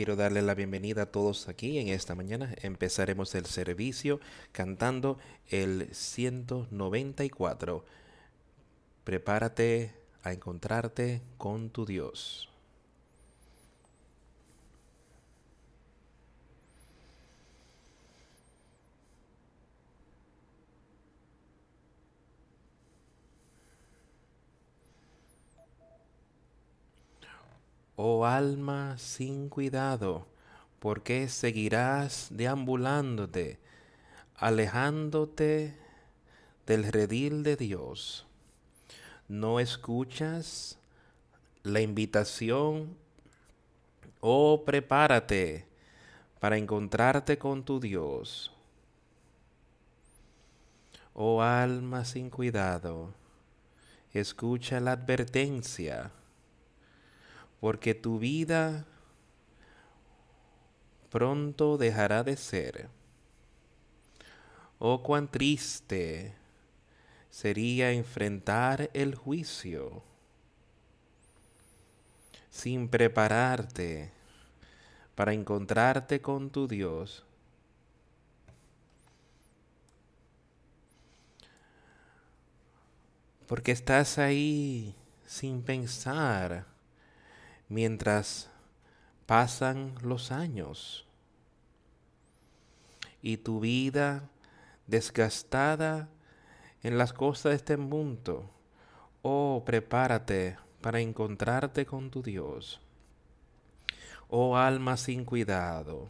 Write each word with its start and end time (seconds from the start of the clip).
Quiero 0.00 0.16
darle 0.16 0.40
la 0.40 0.54
bienvenida 0.54 1.02
a 1.02 1.12
todos 1.12 1.46
aquí 1.50 1.78
en 1.78 1.88
esta 1.88 2.14
mañana. 2.14 2.54
Empezaremos 2.62 3.34
el 3.34 3.44
servicio 3.44 4.18
cantando 4.50 5.18
el 5.50 5.94
194. 5.94 7.84
Prepárate 9.04 9.92
a 10.22 10.32
encontrarte 10.32 11.20
con 11.36 11.68
tu 11.68 11.84
Dios. 11.84 12.49
Oh 28.02 28.24
alma 28.24 28.96
sin 28.96 29.50
cuidado, 29.50 30.26
¿por 30.78 31.02
qué 31.02 31.28
seguirás 31.28 32.28
deambulándote, 32.30 33.58
alejándote 34.36 35.76
del 36.64 36.90
redil 36.90 37.42
de 37.42 37.56
Dios? 37.56 38.26
¿No 39.28 39.60
escuchas 39.60 40.78
la 41.62 41.82
invitación? 41.82 42.96
Oh, 44.20 44.62
prepárate 44.64 45.66
para 46.38 46.56
encontrarte 46.56 47.36
con 47.36 47.66
tu 47.66 47.80
Dios. 47.80 48.50
Oh 51.12 51.42
alma 51.42 52.06
sin 52.06 52.30
cuidado, 52.30 53.12
escucha 54.14 54.80
la 54.80 54.92
advertencia 54.92 56.12
porque 57.60 57.94
tu 57.94 58.18
vida 58.18 58.86
pronto 61.10 61.76
dejará 61.76 62.24
de 62.24 62.36
ser. 62.36 62.88
Oh, 64.78 65.02
cuán 65.02 65.30
triste 65.30 66.34
sería 67.28 67.92
enfrentar 67.92 68.90
el 68.94 69.14
juicio 69.14 70.02
sin 72.48 72.88
prepararte 72.88 74.10
para 75.14 75.34
encontrarte 75.34 76.22
con 76.22 76.50
tu 76.50 76.66
Dios. 76.66 77.24
Porque 83.46 83.72
estás 83.72 84.16
ahí 84.18 84.94
sin 85.26 85.62
pensar 85.62 86.69
mientras 87.70 88.50
pasan 89.26 89.94
los 90.02 90.32
años 90.32 91.06
y 93.22 93.38
tu 93.38 93.60
vida 93.60 94.28
desgastada 94.86 96.08
en 96.82 96.98
las 96.98 97.12
cosas 97.12 97.50
de 97.50 97.56
este 97.56 97.76
mundo. 97.76 98.50
Oh, 99.22 99.62
prepárate 99.64 100.58
para 100.80 101.00
encontrarte 101.00 101.86
con 101.86 102.10
tu 102.10 102.22
Dios. 102.22 102.80
Oh 104.28 104.56
alma 104.56 104.96
sin 104.96 105.24
cuidado, 105.24 106.08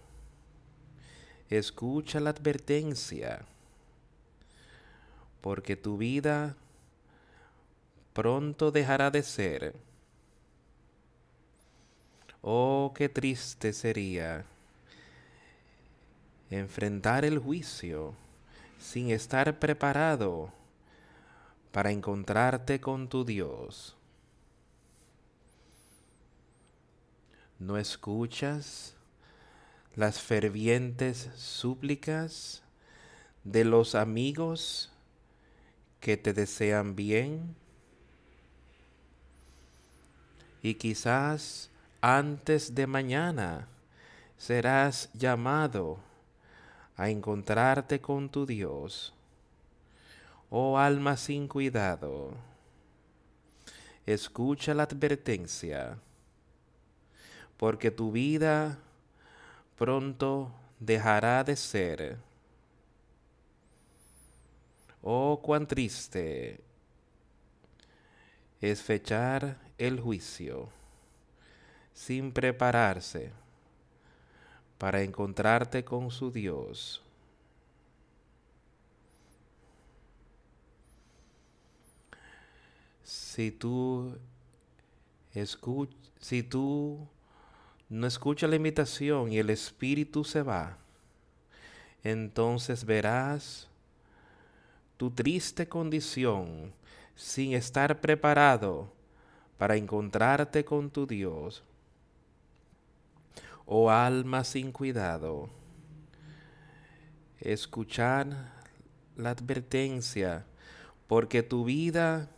escucha 1.48 2.20
la 2.20 2.30
advertencia, 2.30 3.44
porque 5.40 5.76
tu 5.76 5.96
vida 5.96 6.56
pronto 8.12 8.70
dejará 8.70 9.10
de 9.10 9.22
ser 9.22 9.89
Oh, 12.42 12.92
qué 12.94 13.08
triste 13.08 13.72
sería 13.72 14.46
enfrentar 16.50 17.24
el 17.24 17.38
juicio 17.38 18.14
sin 18.78 19.10
estar 19.10 19.58
preparado 19.58 20.50
para 21.70 21.90
encontrarte 21.90 22.80
con 22.80 23.08
tu 23.08 23.24
Dios. 23.24 23.94
¿No 27.58 27.76
escuchas 27.76 28.94
las 29.94 30.20
fervientes 30.20 31.28
súplicas 31.36 32.62
de 33.44 33.64
los 33.64 33.94
amigos 33.94 34.90
que 36.00 36.16
te 36.16 36.32
desean 36.32 36.96
bien? 36.96 37.54
Y 40.62 40.74
quizás 40.74 41.69
antes 42.00 42.74
de 42.74 42.86
mañana 42.86 43.68
serás 44.38 45.10
llamado 45.12 45.98
a 46.96 47.10
encontrarte 47.10 48.00
con 48.00 48.30
tu 48.30 48.46
Dios. 48.46 49.12
Oh 50.48 50.78
alma 50.78 51.16
sin 51.16 51.46
cuidado, 51.46 52.32
escucha 54.06 54.72
la 54.72 54.84
advertencia, 54.84 55.98
porque 57.56 57.90
tu 57.90 58.10
vida 58.10 58.78
pronto 59.76 60.50
dejará 60.78 61.44
de 61.44 61.54
ser. 61.54 62.16
Oh, 65.02 65.40
cuán 65.42 65.66
triste 65.66 66.60
es 68.60 68.82
fechar 68.82 69.58
el 69.78 70.00
juicio 70.00 70.79
sin 72.00 72.32
prepararse 72.32 73.30
para 74.78 75.02
encontrarte 75.02 75.84
con 75.84 76.10
su 76.10 76.30
Dios. 76.30 77.02
Si 83.02 83.50
tú, 83.50 84.16
si 86.18 86.42
tú 86.42 87.06
no 87.90 88.06
escuchas 88.06 88.48
la 88.48 88.56
invitación 88.56 89.30
y 89.30 89.38
el 89.38 89.50
Espíritu 89.50 90.24
se 90.24 90.40
va, 90.40 90.78
entonces 92.02 92.82
verás 92.82 93.68
tu 94.96 95.10
triste 95.10 95.68
condición 95.68 96.72
sin 97.14 97.52
estar 97.52 98.00
preparado 98.00 98.90
para 99.58 99.76
encontrarte 99.76 100.64
con 100.64 100.88
tu 100.88 101.06
Dios 101.06 101.62
oh 103.72 103.88
alma 103.88 104.42
sin 104.42 104.72
cuidado, 104.72 105.48
escuchar 107.38 108.26
la 109.16 109.30
advertencia, 109.30 110.44
porque 111.06 111.44
tu 111.44 111.64
vida 111.64 112.28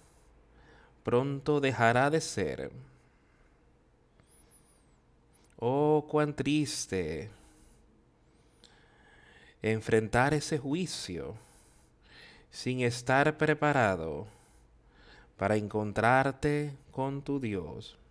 pronto 1.02 1.58
dejará 1.58 2.10
de 2.10 2.20
ser. 2.20 2.70
Oh, 5.56 6.04
cuán 6.06 6.34
triste 6.36 7.30
enfrentar 9.62 10.34
ese 10.34 10.58
juicio 10.58 11.34
sin 12.50 12.80
estar 12.80 13.38
preparado 13.38 14.26
para 15.38 15.56
encontrarte 15.56 16.76
con 16.90 17.22
tu 17.22 17.40
Dios. 17.40 18.01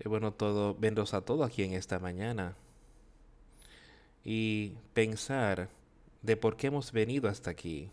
Es 0.00 0.06
bueno 0.06 0.32
todo, 0.32 0.74
verlos 0.74 1.12
a 1.12 1.20
todos 1.20 1.46
aquí 1.46 1.62
en 1.62 1.74
esta 1.74 1.98
mañana 1.98 2.56
y 4.24 4.72
pensar 4.94 5.68
de 6.22 6.38
por 6.38 6.56
qué 6.56 6.68
hemos 6.68 6.90
venido 6.90 7.28
hasta 7.28 7.50
aquí. 7.50 7.90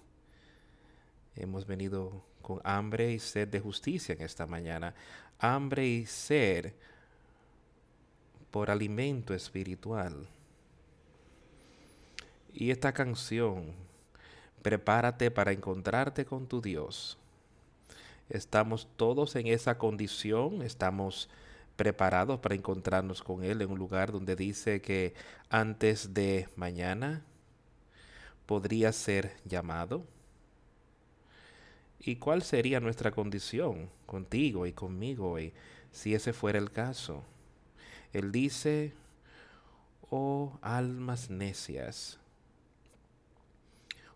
Hemos 1.36 1.68
venido 1.68 2.24
con 2.42 2.62
hambre 2.64 3.12
y 3.12 3.20
sed 3.20 3.50
de 3.50 3.60
justicia 3.60 4.16
en 4.16 4.22
esta 4.22 4.48
mañana. 4.48 4.96
Hambre 5.38 5.86
y 5.86 6.06
sed 6.06 6.72
por 8.52 8.72
alimento 8.72 9.34
espiritual. 9.34 10.30
Y 12.54 12.72
esta 12.72 12.94
canción, 12.94 13.74
prepárate 14.62 15.30
para 15.30 15.52
encontrarte 15.52 16.24
con 16.24 16.48
tu 16.48 16.62
Dios. 16.62 17.18
Estamos 18.30 18.88
todos 18.96 19.36
en 19.36 19.48
esa 19.48 19.78
condición, 19.78 20.62
estamos 20.62 21.30
preparados 21.78 22.40
para 22.40 22.56
encontrarnos 22.56 23.24
con 23.24 23.44
Él 23.44 23.62
en 23.62 23.72
un 23.72 23.78
lugar 23.78 24.12
donde 24.12 24.36
dice 24.36 24.82
que 24.82 25.14
antes 25.50 26.14
de 26.14 26.50
mañana 26.58 27.22
podría 28.46 28.92
ser 28.92 29.38
llamado? 29.46 30.04
¿Y 32.00 32.18
cuál 32.18 32.42
sería 32.42 32.80
nuestra 32.80 33.12
condición 33.12 33.90
contigo 34.06 34.66
y 34.66 34.74
conmigo 34.74 35.32
hoy 35.32 35.54
si 35.92 36.14
ese 36.14 36.34
fuera 36.34 36.58
el 36.58 36.72
caso? 36.72 37.24
Él 38.12 38.32
dice, 38.32 38.94
oh 40.10 40.58
almas 40.62 41.30
necias, 41.30 42.18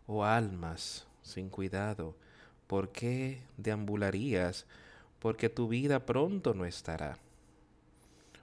oh 0.07 0.25
almas 0.25 1.05
sin 1.21 1.49
cuidado? 1.49 2.15
¿Por 2.67 2.91
qué 2.91 3.41
deambularías? 3.57 4.65
Porque 5.19 5.49
tu 5.49 5.67
vida 5.67 6.05
pronto 6.05 6.53
no 6.53 6.65
estará. 6.65 7.17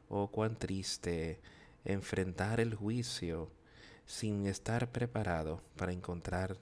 Oh, 0.08 0.28
cuán 0.28 0.56
triste 0.56 1.40
enfrentar 1.84 2.60
el 2.60 2.74
juicio 2.74 3.50
sin 4.06 4.46
estar 4.46 4.90
preparado 4.90 5.60
para 5.76 5.92
encontrar 5.92 6.56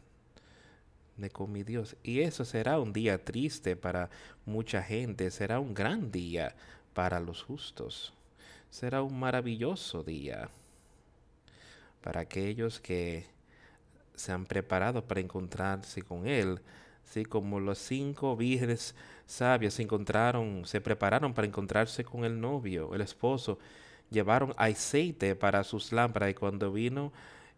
con 1.33 1.51
mi 1.53 1.63
Dios. 1.63 1.97
Y 2.03 2.21
eso 2.21 2.45
será 2.45 2.79
un 2.79 2.93
día 2.93 3.25
triste 3.25 3.77
para 3.77 4.11
mucha 4.45 4.83
gente, 4.83 5.31
será 5.31 5.61
un 5.61 5.75
gran 5.75 6.11
día 6.11 6.55
para 6.93 7.21
los 7.21 7.43
justos. 7.43 8.13
Será 8.71 9.03
un 9.03 9.19
maravilloso 9.19 10.03
día 10.03 10.51
para 12.03 12.21
aquellos 12.21 12.81
que 12.81 13.27
se 14.15 14.33
han 14.33 14.47
preparado 14.47 15.05
para 15.05 15.21
encontrarse 15.21 16.03
con 16.03 16.27
Él, 16.27 16.61
así 17.09 17.25
como 17.25 17.61
los 17.61 17.79
cinco 17.79 18.37
vírgenes 18.37 18.95
sabios 19.27 19.75
se 19.75 19.83
encontraron, 19.83 20.65
se 20.65 20.81
prepararon 20.81 21.35
para 21.35 21.47
encontrarse 21.47 22.05
con 22.05 22.25
el 22.25 22.41
novio, 22.41 22.95
el 22.95 23.01
esposo, 23.01 23.59
llevaron 24.11 24.55
aceite 24.57 25.35
para 25.35 25.65
sus 25.65 25.93
lámparas 25.93 26.31
y 26.31 26.35
cuando 26.35 26.73
vino 26.73 27.13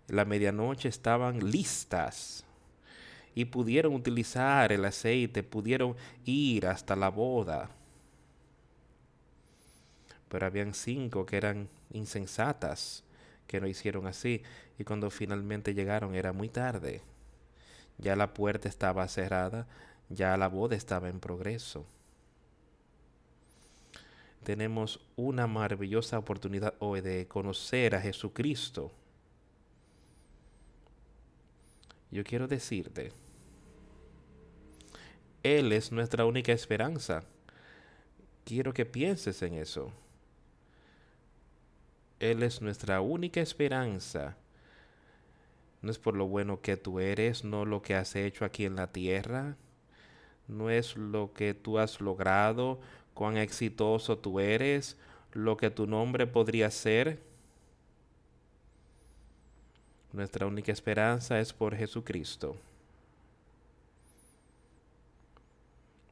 la 0.09 0.25
medianoche 0.25 0.89
estaban 0.89 1.51
listas 1.51 2.45
y 3.35 3.45
pudieron 3.45 3.95
utilizar 3.95 4.73
el 4.73 4.85
aceite, 4.85 5.43
pudieron 5.43 5.95
ir 6.25 6.67
hasta 6.67 6.97
la 6.97 7.09
boda. 7.09 7.71
Pero 10.29 10.47
habían 10.47 10.75
cinco 10.75 11.25
que 11.25 11.37
eran 11.37 11.69
insensatas, 11.93 13.05
que 13.47 13.61
no 13.61 13.69
hicieron 13.69 14.07
así, 14.07 14.43
y 14.79 14.85
cuando 14.85 15.11
finalmente 15.11 15.73
llegaron 15.73 16.15
era 16.15 16.33
muy 16.33 16.49
tarde. 16.49 17.01
Ya 17.99 18.17
la 18.17 18.35
puerta 18.35 18.69
estaba 18.69 19.07
cerrada, 19.07 19.67
ya 20.09 20.37
la 20.37 20.49
boda 20.49 20.77
estaba 20.77 21.09
en 21.09 21.21
progreso. 21.21 21.87
Tenemos 24.45 25.01
una 25.17 25.47
maravillosa 25.47 26.19
oportunidad 26.19 26.75
hoy 26.79 27.01
de 27.01 27.27
conocer 27.27 27.95
a 27.95 28.01
Jesucristo 28.01 28.93
yo 32.11 32.25
quiero 32.25 32.49
decirte, 32.49 33.13
Él 35.43 35.73
es 35.73 35.93
nuestra 35.93 36.25
única 36.25 36.53
esperanza. 36.53 37.23
Quiero 38.45 38.73
que 38.73 38.87
pienses 38.87 39.43
en 39.43 39.55
eso. 39.55 39.93
Él 42.19 42.43
es 42.43 42.63
nuestra 42.63 43.03
única 43.03 43.41
esperanza. 43.41 44.37
No 45.83 45.91
es 45.91 45.99
por 45.99 46.17
lo 46.17 46.27
bueno 46.27 46.63
que 46.63 46.77
tú 46.77 46.99
eres, 46.99 47.45
no 47.45 47.67
lo 47.67 47.83
que 47.83 47.95
has 47.95 48.17
hecho 48.17 48.45
aquí 48.45 48.65
en 48.65 48.77
la 48.77 48.91
tierra, 48.91 49.57
no 50.49 50.71
es 50.71 50.97
lo 50.97 51.33
que 51.33 51.55
tú 51.55 51.79
has 51.79 52.01
logrado, 52.01 52.81
cuán 53.15 53.37
exitoso 53.37 54.19
tú 54.19 54.41
eres, 54.41 54.97
lo 55.33 55.57
que 55.57 55.71
tu 55.71 55.87
nombre 55.87 56.27
podría 56.27 56.71
ser. 56.71 57.21
Nuestra 60.13 60.47
única 60.47 60.73
esperanza 60.73 61.39
es 61.39 61.53
por 61.53 61.77
Jesucristo. 61.77 62.57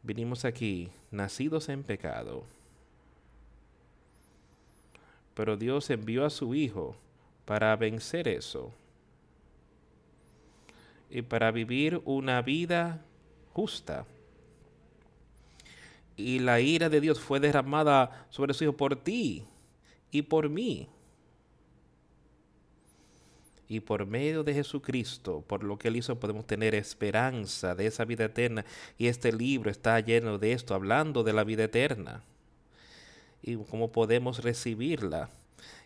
Vinimos 0.03 0.45
aquí 0.45 0.91
nacidos 1.11 1.69
en 1.69 1.83
pecado. 1.83 2.45
Pero 5.35 5.57
Dios 5.57 5.91
envió 5.91 6.25
a 6.25 6.31
su 6.31 6.55
Hijo 6.55 6.97
para 7.45 7.75
vencer 7.77 8.29
eso 8.29 8.73
y 11.11 11.23
para 11.23 11.51
vivir 11.51 12.01
una 12.05 12.43
vida 12.43 13.01
justa. 13.53 14.07
Y 16.17 16.39
la 16.39 16.61
ira 16.61 16.89
de 16.89 17.01
Dios 17.01 17.21
fue 17.21 17.41
derramada 17.41 18.27
sobre 18.31 18.55
su 18.55 18.65
Hijo 18.65 18.77
por 18.77 18.97
ti 18.97 19.45
y 20.11 20.23
por 20.23 20.49
mí 20.49 20.89
y 23.69 23.81
por 23.81 24.07
medio 24.07 24.45
de 24.45 24.55
Jesucristo, 24.55 25.45
por 25.47 25.65
lo 25.65 25.79
que 25.79 25.89
Él 25.89 25.97
hizo, 25.97 26.19
podemos 26.19 26.47
tener 26.47 26.75
esperanza 26.75 27.75
de 27.75 27.87
esa 27.87 28.05
vida 28.05 28.27
eterna. 28.27 28.65
Y 28.97 29.09
este 29.09 29.33
libro 29.33 29.71
está 29.71 29.99
lleno 30.01 30.39
de 30.39 30.53
esto, 30.53 30.75
hablando 30.75 31.25
de 31.25 31.33
la 31.33 31.45
vida 31.45 31.65
eterna. 31.65 32.23
Y 33.43 33.57
cómo 33.57 33.91
podemos 33.91 34.43
recibirla. 34.43 35.31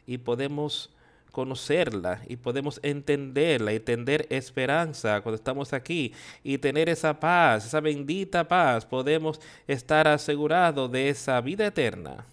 Y 0.06 0.18
podemos 0.18 0.90
conocerla 1.30 2.22
y 2.28 2.36
podemos 2.36 2.80
entenderla 2.82 3.72
y 3.72 3.80
tener 3.80 4.26
esperanza 4.30 5.20
cuando 5.20 5.36
estamos 5.36 5.72
aquí 5.72 6.12
y 6.42 6.58
tener 6.58 6.88
esa 6.88 7.18
paz, 7.18 7.66
esa 7.66 7.80
bendita 7.80 8.46
paz, 8.46 8.84
podemos 8.84 9.40
estar 9.66 10.08
asegurados 10.08 10.90
de 10.90 11.08
esa 11.08 11.40
vida 11.40 11.66
eterna, 11.66 12.24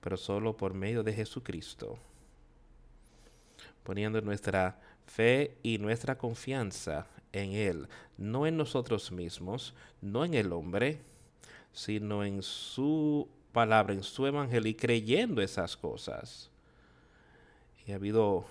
pero 0.00 0.16
solo 0.16 0.56
por 0.56 0.74
medio 0.74 1.02
de 1.02 1.12
Jesucristo 1.12 1.98
poniendo 3.86 4.20
nuestra 4.20 4.76
fe 5.06 5.56
y 5.62 5.78
nuestra 5.78 6.18
confianza 6.18 7.06
en 7.32 7.52
Él, 7.52 7.88
no 8.18 8.44
en 8.44 8.56
nosotros 8.56 9.12
mismos, 9.12 9.74
no 10.02 10.24
en 10.24 10.34
el 10.34 10.52
hombre, 10.52 10.98
sino 11.72 12.24
en 12.24 12.42
su 12.42 13.28
palabra, 13.52 13.94
en 13.94 14.02
su 14.02 14.26
evangelio 14.26 14.68
y 14.68 14.74
creyendo 14.74 15.40
esas 15.40 15.76
cosas. 15.76 16.50
Y 17.86 17.92
ha 17.92 17.96
habido 17.96 18.44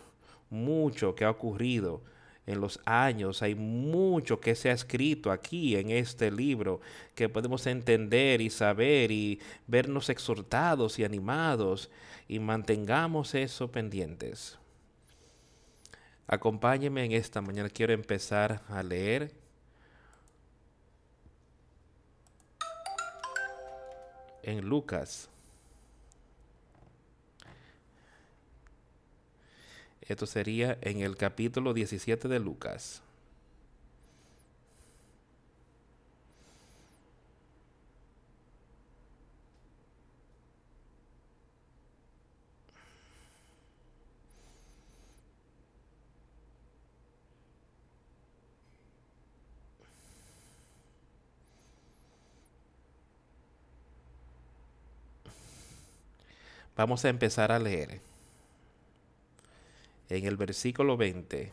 mucho 0.49 1.15
que 1.15 1.25
ha 1.25 1.29
ocurrido 1.29 2.01
en 2.45 2.61
los 2.61 2.79
años, 2.85 3.41
hay 3.41 3.55
mucho 3.55 4.39
que 4.39 4.53
se 4.53 4.69
ha 4.69 4.73
escrito 4.73 5.31
aquí 5.31 5.75
en 5.75 5.89
este 5.89 6.29
libro 6.29 6.79
que 7.15 7.27
podemos 7.27 7.65
entender 7.65 8.39
y 8.39 8.51
saber 8.51 9.11
y 9.11 9.39
vernos 9.65 10.09
exhortados 10.09 10.99
y 10.99 11.03
animados 11.03 11.89
y 12.27 12.39
mantengamos 12.39 13.33
eso 13.33 13.71
pendientes. 13.71 14.59
Acompáñeme 16.27 17.05
en 17.05 17.11
esta 17.11 17.41
mañana. 17.41 17.69
Quiero 17.69 17.93
empezar 17.93 18.61
a 18.67 18.81
leer. 18.81 19.31
En 24.41 24.61
Lucas. 24.61 25.29
Esto 30.07 30.27
sería 30.27 30.77
en 30.81 31.01
el 31.01 31.17
capítulo 31.17 31.73
17 31.73 32.27
de 32.27 32.39
Lucas. 32.39 33.01
Vamos 56.77 57.05
a 57.05 57.09
empezar 57.09 57.51
a 57.51 57.57
leer 57.57 58.01
en 60.09 60.25
el 60.25 60.37
versículo 60.37 60.97
20 60.97 61.51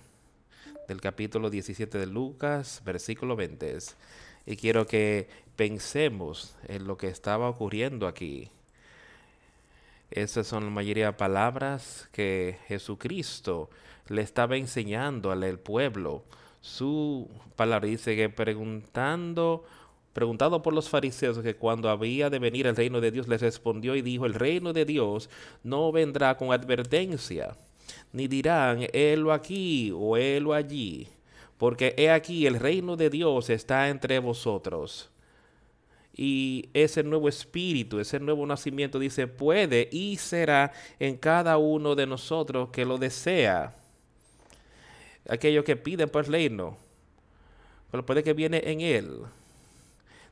del 0.88 1.00
capítulo 1.00 1.50
17 1.50 1.98
de 1.98 2.06
Lucas, 2.06 2.82
versículo 2.84 3.36
20. 3.36 3.78
Y 4.46 4.56
quiero 4.56 4.86
que 4.86 5.28
pensemos 5.56 6.56
en 6.68 6.86
lo 6.86 6.96
que 6.96 7.08
estaba 7.08 7.48
ocurriendo 7.48 8.06
aquí. 8.06 8.50
Esas 10.10 10.46
son 10.46 10.64
la 10.64 10.70
mayoría 10.70 11.06
de 11.06 11.12
palabras 11.12 12.08
que 12.12 12.58
Jesucristo 12.66 13.70
le 14.08 14.22
estaba 14.22 14.56
enseñando 14.56 15.30
al 15.30 15.58
pueblo. 15.58 16.24
Su 16.60 17.30
palabra 17.56 17.88
dice 17.88 18.14
que 18.14 18.28
preguntando 18.28 19.64
Preguntado 20.12 20.60
por 20.60 20.74
los 20.74 20.90
fariseos 20.90 21.38
que 21.38 21.56
cuando 21.56 21.88
había 21.88 22.28
de 22.28 22.38
venir 22.38 22.66
el 22.66 22.76
reino 22.76 23.00
de 23.00 23.10
Dios, 23.10 23.28
les 23.28 23.40
respondió 23.40 23.96
y 23.96 24.02
dijo, 24.02 24.26
el 24.26 24.34
reino 24.34 24.74
de 24.74 24.84
Dios 24.84 25.30
no 25.62 25.90
vendrá 25.90 26.36
con 26.36 26.52
advertencia, 26.52 27.56
ni 28.12 28.28
dirán, 28.28 28.86
helo 28.92 29.32
aquí 29.32 29.90
o 29.94 30.16
helo 30.16 30.52
allí, 30.52 31.08
porque 31.58 31.94
he 31.96 32.10
aquí 32.10 32.46
el 32.46 32.58
reino 32.58 32.96
de 32.96 33.10
Dios 33.10 33.50
está 33.50 33.88
entre 33.88 34.18
vosotros. 34.18 35.10
Y 36.14 36.68
ese 36.74 37.02
nuevo 37.02 37.28
espíritu, 37.28 37.98
ese 37.98 38.20
nuevo 38.20 38.46
nacimiento, 38.46 38.98
dice, 38.98 39.26
puede 39.26 39.88
y 39.90 40.16
será 40.16 40.72
en 40.98 41.16
cada 41.16 41.56
uno 41.56 41.94
de 41.94 42.06
nosotros 42.06 42.68
que 42.70 42.84
lo 42.84 42.98
desea. 42.98 43.74
Aquellos 45.28 45.64
que 45.64 45.76
piden 45.76 46.10
por 46.10 46.26
el 46.26 46.32
reino, 46.32 46.76
pero 47.90 48.04
puede 48.04 48.22
que 48.22 48.34
viene 48.34 48.62
en 48.66 48.80
él 48.82 49.22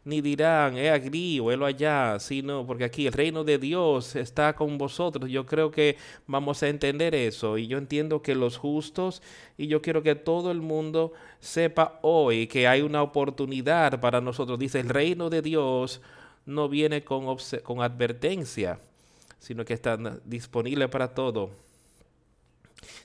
ni 0.04 0.21
dirán, 0.21 0.78
he 0.78 0.90
aquí 0.90 1.40
o 1.40 1.50
allá, 1.64 2.19
sino 2.19 2.66
porque 2.66 2.85
aquí 2.85 3.07
el 3.07 3.12
reino 3.12 3.45
de 3.45 3.59
Dios 3.59 4.16
está 4.16 4.54
con 4.54 4.78
vosotros. 4.78 5.30
Yo 5.30 5.45
creo 5.45 5.71
que 5.71 5.97
vamos 6.26 6.62
a 6.62 6.69
entender 6.69 7.14
eso 7.14 7.59
y 7.59 7.66
yo 7.66 7.76
entiendo 7.76 8.23
que 8.23 8.35
los 8.35 8.57
justos 8.57 9.23
y 9.59 9.66
yo 9.66 9.83
quiero 9.83 10.02
que 10.02 10.14
todo 10.14 10.50
el 10.50 10.61
mundo 10.62 11.12
sepa 11.38 11.99
hoy 12.02 12.47
que 12.47 12.66
hay 12.66 12.80
una 12.80 13.02
oportunidad 13.02 14.00
para 14.00 14.21
nosotros. 14.21 14.59
Dice, 14.59 14.80
el 14.80 14.88
reino 14.88 15.28
de 15.28 15.42
Dios 15.42 16.00
no 16.47 16.69
viene 16.69 17.04
con, 17.04 17.37
con 17.62 17.83
advertencia, 17.83 18.78
sino 19.38 19.64
que 19.64 19.75
está 19.75 19.99
disponible 20.25 20.88
para 20.88 21.14
todo. 21.14 21.50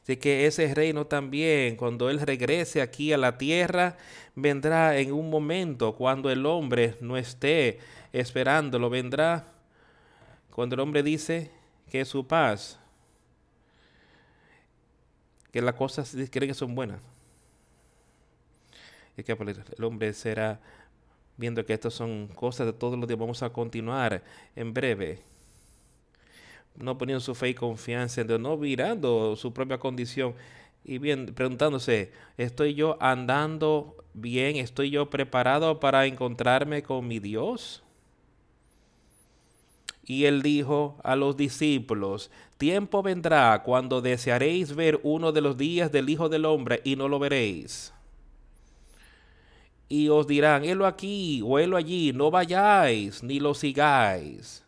Así 0.03 0.17
que 0.17 0.45
ese 0.45 0.73
reino 0.73 1.07
también, 1.07 1.75
cuando 1.75 2.09
Él 2.09 2.19
regrese 2.19 2.81
aquí 2.81 3.11
a 3.11 3.17
la 3.17 3.37
tierra, 3.37 3.97
vendrá 4.36 4.98
en 4.98 5.13
un 5.13 5.30
momento 5.30 5.96
cuando 5.96 6.30
el 6.30 6.46
hombre 6.46 6.98
no 7.01 7.18
esté 7.18 7.80
esperándolo. 8.12 8.89
Vendrá 8.89 9.46
cuando 10.51 10.75
el 10.75 10.82
hombre 10.82 11.04
dice 11.04 11.51
que 11.89 12.04
su 12.06 12.27
paz, 12.27 12.80
que 15.51 15.62
las 15.62 15.75
cosas 15.75 16.15
creen 16.32 16.50
que 16.50 16.54
son 16.54 16.75
buenas. 16.75 17.01
Y 19.18 19.24
que 19.24 19.32
el 19.32 19.84
hombre 19.84 20.13
será 20.13 20.60
viendo 21.38 21.65
que 21.65 21.74
estas 21.74 21.94
son 21.94 22.27
cosas 22.27 22.68
de 22.68 22.74
todos 22.74 23.00
los 23.00 23.08
días. 23.08 23.20
Vamos 23.20 23.42
a 23.44 23.50
continuar 23.50 24.22
en 24.56 24.74
breve 24.74 25.24
no 26.77 26.98
poniendo 26.98 27.20
su 27.20 27.34
fe 27.36 27.50
y 27.50 27.54
confianza 27.54 28.22
en 28.22 28.27
Dios, 28.27 28.39
no 28.39 28.58
mirando 28.58 29.36
su 29.36 29.54
propia 29.54 29.77
condición 29.77 30.34
y 30.86 31.00
bien 31.00 31.34
preguntándose, 31.34 32.12
¿estoy 32.38 32.75
yo 32.75 32.98
andando 33.01 33.96
bien? 34.13 34.58
¿Estoy 34.58 34.92
yo 34.92 35.10
preparado 35.10 35.80
para 35.80 36.06
encontrarme 36.06 36.84
con 36.84 37.08
mi 37.08 37.20
Dios? 37.20 37.84
Y 40.06 40.25
él 40.25 40.44
dijo 40.44 40.98
a 41.04 41.15
los 41.15 41.36
discípulos, 41.36 42.30
tiempo 42.60 43.01
vendrá 43.01 43.63
cuando 43.63 44.01
desearéis 44.01 44.75
ver 44.75 45.00
uno 45.01 45.32
de 45.32 45.42
los 45.42 45.58
días 45.58 45.92
del 45.92 46.08
Hijo 46.10 46.30
del 46.30 46.46
Hombre 46.46 46.82
y 46.84 46.96
no 46.96 47.08
lo 47.08 47.18
veréis. 47.18 47.92
Y 49.89 50.10
os 50.10 50.27
dirán, 50.27 50.63
helo 50.63 50.86
aquí 50.86 51.42
o 51.44 51.58
helo 51.58 51.77
allí, 51.77 52.13
no 52.13 52.30
vayáis 52.30 53.24
ni 53.24 53.39
lo 53.39 53.56
sigáis 53.56 54.64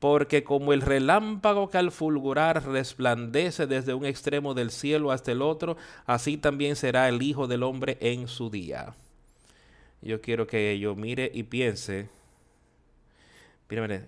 porque 0.00 0.42
como 0.42 0.72
el 0.72 0.80
relámpago 0.80 1.68
que 1.68 1.76
al 1.76 1.92
fulgurar 1.92 2.66
resplandece 2.66 3.66
desde 3.66 3.92
un 3.92 4.06
extremo 4.06 4.54
del 4.54 4.70
cielo 4.70 5.12
hasta 5.12 5.30
el 5.30 5.42
otro, 5.42 5.76
así 6.06 6.38
también 6.38 6.74
será 6.74 7.06
el 7.08 7.20
Hijo 7.22 7.46
del 7.46 7.62
Hombre 7.62 7.98
en 8.00 8.26
su 8.26 8.48
día. 8.48 8.94
Yo 10.00 10.22
quiero 10.22 10.46
que 10.46 10.78
yo 10.78 10.96
mire 10.96 11.30
y 11.34 11.42
piense, 11.42 12.08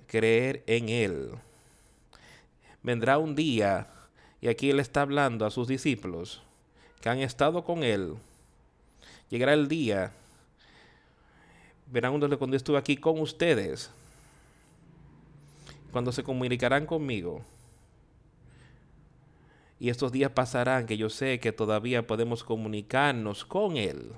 creer 0.06 0.62
en 0.66 0.88
Él. 0.88 1.32
Vendrá 2.82 3.18
un 3.18 3.36
día, 3.36 3.86
y 4.40 4.48
aquí 4.48 4.70
Él 4.70 4.80
está 4.80 5.02
hablando 5.02 5.44
a 5.44 5.50
sus 5.50 5.68
discípulos 5.68 6.42
que 7.02 7.10
han 7.10 7.18
estado 7.18 7.64
con 7.64 7.82
Él. 7.82 8.14
Llegará 9.28 9.52
el 9.52 9.68
día, 9.68 10.10
verán 11.86 12.18
cuando 12.18 12.56
estuve 12.56 12.78
aquí 12.78 12.96
con 12.96 13.20
ustedes 13.20 13.90
cuando 15.92 16.10
se 16.10 16.24
comunicarán 16.24 16.86
conmigo. 16.86 17.42
Y 19.78 19.90
estos 19.90 20.12
días 20.12 20.30
pasarán 20.30 20.86
que 20.86 20.96
yo 20.96 21.10
sé 21.10 21.40
que 21.40 21.52
todavía 21.52 22.06
podemos 22.06 22.44
comunicarnos 22.44 23.44
con 23.44 23.76
Él. 23.76 24.12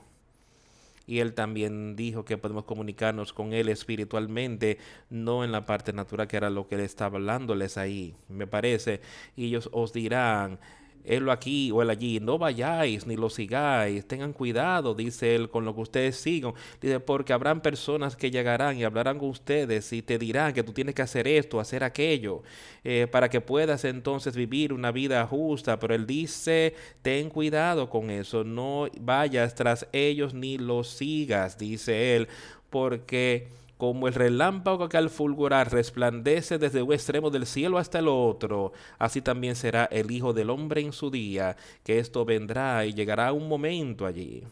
Y 1.07 1.21
Él 1.21 1.35
también 1.35 1.97
dijo 1.97 2.25
que 2.25 2.39
podemos 2.39 2.65
comunicarnos 2.65 3.33
con 3.33 3.53
Él 3.53 3.69
espiritualmente, 3.69 4.79
no 5.11 5.45
en 5.45 5.53
la 5.53 5.67
parte 5.67 5.93
natural 5.93 6.29
que 6.29 6.37
era 6.37 6.51
lo 6.51 6.67
que 6.67 6.77
Él 6.77 6.83
estaba 6.83 7.17
hablándoles 7.17 7.77
ahí, 7.77 8.15
me 8.29 8.47
parece. 8.47 9.01
Y 9.37 9.47
ellos 9.47 9.69
os 9.73 9.93
dirán, 9.93 10.59
él 11.05 11.29
aquí 11.31 11.71
o 11.71 11.83
él 11.83 11.91
allí, 11.91 12.19
no 12.21 12.39
vayáis 12.39 13.07
ni 13.07 13.17
lo 13.17 13.31
sigáis, 13.31 14.07
tengan 14.07 14.33
cuidado, 14.33 14.95
dice 14.95 15.35
él, 15.35 15.51
con 15.51 15.65
lo 15.65 15.75
que 15.75 15.83
ustedes 15.83 16.17
sigan. 16.17 16.55
Dice, 16.81 17.01
porque 17.01 17.33
habrán 17.33 17.61
personas 17.61 18.17
que 18.17 18.31
llegarán 18.31 18.79
y 18.79 18.85
hablarán 18.85 19.19
con 19.19 19.29
ustedes 19.29 19.93
y 19.93 20.03
te 20.03 20.19
dirán 20.19 20.53
que 20.53 20.63
tú 20.63 20.73
tienes 20.73 20.95
que 20.95 21.03
hacer 21.03 21.29
esto, 21.29 21.61
hacer 21.61 21.85
aquello, 21.85 22.43
eh, 22.83 23.07
para 23.11 23.29
que 23.29 23.41
puedas 23.41 23.85
entonces 23.85 24.35
vivir 24.35 24.73
una 24.73 24.91
vida 24.91 25.27
justa. 25.27 25.79
Pero 25.79 25.95
él 25.95 26.07
dice, 26.07 26.75
ten 27.03 27.29
cuidado 27.29 27.91
con 27.91 28.11
eso, 28.11 28.45
no 28.45 28.89
vayas 29.01 29.55
tras 29.55 29.87
ellos 29.93 30.35
ni 30.35 30.59
los 30.59 30.89
sigas, 30.89 31.59
dice 31.59 32.17
él, 32.17 32.29
porque 32.71 33.49
como 33.77 34.09
el 34.09 34.15
relámpago 34.15 34.89
que 34.89 34.97
al 34.97 35.11
fulgurar 35.11 35.73
resplandece 35.73 36.59
desde 36.59 36.83
un 36.83 36.93
extremo 36.93 37.31
del 37.31 37.47
cielo 37.47 37.79
hasta 37.79 37.99
el 37.99 38.09
otro, 38.09 38.73
así 38.99 39.21
también 39.21 39.57
será 39.57 39.85
el 39.87 40.11
Hijo 40.11 40.33
del 40.33 40.51
Hombre 40.51 40.81
en 40.81 40.93
su 40.93 41.11
día, 41.11 41.57
que 41.83 41.99
esto 41.99 42.25
vendrá 42.25 42.87
y 42.87 42.95
llegará 42.95 43.33
un 43.33 43.49
momento 43.49 44.07
allí 44.07 44.45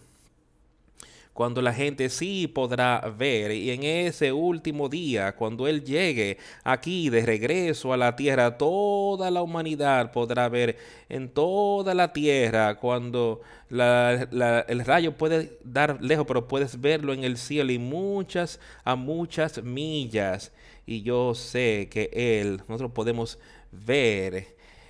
cuando 1.33 1.63
la 1.63 1.73
gente 1.73 2.11
sí 2.11 2.47
podrá 2.47 3.01
ver 3.17 3.53
y 3.53 3.71
en 3.71 3.85
ese 3.85 4.33
último 4.33 4.89
día, 4.89 5.35
cuando 5.35 5.67
Él 5.67 5.83
llegue 5.83 6.37
aquí 6.63 7.09
de 7.09 7.25
regreso 7.25 7.93
a 7.93 7.97
la 7.97 8.15
tierra, 8.17 8.59
toda 8.59 9.31
la 9.31 9.43
humanidad 9.43 10.13
podrá 10.13 10.49
ver 10.51 10.77
en 11.09 11.31
toda 11.31 11.95
la 11.95 12.13
tierra, 12.13 12.75
cuando 12.77 13.41
el 13.71 14.85
rayo 14.85 15.17
puede 15.17 15.59
dar 15.65 16.03
lejos, 16.03 16.27
pero 16.27 16.47
puedes 16.49 16.81
verlo 16.81 17.15
en 17.15 17.25
el 17.25 17.39
cielo 17.39 17.73
y 17.73 17.79
muchas 17.79 18.61
a 18.85 18.95
muchas 18.95 19.63
millas. 19.63 20.53
Y 20.85 21.03
yo 21.03 21.35
sé 21.35 21.89
que 21.91 22.11
Él, 22.13 22.61
nosotros 22.69 22.93
podemos 22.93 23.39
ver 23.71 24.49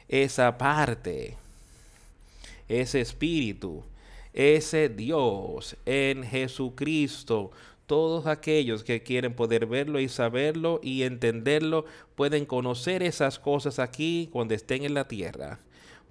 esa 0.09 0.59
parte, 0.59 1.37
ese 2.69 3.01
espíritu 3.01 3.85
ese 4.33 4.89
Dios 4.89 5.77
en 5.87 6.25
Jesucristo. 6.25 7.51
Todos 7.87 8.27
aquellos 8.27 8.85
que 8.85 9.03
quieren 9.03 9.35
poder 9.35 9.67
verlo 9.67 10.01
y 10.01 10.09
saberlo 10.09 10.81
y 10.83 11.03
entenderlo 11.03 11.85
pueden 12.15 12.47
conocer 12.47 13.03
esas 13.03 13.39
cosas 13.39 13.79
aquí 13.79 14.29
cuando 14.33 14.55
estén 14.55 14.85
en 14.85 14.95
la 14.95 15.09
tierra. 15.09 15.59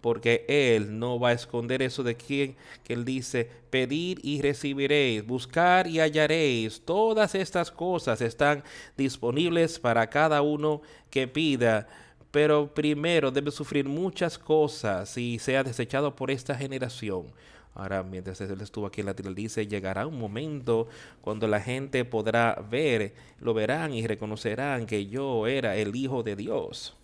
Porque 0.01 0.45
Él 0.47 0.99
no 0.99 1.19
va 1.19 1.29
a 1.29 1.33
esconder 1.33 1.81
eso 1.81 2.03
de 2.03 2.15
quien 2.15 2.55
que 2.83 2.93
Él 2.93 3.05
dice, 3.05 3.49
pedir 3.69 4.19
y 4.23 4.41
recibiréis, 4.41 5.25
buscar 5.25 5.87
y 5.87 5.99
hallaréis. 5.99 6.81
Todas 6.83 7.35
estas 7.35 7.71
cosas 7.71 8.21
están 8.21 8.63
disponibles 8.97 9.79
para 9.79 10.09
cada 10.09 10.41
uno 10.41 10.81
que 11.09 11.27
pida 11.27 11.87
pero 12.31 12.73
primero 12.73 13.29
debe 13.29 13.51
sufrir 13.51 13.87
muchas 13.87 14.37
cosas 14.39 15.17
y 15.17 15.37
sea 15.37 15.63
desechado 15.63 16.15
por 16.15 16.31
esta 16.31 16.55
generación. 16.55 17.25
Ahora, 17.73 18.03
mientras 18.03 18.41
él 18.41 18.59
estuvo 18.61 18.85
aquí 18.85 18.99
en 18.99 19.07
la 19.07 19.13
tierra, 19.13 19.33
dice, 19.33 19.65
llegará 19.65 20.05
un 20.05 20.19
momento 20.19 20.87
cuando 21.21 21.47
la 21.47 21.61
gente 21.61 22.03
podrá 22.03 22.55
ver, 22.69 23.13
lo 23.39 23.53
verán 23.53 23.93
y 23.93 24.05
reconocerán 24.05 24.85
que 24.85 25.07
yo 25.07 25.47
era 25.47 25.75
el 25.77 25.95
Hijo 25.95 26.21
de 26.21 26.35
Dios. 26.35 26.95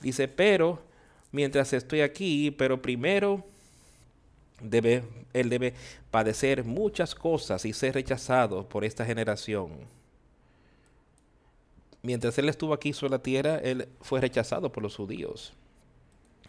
Dice, 0.00 0.28
pero 0.28 0.80
mientras 1.30 1.72
estoy 1.74 2.00
aquí, 2.00 2.50
pero 2.50 2.80
primero 2.80 3.44
debe, 4.62 5.04
él 5.34 5.50
debe 5.50 5.74
padecer 6.10 6.64
muchas 6.64 7.14
cosas 7.14 7.64
y 7.64 7.72
ser 7.72 7.94
rechazado 7.94 8.66
por 8.68 8.84
esta 8.84 9.04
generación. 9.04 9.70
Mientras 12.02 12.36
él 12.38 12.48
estuvo 12.48 12.72
aquí 12.72 12.92
sobre 12.92 13.12
la 13.12 13.22
tierra, 13.22 13.58
él 13.58 13.88
fue 14.00 14.20
rechazado 14.20 14.72
por 14.72 14.82
los 14.82 14.96
judíos. 14.96 15.52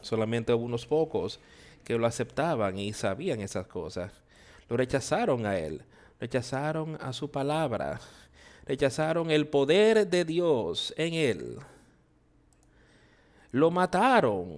Solamente 0.02 0.54
unos 0.54 0.86
pocos 0.86 1.40
que 1.84 1.98
lo 1.98 2.08
aceptaban 2.08 2.78
y 2.78 2.94
sabían 2.94 3.42
esas 3.42 3.68
cosas. 3.68 4.12
Lo 4.70 4.78
rechazaron 4.78 5.46
a 5.46 5.58
él, 5.58 5.82
rechazaron 6.20 6.98
a 7.02 7.14
su 7.14 7.30
palabra, 7.30 8.00
rechazaron 8.66 9.30
el 9.30 9.48
poder 9.48 10.08
de 10.08 10.26
Dios 10.26 10.94
en 10.98 11.14
él. 11.14 11.58
Lo 13.52 13.70
mataron. 13.72 14.58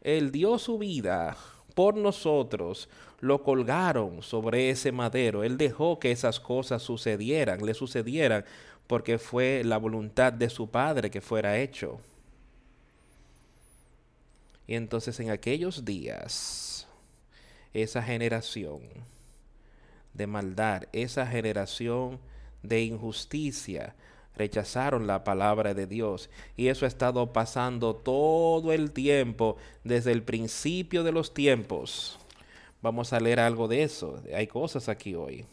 Él 0.00 0.30
dio 0.30 0.58
su 0.58 0.78
vida 0.78 1.36
por 1.74 1.96
nosotros, 1.96 2.88
lo 3.20 3.42
colgaron 3.42 4.22
sobre 4.22 4.70
ese 4.70 4.92
madero. 4.92 5.42
Él 5.42 5.58
dejó 5.58 5.98
que 5.98 6.10
esas 6.10 6.40
cosas 6.40 6.82
sucedieran, 6.82 7.66
le 7.66 7.74
sucedieran, 7.74 8.44
porque 8.86 9.18
fue 9.18 9.62
la 9.64 9.76
voluntad 9.78 10.32
de 10.32 10.48
su 10.48 10.68
Padre 10.70 11.10
que 11.10 11.20
fuera 11.20 11.58
hecho. 11.58 12.00
Y 14.66 14.74
entonces 14.74 15.18
en 15.20 15.30
aquellos 15.30 15.84
días, 15.84 16.86
esa 17.72 18.02
generación 18.02 18.80
de 20.14 20.26
maldad, 20.26 20.84
esa 20.92 21.26
generación 21.26 22.18
de 22.62 22.82
injusticia, 22.82 23.94
rechazaron 24.36 25.06
la 25.06 25.24
palabra 25.24 25.74
de 25.74 25.86
Dios. 25.86 26.30
Y 26.56 26.68
eso 26.68 26.84
ha 26.84 26.88
estado 26.88 27.32
pasando 27.32 27.94
todo 27.94 28.72
el 28.72 28.92
tiempo, 28.92 29.56
desde 29.84 30.12
el 30.12 30.22
principio 30.22 31.04
de 31.04 31.12
los 31.12 31.32
tiempos. 31.32 32.18
Vamos 32.82 33.12
a 33.12 33.20
leer 33.20 33.40
algo 33.40 33.68
de 33.68 33.82
eso. 33.82 34.22
Hay 34.34 34.46
cosas 34.46 34.88
aquí 34.88 35.14
hoy. 35.14 35.46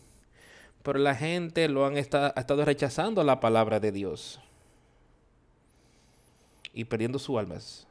Pero 0.83 0.99
la 0.99 1.15
gente 1.15 1.69
lo 1.69 1.85
han 1.85 1.97
estado, 1.97 2.33
ha 2.35 2.39
estado 2.39 2.65
rechazando 2.65 3.23
la 3.23 3.39
palabra 3.39 3.79
de 3.79 3.91
Dios 3.91 4.39
y 6.73 6.83
perdiendo 6.83 7.19
sus 7.19 7.37
almas. 7.37 7.87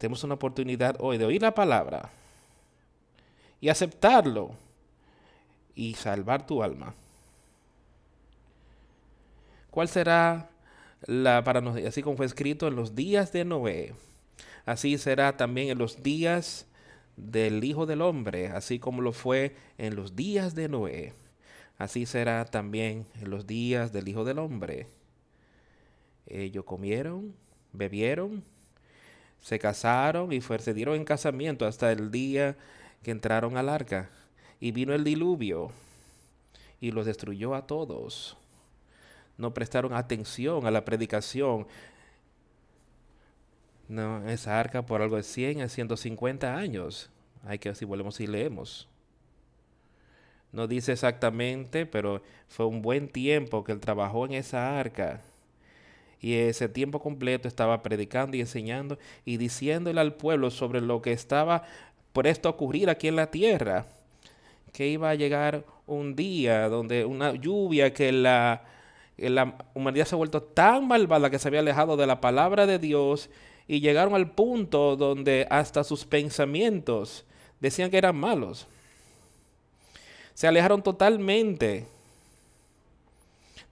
Tenemos 0.00 0.24
una 0.24 0.32
oportunidad 0.32 0.96
hoy 0.98 1.18
de 1.18 1.26
oír 1.26 1.42
la 1.42 1.52
palabra 1.52 2.08
y 3.60 3.68
aceptarlo 3.68 4.52
y 5.74 5.92
salvar 5.92 6.46
tu 6.46 6.62
alma. 6.62 6.94
¿Cuál 9.70 9.88
será 9.88 10.48
la 11.02 11.44
para 11.44 11.60
nosotros? 11.60 11.86
Así 11.86 12.00
como 12.00 12.16
fue 12.16 12.24
escrito 12.24 12.66
en 12.66 12.76
los 12.76 12.94
días 12.94 13.30
de 13.34 13.44
Noé, 13.44 13.92
así 14.64 14.96
será 14.96 15.36
también 15.36 15.68
en 15.68 15.76
los 15.76 16.02
días 16.02 16.66
del 17.18 17.62
Hijo 17.62 17.84
del 17.84 18.00
Hombre, 18.00 18.48
así 18.48 18.78
como 18.78 19.02
lo 19.02 19.12
fue 19.12 19.54
en 19.76 19.96
los 19.96 20.16
días 20.16 20.54
de 20.54 20.70
Noé. 20.70 21.12
Así 21.76 22.06
será 22.06 22.46
también 22.46 23.04
en 23.20 23.28
los 23.28 23.46
días 23.46 23.92
del 23.92 24.08
Hijo 24.08 24.24
del 24.24 24.38
Hombre. 24.38 24.86
Ellos 26.26 26.64
comieron, 26.64 27.34
bebieron, 27.74 28.42
se 29.40 29.58
casaron 29.58 30.32
y 30.32 30.40
se 30.40 30.74
dieron 30.74 30.96
en 30.96 31.04
casamiento 31.04 31.66
hasta 31.66 31.90
el 31.92 32.10
día 32.10 32.56
que 33.02 33.10
entraron 33.10 33.56
al 33.56 33.68
arca. 33.68 34.10
Y 34.60 34.72
vino 34.72 34.92
el 34.94 35.04
diluvio 35.04 35.70
y 36.80 36.90
los 36.90 37.06
destruyó 37.06 37.54
a 37.54 37.66
todos. 37.66 38.36
No 39.38 39.54
prestaron 39.54 39.94
atención 39.94 40.66
a 40.66 40.70
la 40.70 40.84
predicación. 40.84 41.66
No, 43.88 44.28
esa 44.28 44.60
arca 44.60 44.84
por 44.84 45.00
algo 45.00 45.16
de 45.16 45.22
100 45.22 45.62
a 45.62 45.68
150 45.68 46.54
años. 46.54 47.10
Hay 47.46 47.58
que 47.58 47.74
si 47.74 47.86
volvemos 47.86 48.20
y 48.20 48.26
leemos. 48.26 48.86
No 50.52 50.66
dice 50.66 50.92
exactamente, 50.92 51.86
pero 51.86 52.22
fue 52.48 52.66
un 52.66 52.82
buen 52.82 53.08
tiempo 53.08 53.64
que 53.64 53.72
él 53.72 53.80
trabajó 53.80 54.26
en 54.26 54.34
esa 54.34 54.78
arca 54.78 55.22
y 56.20 56.34
ese 56.34 56.68
tiempo 56.68 57.00
completo 57.00 57.48
estaba 57.48 57.82
predicando 57.82 58.36
y 58.36 58.40
enseñando 58.40 58.98
y 59.24 59.38
diciéndole 59.38 60.00
al 60.00 60.14
pueblo 60.14 60.50
sobre 60.50 60.80
lo 60.80 61.00
que 61.00 61.12
estaba 61.12 61.62
presto 62.12 62.48
a 62.48 62.52
ocurrir 62.52 62.90
aquí 62.90 63.08
en 63.08 63.16
la 63.16 63.30
tierra, 63.30 63.86
que 64.72 64.88
iba 64.88 65.10
a 65.10 65.14
llegar 65.14 65.64
un 65.86 66.14
día 66.14 66.68
donde 66.68 67.04
una 67.04 67.34
lluvia 67.34 67.94
que 67.94 68.12
la, 68.12 68.64
la 69.16 69.56
humanidad 69.74 70.04
se 70.04 70.14
ha 70.14 70.18
vuelto 70.18 70.42
tan 70.42 70.86
malvada 70.86 71.30
que 71.30 71.38
se 71.38 71.48
había 71.48 71.60
alejado 71.60 71.96
de 71.96 72.06
la 72.06 72.20
palabra 72.20 72.66
de 72.66 72.78
Dios 72.78 73.30
y 73.66 73.80
llegaron 73.80 74.14
al 74.14 74.30
punto 74.30 74.96
donde 74.96 75.46
hasta 75.48 75.84
sus 75.84 76.04
pensamientos 76.04 77.24
decían 77.60 77.90
que 77.90 77.98
eran 77.98 78.16
malos. 78.16 78.66
Se 80.34 80.46
alejaron 80.46 80.82
totalmente. 80.82 81.86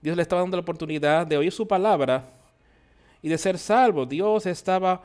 Dios 0.01 0.15
le 0.15 0.23
estaba 0.23 0.41
dando 0.41 0.57
la 0.57 0.61
oportunidad 0.61 1.27
de 1.27 1.37
oír 1.37 1.51
su 1.51 1.67
palabra 1.67 2.38
y 3.21 3.29
de 3.29 3.37
ser 3.37 3.57
salvo. 3.57 4.05
Dios 4.05 4.45
estaba, 4.45 5.01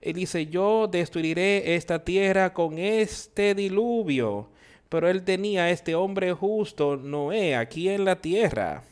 él 0.00 0.14
dice, 0.14 0.46
yo 0.46 0.86
destruiré 0.86 1.74
esta 1.74 2.04
tierra 2.04 2.52
con 2.52 2.78
este 2.78 3.54
diluvio. 3.54 4.48
Pero 4.88 5.08
él 5.08 5.24
tenía 5.24 5.70
este 5.70 5.94
hombre 5.94 6.32
justo, 6.32 6.96
Noé, 6.96 7.56
aquí 7.56 7.88
en 7.88 8.04
la 8.04 8.20
tierra, 8.20 8.84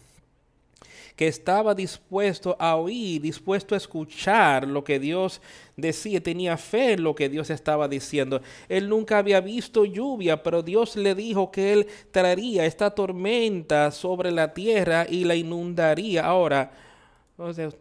que 1.14 1.28
estaba 1.28 1.72
dispuesto 1.74 2.56
a 2.58 2.74
oír, 2.74 3.22
dispuesto 3.22 3.76
a 3.76 3.78
escuchar 3.78 4.66
lo 4.66 4.82
que 4.82 4.98
Dios 4.98 5.40
decía, 5.76 6.20
tenía 6.20 6.56
fe 6.56 6.94
en 6.94 7.04
lo 7.04 7.14
que 7.14 7.28
Dios 7.28 7.50
estaba 7.50 7.86
diciendo. 7.86 8.42
Él 8.68 8.88
nunca 8.88 9.18
había 9.18 9.40
visto 9.40 9.84
lluvia, 9.84 10.42
pero 10.42 10.62
Dios 10.62 10.96
le 10.96 11.14
dijo 11.14 11.52
que 11.52 11.72
él 11.72 11.86
traería 12.10 12.66
esta 12.66 12.90
tormenta 12.90 13.92
sobre 13.92 14.32
la 14.32 14.52
tierra 14.52 15.06
y 15.08 15.22
la 15.22 15.36
inundaría. 15.36 16.26
Ahora, 16.26 16.72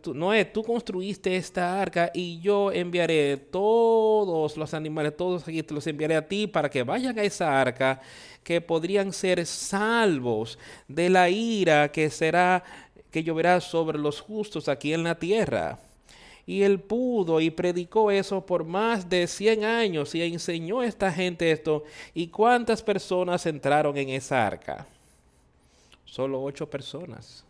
tú, 0.02 0.14
Noé, 0.14 0.46
tú 0.46 0.64
construiste 0.64 1.36
esta 1.36 1.80
arca 1.80 2.10
y 2.14 2.40
yo 2.40 2.72
enviaré 2.72 3.38
todos 3.38 4.58
los 4.58 4.74
animales, 4.74 5.16
todos 5.16 5.48
aquí 5.48 5.62
te 5.62 5.74
los 5.74 5.86
enviaré 5.86 6.16
a 6.16 6.28
ti 6.28 6.48
para 6.48 6.70
que 6.70 6.82
vayan 6.82 7.18
a 7.20 7.24
esa 7.24 7.62
arca, 7.62 8.02
que 8.44 8.62
podrían 8.62 9.14
ser 9.14 9.46
salvos 9.46 10.58
de 10.88 11.10
la 11.10 11.30
ira 11.30 11.92
que 11.92 12.10
será, 12.10 12.64
que 13.12 13.24
lloverá 13.24 13.62
sobre 13.62 14.00
los 14.00 14.22
justos 14.22 14.68
aquí 14.68 14.92
en 14.94 15.04
la 15.04 15.20
tierra. 15.20 15.80
Y 16.46 16.64
él 16.64 16.80
pudo 16.80 17.40
y 17.40 17.52
predicó 17.52 18.12
eso 18.12 18.46
por 18.46 18.66
más 18.66 19.08
de 19.08 19.28
100 19.28 19.64
años 19.64 20.14
y 20.14 20.24
enseñó 20.24 20.82
a 20.82 20.88
esta 20.88 21.12
gente 21.12 21.52
esto. 21.52 21.84
¿Y 22.14 22.28
cuántas 22.28 22.82
personas 22.82 23.46
entraron 23.46 23.96
en 23.98 24.10
esa 24.10 24.46
arca? 24.46 24.86
Solo 26.04 26.44
ocho 26.44 26.70
personas. 26.70 27.46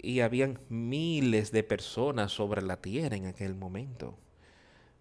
Y 0.00 0.20
habían 0.20 0.58
miles 0.68 1.52
de 1.52 1.62
personas 1.62 2.32
sobre 2.32 2.62
la 2.62 2.80
tierra 2.80 3.16
en 3.16 3.26
aquel 3.26 3.54
momento. 3.54 4.16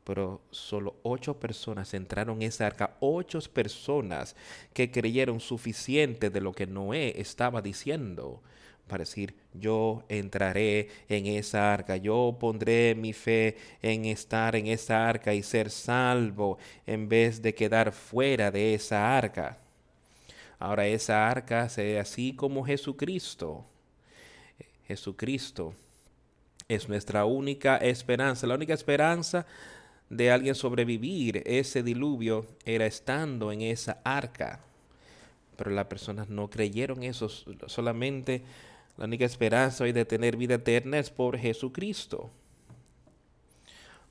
Pero 0.04 0.42
solo 0.52 0.96
ocho 1.04 1.40
personas 1.40 1.94
entraron 1.94 2.42
en 2.42 2.48
esa 2.48 2.68
arca, 2.68 2.96
ocho 3.00 3.40
personas 3.54 4.36
que 4.74 4.90
creyeron 4.90 5.40
suficiente 5.40 6.30
de 6.30 6.42
lo 6.42 6.54
que 6.54 6.66
Noé 6.66 7.20
estaba 7.20 7.62
diciendo 7.62 8.42
para 8.88 9.02
decir, 9.02 9.36
yo 9.54 10.04
entraré 10.08 10.88
en 11.10 11.26
esa 11.26 11.74
arca, 11.74 11.98
yo 11.98 12.38
pondré 12.40 12.96
mi 12.96 13.12
fe 13.12 13.58
en 13.82 14.06
estar 14.06 14.56
en 14.56 14.68
esa 14.68 15.10
arca 15.10 15.34
y 15.34 15.44
ser 15.44 15.70
salvo 15.70 16.58
en 16.86 17.10
vez 17.10 17.42
de 17.42 17.54
quedar 17.54 17.92
fuera 17.92 18.50
de 18.50 18.74
esa 18.74 19.18
arca. 19.18 19.58
Ahora 20.58 20.88
esa 20.88 21.30
arca 21.30 21.68
sea 21.68 22.02
así 22.02 22.34
como 22.34 22.64
Jesucristo 22.64 23.66
Jesucristo 24.88 25.74
es 26.68 26.88
nuestra 26.88 27.26
única 27.26 27.78
esperanza. 27.78 28.48
La 28.48 28.56
única 28.56 28.74
esperanza 28.74 29.46
de 30.10 30.32
alguien 30.32 30.56
sobrevivir 30.56 31.44
ese 31.46 31.84
diluvio 31.84 32.46
era 32.66 32.86
estando 32.86 33.52
en 33.52 33.62
esa 33.62 34.00
arca. 34.04 34.62
Pero 35.58 35.72
las 35.72 35.88
personas 35.88 36.30
no 36.30 36.50
creyeron 36.50 37.04
eso. 37.04 37.30
Solamente 37.30 38.44
la 38.98 39.06
única 39.06 39.26
esperanza 39.26 39.84
hoy 39.84 39.92
de 39.92 40.06
tener 40.06 40.38
vida 40.38 40.56
eterna 40.56 41.00
es 41.00 41.10
por 41.10 41.38
Jesucristo. 41.38 42.30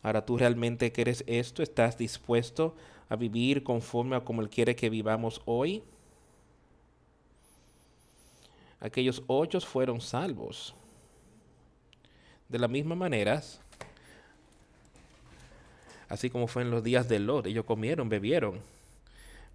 Ahora 0.02 0.24
tú 0.24 0.36
realmente 0.36 0.92
quieres 0.92 1.24
esto, 1.26 1.62
estás 1.62 1.98
dispuesto 1.98 2.76
a 3.08 3.16
vivir 3.16 3.62
conforme 3.62 4.16
a 4.16 4.20
como 4.20 4.42
Él 4.42 4.50
quiere 4.50 4.76
que 4.76 4.90
vivamos 4.90 5.40
hoy 5.46 5.82
aquellos 8.80 9.22
ocho 9.26 9.60
fueron 9.60 10.00
salvos. 10.00 10.74
De 12.48 12.58
la 12.58 12.68
misma 12.68 12.94
manera, 12.94 13.42
así 16.08 16.30
como 16.30 16.46
fue 16.46 16.62
en 16.62 16.70
los 16.70 16.84
días 16.84 17.08
de 17.08 17.18
Lot, 17.18 17.46
ellos 17.46 17.64
comieron, 17.64 18.08
bebieron, 18.08 18.60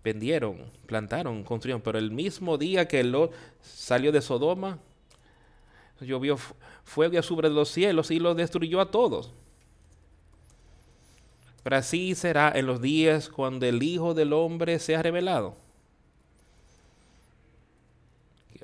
vendieron, 0.03 0.57
plantaron, 0.85 1.43
construyeron, 1.43 1.81
pero 1.81 1.97
el 1.97 2.11
mismo 2.11 2.57
día 2.57 2.87
que 2.87 3.03
Lot 3.03 3.33
salió 3.61 4.11
de 4.11 4.21
Sodoma, 4.21 4.77
llovió 6.01 6.37
fuego 6.83 7.21
sobre 7.21 7.49
los 7.49 7.69
cielos 7.69 8.11
y 8.11 8.19
los 8.19 8.35
destruyó 8.35 8.81
a 8.81 8.91
todos. 8.91 9.31
Pero 11.63 11.75
así 11.75 12.15
será 12.15 12.51
en 12.55 12.65
los 12.65 12.81
días 12.81 13.29
cuando 13.29 13.65
el 13.65 13.83
Hijo 13.83 14.13
del 14.13 14.33
Hombre 14.33 14.79
sea 14.79 15.03
revelado. 15.03 15.55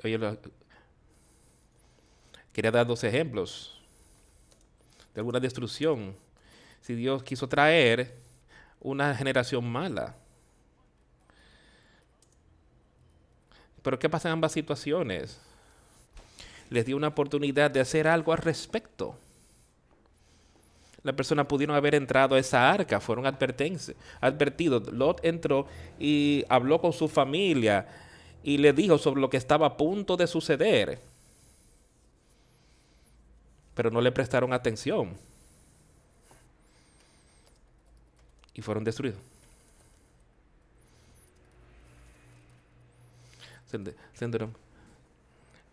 Quería 0.00 0.38
dar 2.70 2.86
dos 2.86 3.04
ejemplos 3.04 3.78
de 5.14 5.20
alguna 5.20 5.40
destrucción. 5.40 6.14
Si 6.80 6.94
Dios 6.94 7.22
quiso 7.22 7.48
traer 7.48 8.14
una 8.80 9.14
generación 9.14 9.70
mala. 9.70 10.14
Pero 13.82 13.98
¿qué 13.98 14.08
pasa 14.08 14.28
en 14.28 14.34
ambas 14.34 14.52
situaciones? 14.52 15.40
Les 16.70 16.86
dio 16.86 16.96
una 16.96 17.08
oportunidad 17.08 17.70
de 17.70 17.80
hacer 17.80 18.06
algo 18.06 18.32
al 18.32 18.38
respecto. 18.38 19.18
La 21.02 21.14
persona 21.14 21.46
pudieron 21.46 21.76
haber 21.76 21.94
entrado 21.94 22.34
a 22.34 22.38
esa 22.38 22.70
arca, 22.70 23.00
fueron 23.00 23.26
advertidos. 23.26 24.92
Lot 24.92 25.24
entró 25.24 25.66
y 25.98 26.44
habló 26.48 26.80
con 26.80 26.92
su 26.92 27.08
familia 27.08 27.86
y 28.48 28.56
le 28.56 28.72
dijo 28.72 28.96
sobre 28.96 29.20
lo 29.20 29.28
que 29.28 29.36
estaba 29.36 29.66
a 29.66 29.76
punto 29.76 30.16
de 30.16 30.26
suceder. 30.26 30.98
Pero 33.74 33.90
no 33.90 34.00
le 34.00 34.10
prestaron 34.10 34.54
atención. 34.54 35.14
Y 38.54 38.62
fueron 38.62 38.84
destruidos. 38.84 39.20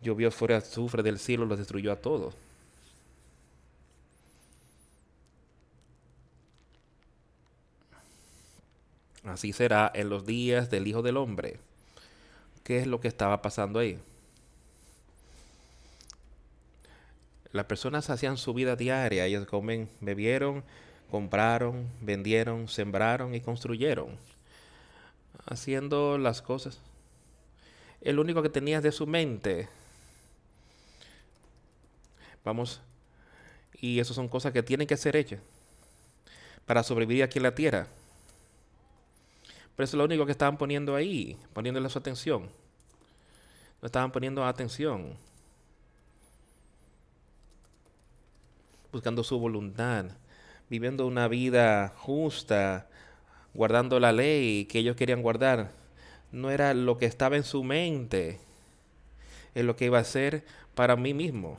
Llovió 0.02 0.30
fuera 0.30 0.58
azufre 0.58 1.02
del 1.02 1.18
cielo, 1.18 1.46
los 1.46 1.58
destruyó 1.58 1.94
a 1.94 1.96
todos. 1.96 2.36
Así 9.24 9.54
será 9.54 9.90
en 9.96 10.10
los 10.10 10.26
días 10.26 10.70
del 10.70 10.88
Hijo 10.88 11.02
del 11.02 11.16
Hombre. 11.16 11.58
¿Qué 12.66 12.80
es 12.80 12.88
lo 12.88 13.00
que 13.00 13.08
estaba 13.08 13.44
pasando 13.44 13.78
ahí? 13.78 14.00
Las 17.52 17.66
personas 17.66 18.10
hacían 18.10 18.38
su 18.38 18.56
vida 18.56 18.76
diaria, 18.76 19.28
ellos 19.28 19.46
comen, 19.46 19.88
bebieron, 20.02 20.64
compraron, 21.12 21.88
vendieron, 22.02 22.68
sembraron 22.68 23.36
y 23.36 23.42
construyeron, 23.42 24.18
haciendo 25.46 26.18
las 26.18 26.42
cosas. 26.42 26.80
El 28.02 28.18
único 28.18 28.42
que 28.42 28.50
tenías 28.50 28.82
de 28.82 28.92
su 28.92 29.06
mente. 29.06 29.70
Vamos, 32.44 32.82
y 33.80 34.00
eso 34.00 34.16
son 34.16 34.28
cosas 34.28 34.54
que 34.54 34.64
tienen 34.64 34.88
que 34.88 34.98
ser 34.98 35.16
hechas 35.16 35.40
para 36.66 36.82
sobrevivir 36.82 37.22
aquí 37.22 37.38
en 37.38 37.44
la 37.44 37.54
tierra. 37.54 37.88
Pero 39.76 39.84
eso 39.84 39.96
es 39.96 40.00
lo 40.00 40.06
único 40.06 40.26
que 40.26 40.32
estaban 40.32 40.58
poniendo 40.58 40.96
ahí, 40.96 41.38
poniéndole 41.54 41.90
su 41.90 42.00
atención. 42.00 42.50
No 43.82 43.86
estaban 43.86 44.12
poniendo 44.12 44.46
atención. 44.46 45.18
buscando 48.96 49.26
su 49.26 49.38
voluntad, 49.38 50.06
viviendo 50.70 51.06
una 51.06 51.28
vida 51.28 51.92
justa, 51.98 52.88
guardando 53.54 54.00
la 54.00 54.14
ley 54.14 54.68
que 54.68 54.80
ellos 54.80 54.96
querían 54.96 55.22
guardar. 55.22 55.74
No 56.32 56.50
era 56.50 56.74
lo 56.74 56.98
que 56.98 57.06
estaba 57.06 57.36
en 57.36 57.44
su 57.44 57.62
mente, 57.66 58.40
es 59.54 59.66
lo 59.66 59.76
que 59.76 59.86
iba 59.88 60.00
a 60.00 60.04
ser 60.06 60.46
para 60.76 60.96
mí 60.96 61.14
mismo. 61.14 61.58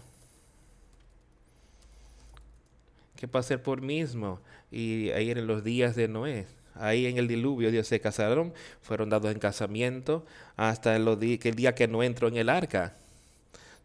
¿Qué 3.17 3.27
va 3.27 3.41
a 3.41 3.43
ser 3.43 3.63
por 3.63 3.83
mí 3.83 4.01
mismo? 4.01 4.41
Y 4.71 5.11
ahí 5.11 5.31
en 5.31 5.47
los 5.47 5.63
días 5.63 5.95
de 5.95 6.09
Noé, 6.09 6.47
ahí 6.79 7.07
en 7.07 7.19
el 7.19 7.29
diluvio, 7.29 7.71
Dios 7.71 7.87
se 7.87 8.01
casaron, 8.01 8.53
fueron 8.83 9.11
dados 9.11 9.31
en 9.33 9.39
casamiento 9.39 10.25
hasta 10.57 10.97
el 10.97 11.19
día 11.19 11.75
que 11.75 11.89
no 11.89 12.03
entró 12.03 12.29
en 12.29 12.37
el 12.37 12.49
arca. 12.49 12.95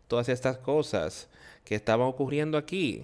Todas 0.08 0.30
estas 0.30 0.58
cosas 0.58 1.28
que 1.64 1.76
estaban 1.76 2.08
ocurriendo 2.08 2.58
aquí, 2.58 3.04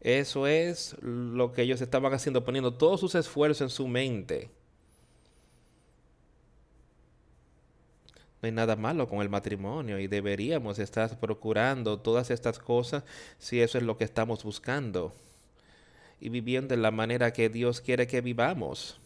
eso 0.00 0.46
es 0.46 0.96
lo 1.00 1.52
que 1.52 1.62
ellos 1.62 1.80
estaban 1.80 2.12
haciendo, 2.12 2.44
poniendo 2.44 2.74
todos 2.74 3.00
sus 3.00 3.14
esfuerzos 3.14 3.62
en 3.62 3.70
su 3.70 3.88
mente. 3.88 4.50
No 8.40 8.46
hay 8.46 8.52
nada 8.52 8.76
malo 8.76 9.08
con 9.08 9.20
el 9.20 9.28
matrimonio 9.28 9.98
y 9.98 10.06
deberíamos 10.06 10.78
estar 10.78 11.18
procurando 11.18 11.98
todas 11.98 12.30
estas 12.30 12.58
cosas 12.58 13.02
si 13.38 13.60
eso 13.60 13.78
es 13.78 13.84
lo 13.84 13.96
que 13.96 14.04
estamos 14.04 14.44
buscando 14.44 15.12
y 16.20 16.28
viviendo 16.28 16.74
de 16.74 16.80
la 16.80 16.90
manera 16.90 17.32
que 17.32 17.48
Dios 17.48 17.80
quiere 17.80 18.06
que 18.06 18.20
vivamos. 18.20 18.98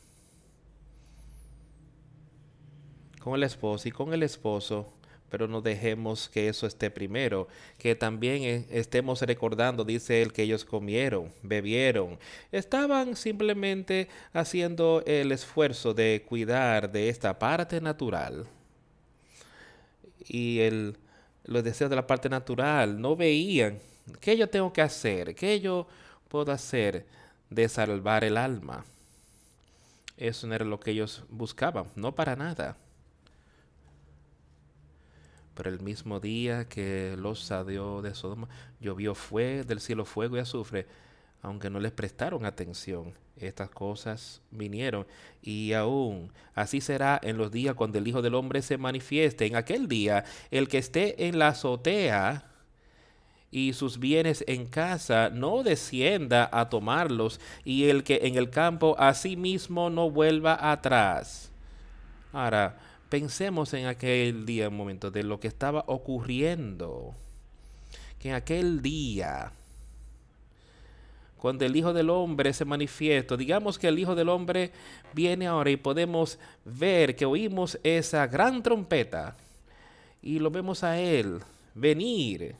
Con 3.20 3.34
el 3.34 3.42
esposo 3.44 3.88
y 3.88 3.92
con 3.92 4.12
el 4.12 4.22
esposo 4.22 4.92
pero 5.32 5.48
no 5.48 5.62
dejemos 5.62 6.28
que 6.28 6.48
eso 6.48 6.66
esté 6.66 6.90
primero, 6.90 7.48
que 7.78 7.94
también 7.94 8.42
eh, 8.42 8.66
estemos 8.70 9.22
recordando, 9.22 9.82
dice 9.82 10.20
él, 10.20 10.30
que 10.30 10.42
ellos 10.42 10.62
comieron, 10.62 11.32
bebieron, 11.42 12.18
estaban 12.52 13.16
simplemente 13.16 14.08
haciendo 14.34 15.02
el 15.06 15.32
esfuerzo 15.32 15.94
de 15.94 16.22
cuidar 16.28 16.92
de 16.92 17.08
esta 17.08 17.38
parte 17.38 17.80
natural. 17.80 18.44
Y 20.28 20.58
el, 20.60 20.98
los 21.44 21.64
deseos 21.64 21.88
de 21.88 21.96
la 21.96 22.06
parte 22.06 22.28
natural 22.28 23.00
no 23.00 23.16
veían 23.16 23.78
qué 24.20 24.36
yo 24.36 24.50
tengo 24.50 24.70
que 24.70 24.82
hacer, 24.82 25.34
qué 25.34 25.60
yo 25.60 25.86
puedo 26.32 26.50
hacer 26.50 27.04
de 27.50 27.68
salvar 27.68 28.24
el 28.24 28.38
alma. 28.38 28.86
Eso 30.16 30.46
no 30.46 30.54
era 30.54 30.64
lo 30.64 30.80
que 30.80 30.92
ellos 30.92 31.24
buscaban, 31.28 31.88
no 31.94 32.14
para 32.14 32.36
nada. 32.36 32.78
Pero 35.54 35.68
el 35.68 35.80
mismo 35.80 36.20
día 36.20 36.66
que 36.70 37.16
los 37.18 37.44
salió 37.44 38.00
de 38.00 38.14
Sodoma, 38.14 38.48
llovió 38.80 39.14
fue 39.14 39.62
del 39.64 39.80
cielo 39.80 40.06
fuego 40.06 40.38
y 40.38 40.40
azufre, 40.40 40.86
aunque 41.42 41.68
no 41.68 41.80
les 41.80 41.92
prestaron 41.92 42.46
atención. 42.46 43.12
Estas 43.36 43.68
cosas 43.68 44.40
vinieron 44.50 45.06
y 45.42 45.74
aún 45.74 46.32
así 46.54 46.80
será 46.80 47.20
en 47.22 47.36
los 47.36 47.52
días 47.52 47.74
cuando 47.74 47.98
el 47.98 48.08
Hijo 48.08 48.22
del 48.22 48.36
Hombre 48.36 48.62
se 48.62 48.78
manifieste. 48.78 49.44
En 49.44 49.56
aquel 49.56 49.86
día, 49.86 50.24
el 50.50 50.68
que 50.68 50.78
esté 50.78 51.26
en 51.26 51.38
la 51.38 51.48
azotea 51.48 52.51
y 53.52 53.74
sus 53.74 54.00
bienes 54.00 54.42
en 54.48 54.66
casa 54.66 55.30
no 55.30 55.62
descienda 55.62 56.50
a 56.52 56.68
tomarlos 56.68 57.38
y 57.64 57.84
el 57.84 58.02
que 58.02 58.20
en 58.24 58.36
el 58.36 58.50
campo 58.50 58.96
asimismo 58.98 59.90
no 59.90 60.10
vuelva 60.10 60.72
atrás. 60.72 61.52
Ahora, 62.32 62.76
Pensemos 63.12 63.74
en 63.74 63.84
aquel 63.84 64.46
día, 64.46 64.70
un 64.70 64.76
momento, 64.78 65.10
de 65.10 65.22
lo 65.22 65.38
que 65.38 65.46
estaba 65.46 65.84
ocurriendo. 65.86 67.12
Que 68.18 68.30
en 68.30 68.34
aquel 68.36 68.80
día, 68.80 69.52
cuando 71.36 71.66
el 71.66 71.76
Hijo 71.76 71.92
del 71.92 72.08
Hombre 72.08 72.54
se 72.54 72.64
manifiesta, 72.64 73.36
digamos 73.36 73.78
que 73.78 73.88
el 73.88 73.98
Hijo 73.98 74.14
del 74.14 74.30
Hombre 74.30 74.72
viene 75.12 75.46
ahora 75.46 75.68
y 75.68 75.76
podemos 75.76 76.38
ver 76.64 77.14
que 77.14 77.26
oímos 77.26 77.78
esa 77.82 78.26
gran 78.26 78.62
trompeta 78.62 79.36
y 80.22 80.38
lo 80.38 80.50
vemos 80.50 80.82
a 80.82 80.98
Él 80.98 81.40
venir, 81.74 82.54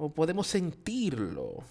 o 0.00 0.08
podemos 0.08 0.46
sentirlo 0.46 1.62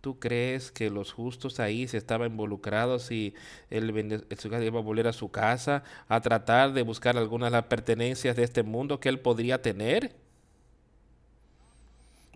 ¿Tú 0.00 0.20
crees 0.20 0.70
que 0.70 0.90
los 0.90 1.12
justos 1.12 1.58
ahí 1.58 1.88
se 1.88 1.96
estaban 1.96 2.30
involucrados 2.30 3.10
y 3.10 3.34
el, 3.68 3.90
iba 3.90 4.78
a 4.78 4.82
volver 4.82 5.08
a 5.08 5.12
su 5.12 5.30
casa 5.30 5.82
a 6.08 6.20
tratar 6.20 6.72
de 6.72 6.82
buscar 6.82 7.16
algunas 7.16 7.50
de 7.50 7.56
las 7.56 7.64
pertenencias 7.64 8.36
de 8.36 8.44
este 8.44 8.62
mundo 8.62 9.00
que 9.00 9.08
él 9.08 9.18
podría 9.18 9.60
tener? 9.60 10.14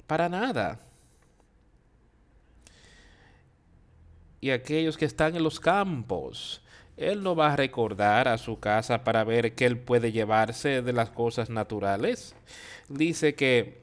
Para 0.08 0.28
nada. 0.28 0.80
Y 4.40 4.50
aquellos 4.50 4.96
que 4.96 5.04
están 5.04 5.37
en 5.37 5.44
los 5.44 5.61
campos, 5.61 6.62
él 6.96 7.22
no 7.22 7.37
va 7.37 7.52
a 7.52 7.56
recordar 7.56 8.26
a 8.26 8.38
su 8.38 8.58
casa 8.58 9.04
para 9.04 9.22
ver 9.22 9.54
que 9.54 9.66
él 9.66 9.78
puede 9.78 10.11
llevarse 10.11 10.82
de 10.82 10.92
las 10.92 11.11
cosas 11.11 11.48
naturales. 11.48 12.35
Dice 12.88 13.37
que 13.37 13.82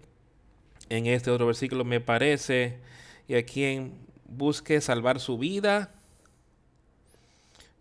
en 0.89 1.05
este 1.05 1.31
otro 1.31 1.45
versículo 1.45 1.85
me 1.85 2.01
parece 2.01 2.79
y 3.27 3.35
a 3.35 3.45
quien 3.45 3.93
busque 4.25 4.81
salvar 4.81 5.19
su 5.19 5.37
vida. 5.37 5.91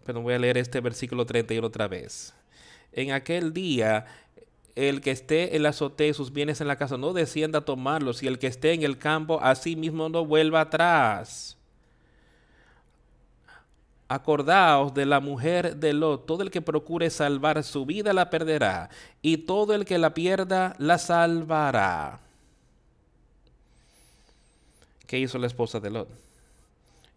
Pero 0.05 0.23
voy 0.23 0.35
a 0.35 0.38
leer 0.38 0.59
este 0.59 0.81
versículo 0.81 1.27
31 1.27 1.66
otra 1.66 1.88
vez. 1.88 2.35
En 2.92 3.12
aquel 3.12 3.53
día, 3.53 4.07
el 4.75 5.01
que 5.01 5.11
esté 5.11 5.57
en 5.57 5.64
la 5.64 5.71
azotea 5.71 6.09
y 6.09 6.14
sus 6.14 6.33
bienes 6.33 6.61
en 6.61 6.68
la 6.68 6.77
casa 6.77 6.97
no 6.97 7.12
descienda 7.12 7.61
a 7.61 7.64
tomarlos, 7.64 8.23
y 8.23 8.27
el 8.27 8.38
que 8.38 8.47
esté 8.47 8.73
en 8.73 8.83
el 8.83 8.97
campo, 8.97 9.40
así 9.42 9.77
mismo 9.77 10.09
no 10.09 10.25
vuelva 10.25 10.62
atrás. 10.62 11.57
Acordaos 14.09 14.94
de 14.94 15.05
la 15.05 15.21
mujer 15.21 15.77
de 15.77 15.92
Lot, 15.92 16.25
todo 16.25 16.42
el 16.42 16.51
que 16.51 16.62
procure 16.62 17.11
salvar 17.11 17.62
su 17.62 17.85
vida 17.85 18.12
la 18.12 18.31
perderá, 18.31 18.88
y 19.21 19.38
todo 19.38 19.75
el 19.75 19.85
que 19.85 19.99
la 19.99 20.14
pierda 20.14 20.75
la 20.79 20.97
salvará. 20.99 22.28
¿Qué 25.09 25.18
hizo 25.18 25.38
la 25.38 25.47
esposa 25.47 25.81
de 25.81 25.88
Lot? 25.88 26.09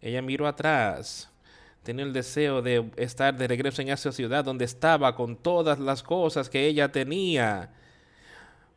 Ella 0.00 0.22
miró 0.22 0.48
atrás, 0.48 1.28
tenía 1.82 2.06
el 2.06 2.12
deseo 2.14 2.62
de 2.62 2.90
estar 2.96 3.36
de 3.36 3.46
regreso 3.46 3.82
en 3.82 3.90
esa 3.90 4.10
ciudad 4.10 4.42
donde 4.42 4.64
estaba 4.64 5.14
con 5.14 5.36
todas 5.36 5.78
las 5.78 6.02
cosas 6.02 6.48
que 6.48 6.66
ella 6.66 6.90
tenía 6.90 7.68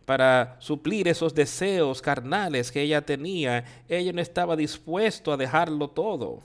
para 0.06 0.58
suplir 0.60 1.08
esos 1.08 1.34
deseos 1.34 2.02
carnales 2.02 2.74
que 2.74 2.82
ella 2.82 3.02
tenía. 3.02 3.64
Ella 3.88 4.12
no 4.12 4.22
estaba 4.22 4.58
dispuesto 4.58 5.32
a 5.32 5.38
dejarlo 5.38 5.88
todo. 5.88 6.42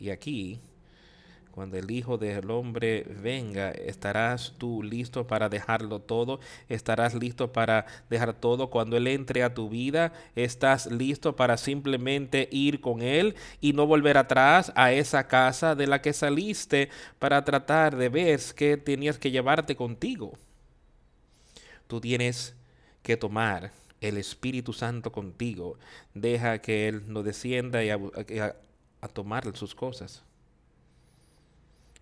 Y 0.00 0.08
aquí 0.08 0.58
cuando 1.56 1.78
el 1.78 1.90
Hijo 1.90 2.18
del 2.18 2.50
Hombre 2.50 3.06
venga, 3.22 3.70
¿estarás 3.70 4.52
tú 4.58 4.82
listo 4.82 5.26
para 5.26 5.48
dejarlo 5.48 6.00
todo? 6.00 6.38
¿Estarás 6.68 7.14
listo 7.14 7.50
para 7.50 7.86
dejar 8.10 8.34
todo 8.34 8.68
cuando 8.68 8.98
Él 8.98 9.06
entre 9.06 9.42
a 9.42 9.54
tu 9.54 9.70
vida? 9.70 10.12
¿Estás 10.34 10.84
listo 10.92 11.34
para 11.34 11.56
simplemente 11.56 12.50
ir 12.52 12.82
con 12.82 13.00
Él 13.00 13.36
y 13.62 13.72
no 13.72 13.86
volver 13.86 14.18
atrás 14.18 14.70
a 14.76 14.92
esa 14.92 15.28
casa 15.28 15.74
de 15.74 15.86
la 15.86 16.02
que 16.02 16.12
saliste 16.12 16.90
para 17.18 17.42
tratar 17.42 17.96
de 17.96 18.10
ver 18.10 18.38
qué 18.54 18.76
tenías 18.76 19.18
que 19.18 19.30
llevarte 19.30 19.76
contigo? 19.76 20.34
Tú 21.86 22.02
tienes 22.02 22.54
que 23.02 23.16
tomar 23.16 23.72
el 24.02 24.18
Espíritu 24.18 24.74
Santo 24.74 25.10
contigo. 25.10 25.78
Deja 26.12 26.58
que 26.58 26.86
Él 26.86 27.04
no 27.10 27.22
descienda 27.22 27.82
y 27.82 27.88
a, 27.88 27.98
a 29.00 29.08
tomar 29.08 29.56
sus 29.56 29.74
cosas 29.74 30.25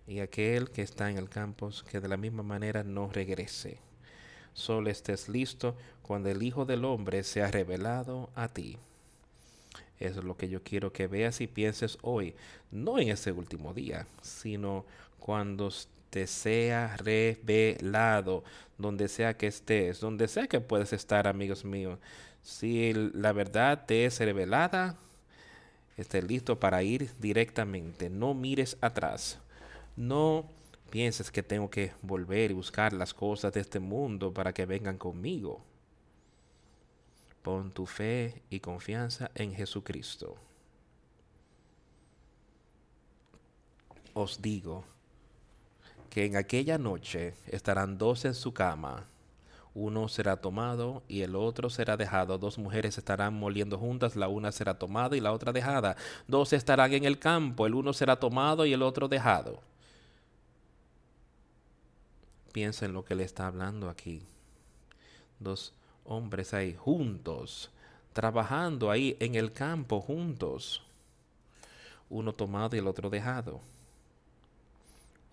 y 0.07 0.19
aquel 0.19 0.69
que 0.69 0.81
está 0.81 1.09
en 1.09 1.17
el 1.17 1.29
campo 1.29 1.69
que 1.89 1.99
de 1.99 2.07
la 2.07 2.17
misma 2.17 2.43
manera 2.43 2.83
no 2.83 3.09
regrese. 3.09 3.79
Solo 4.53 4.89
estés 4.89 5.27
listo 5.27 5.75
cuando 6.01 6.29
el 6.29 6.41
Hijo 6.43 6.65
del 6.65 6.85
Hombre 6.85 7.23
sea 7.23 7.51
revelado 7.51 8.29
a 8.35 8.47
ti. 8.47 8.77
Eso 9.99 10.19
es 10.19 10.25
lo 10.25 10.37
que 10.37 10.49
yo 10.49 10.61
quiero 10.63 10.91
que 10.91 11.07
veas 11.07 11.41
y 11.41 11.47
pienses 11.47 11.97
hoy, 12.01 12.35
no 12.71 12.99
en 12.99 13.09
ese 13.09 13.31
último 13.31 13.73
día, 13.73 14.05
sino 14.21 14.85
cuando 15.19 15.71
te 16.09 16.27
sea 16.27 16.95
revelado, 16.97 18.43
donde 18.77 19.07
sea 19.07 19.35
que 19.35 19.47
estés, 19.47 19.99
donde 19.99 20.27
sea 20.27 20.47
que 20.47 20.61
puedes 20.61 20.93
estar, 20.93 21.27
amigos 21.27 21.65
míos. 21.65 21.99
Si 22.41 22.93
la 22.93 23.33
verdad 23.33 23.85
te 23.85 24.05
es 24.05 24.19
revelada, 24.19 24.95
estés 25.97 26.23
listo 26.23 26.59
para 26.59 26.83
ir 26.83 27.09
directamente. 27.19 28.09
No 28.09 28.33
mires 28.33 28.77
atrás. 28.81 29.39
No 29.95 30.45
pienses 30.89 31.31
que 31.31 31.43
tengo 31.43 31.69
que 31.69 31.93
volver 32.01 32.51
y 32.51 32.53
buscar 32.53 32.91
las 32.93 33.13
cosas 33.13 33.53
de 33.53 33.61
este 33.61 33.79
mundo 33.79 34.33
para 34.33 34.53
que 34.53 34.65
vengan 34.65 34.97
conmigo. 34.97 35.61
Pon 37.41 37.71
tu 37.71 37.85
fe 37.85 38.41
y 38.49 38.59
confianza 38.59 39.31
en 39.35 39.53
Jesucristo. 39.53 40.35
Os 44.13 44.41
digo 44.41 44.83
que 46.09 46.25
en 46.25 46.37
aquella 46.37 46.77
noche 46.77 47.33
estarán 47.47 47.97
dos 47.97 48.25
en 48.25 48.33
su 48.33 48.53
cama. 48.53 49.05
Uno 49.73 50.07
será 50.07 50.37
tomado 50.37 51.03
y 51.09 51.21
el 51.21 51.35
otro 51.35 51.69
será 51.69 51.97
dejado. 51.97 52.37
Dos 52.37 52.57
mujeres 52.57 52.97
estarán 52.97 53.33
moliendo 53.33 53.77
juntas, 53.77 54.15
la 54.15 54.29
una 54.29 54.53
será 54.53 54.79
tomada 54.79 55.17
y 55.17 55.19
la 55.19 55.33
otra 55.33 55.51
dejada. 55.51 55.97
Dos 56.27 56.53
estarán 56.53 56.93
en 56.93 57.03
el 57.03 57.19
campo, 57.19 57.65
el 57.65 57.75
uno 57.75 57.91
será 57.91 58.15
tomado 58.15 58.65
y 58.65 58.71
el 58.71 58.81
otro 58.81 59.09
dejado. 59.09 59.61
Piensa 62.55 62.85
en 62.85 62.93
lo 62.93 63.03
que 63.03 63.15
le 63.15 63.25
está 63.25 63.47
hablando 63.47 63.89
aquí. 63.89 64.21
Dos 65.41 65.73
hombres 66.05 66.53
ahí 66.53 66.73
juntos, 66.73 67.69
trabajando 68.13 68.89
ahí 68.89 69.17
en 69.19 69.35
el 69.35 69.51
campo 69.51 69.99
juntos. 69.99 70.81
Uno 72.09 72.33
tomado 72.33 72.77
y 72.77 72.79
el 72.79 72.87
otro 72.87 73.09
dejado. 73.09 73.59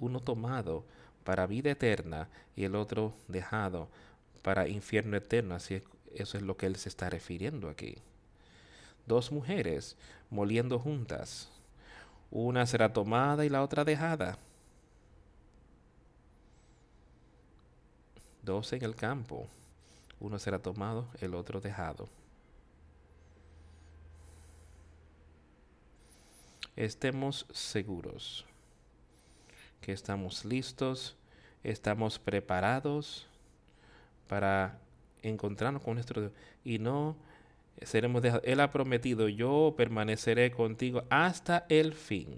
Uno 0.01 0.19
tomado 0.19 0.83
para 1.23 1.47
vida 1.47 1.71
eterna 1.71 2.27
y 2.57 2.65
el 2.65 2.75
otro 2.75 3.15
dejado 3.29 3.87
para 4.43 4.67
infierno 4.67 5.17
eterno. 5.17 5.55
Así 5.55 5.81
eso 6.17 6.37
es 6.37 6.43
lo 6.43 6.57
que 6.57 6.67
él 6.67 6.75
se 6.75 6.89
está 6.89 7.09
refiriendo 7.09 7.69
aquí. 7.69 7.99
Dos 9.07 9.31
mujeres 9.31 9.97
moliendo 10.29 10.81
juntas. 10.81 11.49
Una 12.33 12.67
será 12.67 12.93
tomada 12.93 13.45
y 13.45 13.49
la 13.49 13.63
otra 13.63 13.85
dejada. 13.85 14.39
Dos 18.43 18.73
en 18.73 18.85
el 18.85 18.97
campo 18.97 19.49
uno 20.23 20.39
será 20.39 20.61
tomado, 20.61 21.09
el 21.21 21.35
otro 21.35 21.61
dejado. 21.61 22.09
Estemos 26.77 27.45
seguros 27.53 28.47
que 29.81 29.93
estamos 29.93 30.45
listos, 30.45 31.17
estamos 31.65 32.21
preparados 32.21 33.27
para 34.29 34.79
encontrarnos 35.23 35.83
con 35.83 35.95
nuestro 35.95 36.21
Dios 36.21 36.33
y 36.65 36.79
no 36.79 37.17
seremos 37.83 38.23
dejados. 38.23 38.45
Él 38.47 38.61
ha 38.61 38.71
prometido, 38.71 39.29
yo 39.29 39.75
permaneceré 39.77 40.53
contigo 40.53 41.03
hasta 41.11 41.67
el 41.69 41.95
fin. 41.95 42.29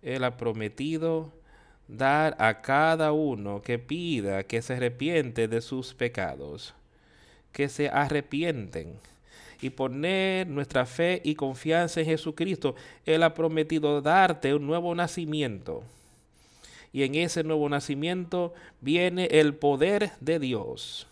Él 0.00 0.22
ha 0.22 0.36
prometido 0.36 1.32
dar 1.88 2.36
a 2.38 2.62
cada 2.62 3.12
uno 3.12 3.62
que 3.62 3.78
pida 3.78 4.42
que 4.44 4.62
se 4.62 4.74
arrepiente 4.74 5.48
de 5.48 5.60
sus 5.60 5.94
pecados, 5.94 6.74
que 7.52 7.68
se 7.68 7.88
arrepienten 7.88 8.94
y 9.60 9.70
poner 9.70 10.46
nuestra 10.46 10.84
fe 10.84 11.20
y 11.24 11.34
confianza 11.34 12.00
en 12.00 12.06
Jesucristo. 12.06 12.74
Él 13.04 13.22
ha 13.22 13.34
prometido 13.34 14.02
darte 14.02 14.54
un 14.54 14.66
nuevo 14.66 14.94
nacimiento. 14.94 15.82
Y 16.92 17.02
en 17.02 17.14
ese 17.14 17.44
nuevo 17.44 17.68
nacimiento 17.68 18.54
viene 18.80 19.26
el 19.26 19.54
poder 19.54 20.12
de 20.20 20.38
Dios. 20.38 21.06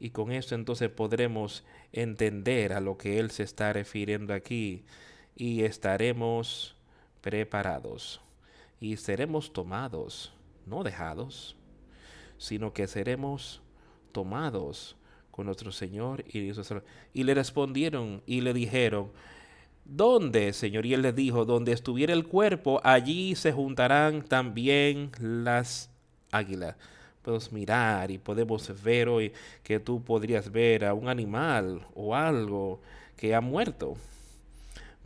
Y 0.00 0.10
con 0.10 0.32
eso 0.32 0.54
entonces 0.54 0.90
podremos 0.90 1.62
entender 1.92 2.72
a 2.72 2.80
lo 2.80 2.98
que 2.98 3.18
Él 3.18 3.30
se 3.30 3.44
está 3.44 3.72
refiriendo 3.72 4.34
aquí 4.34 4.82
y 5.36 5.62
estaremos 5.62 6.74
preparados 7.20 8.20
y 8.82 8.96
seremos 8.96 9.52
tomados, 9.52 10.32
no 10.66 10.82
dejados, 10.82 11.54
sino 12.36 12.72
que 12.72 12.88
seremos 12.88 13.62
tomados 14.10 14.96
con 15.30 15.46
nuestro 15.46 15.70
Señor 15.70 16.24
y 16.26 16.50
Y 17.14 17.22
le 17.22 17.34
respondieron 17.34 18.22
y 18.26 18.40
le 18.40 18.52
dijeron, 18.52 19.12
¿dónde, 19.84 20.52
Señor? 20.52 20.84
Y 20.84 20.94
él 20.94 21.02
les 21.02 21.14
dijo, 21.14 21.44
donde 21.44 21.70
estuviera 21.70 22.12
el 22.12 22.26
cuerpo, 22.26 22.80
allí 22.82 23.36
se 23.36 23.52
juntarán 23.52 24.22
también 24.22 25.12
las 25.20 25.88
águilas. 26.32 26.74
Podemos 27.22 27.52
mirar 27.52 28.10
y 28.10 28.18
podemos 28.18 28.82
ver 28.82 29.08
hoy 29.08 29.32
que 29.62 29.78
tú 29.78 30.02
podrías 30.02 30.50
ver 30.50 30.86
a 30.86 30.92
un 30.92 31.08
animal 31.08 31.86
o 31.94 32.16
algo 32.16 32.80
que 33.16 33.32
ha 33.32 33.40
muerto. 33.40 33.94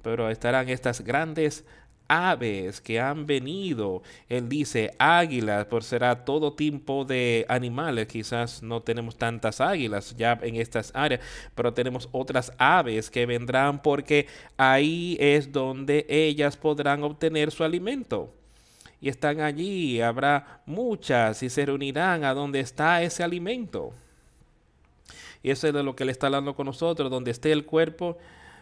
Pero 0.03 0.31
estarán 0.31 0.71
estas 0.71 1.03
grandes 1.03 1.67
aves 2.09 2.81
que 2.81 3.01
han 3.01 3.27
venido. 3.27 4.03
Él 4.29 4.49
dice 4.49 4.93
águilas, 4.99 5.67
por 5.67 5.85
será 5.85 6.25
todo 6.25 6.53
tipo 6.53 7.05
de 7.05 7.47
animales. 7.49 8.07
Quizás 8.07 8.63
no 8.63 8.83
tenemos 8.83 9.17
tantas 9.17 9.61
águilas 9.61 10.15
ya 10.17 10.39
en 10.43 10.57
estas 10.57 10.93
áreas, 10.95 11.21
pero 11.55 11.73
tenemos 11.73 12.09
otras 12.13 12.53
aves 12.59 13.11
que 13.11 13.27
vendrán 13.27 13.83
porque 13.83 14.27
ahí 14.57 15.17
es 15.21 15.53
donde 15.53 16.07
ellas 16.09 16.57
podrán 16.57 17.03
obtener 17.03 17.51
su 17.51 17.65
alimento. 17.65 18.33
Y 19.01 19.09
están 19.09 19.41
allí, 19.41 20.01
habrá 20.01 20.63
muchas 20.67 21.43
y 21.43 21.51
se 21.51 21.67
reunirán 21.67 22.25
a 22.25 22.35
donde 22.35 22.61
está 22.61 23.03
ese 23.03 23.23
alimento. 23.23 23.93
Y 25.43 25.51
eso 25.51 25.69
es 25.69 25.75
de 25.75 25.83
lo 25.83 25.95
que 25.95 26.05
le 26.05 26.13
está 26.13 26.27
hablando 26.27 26.57
con 26.57 26.67
nosotros, 26.67 27.11
donde 27.11 27.31
esté 27.31 27.53
el 27.53 27.65
cuerpo, 27.65 28.19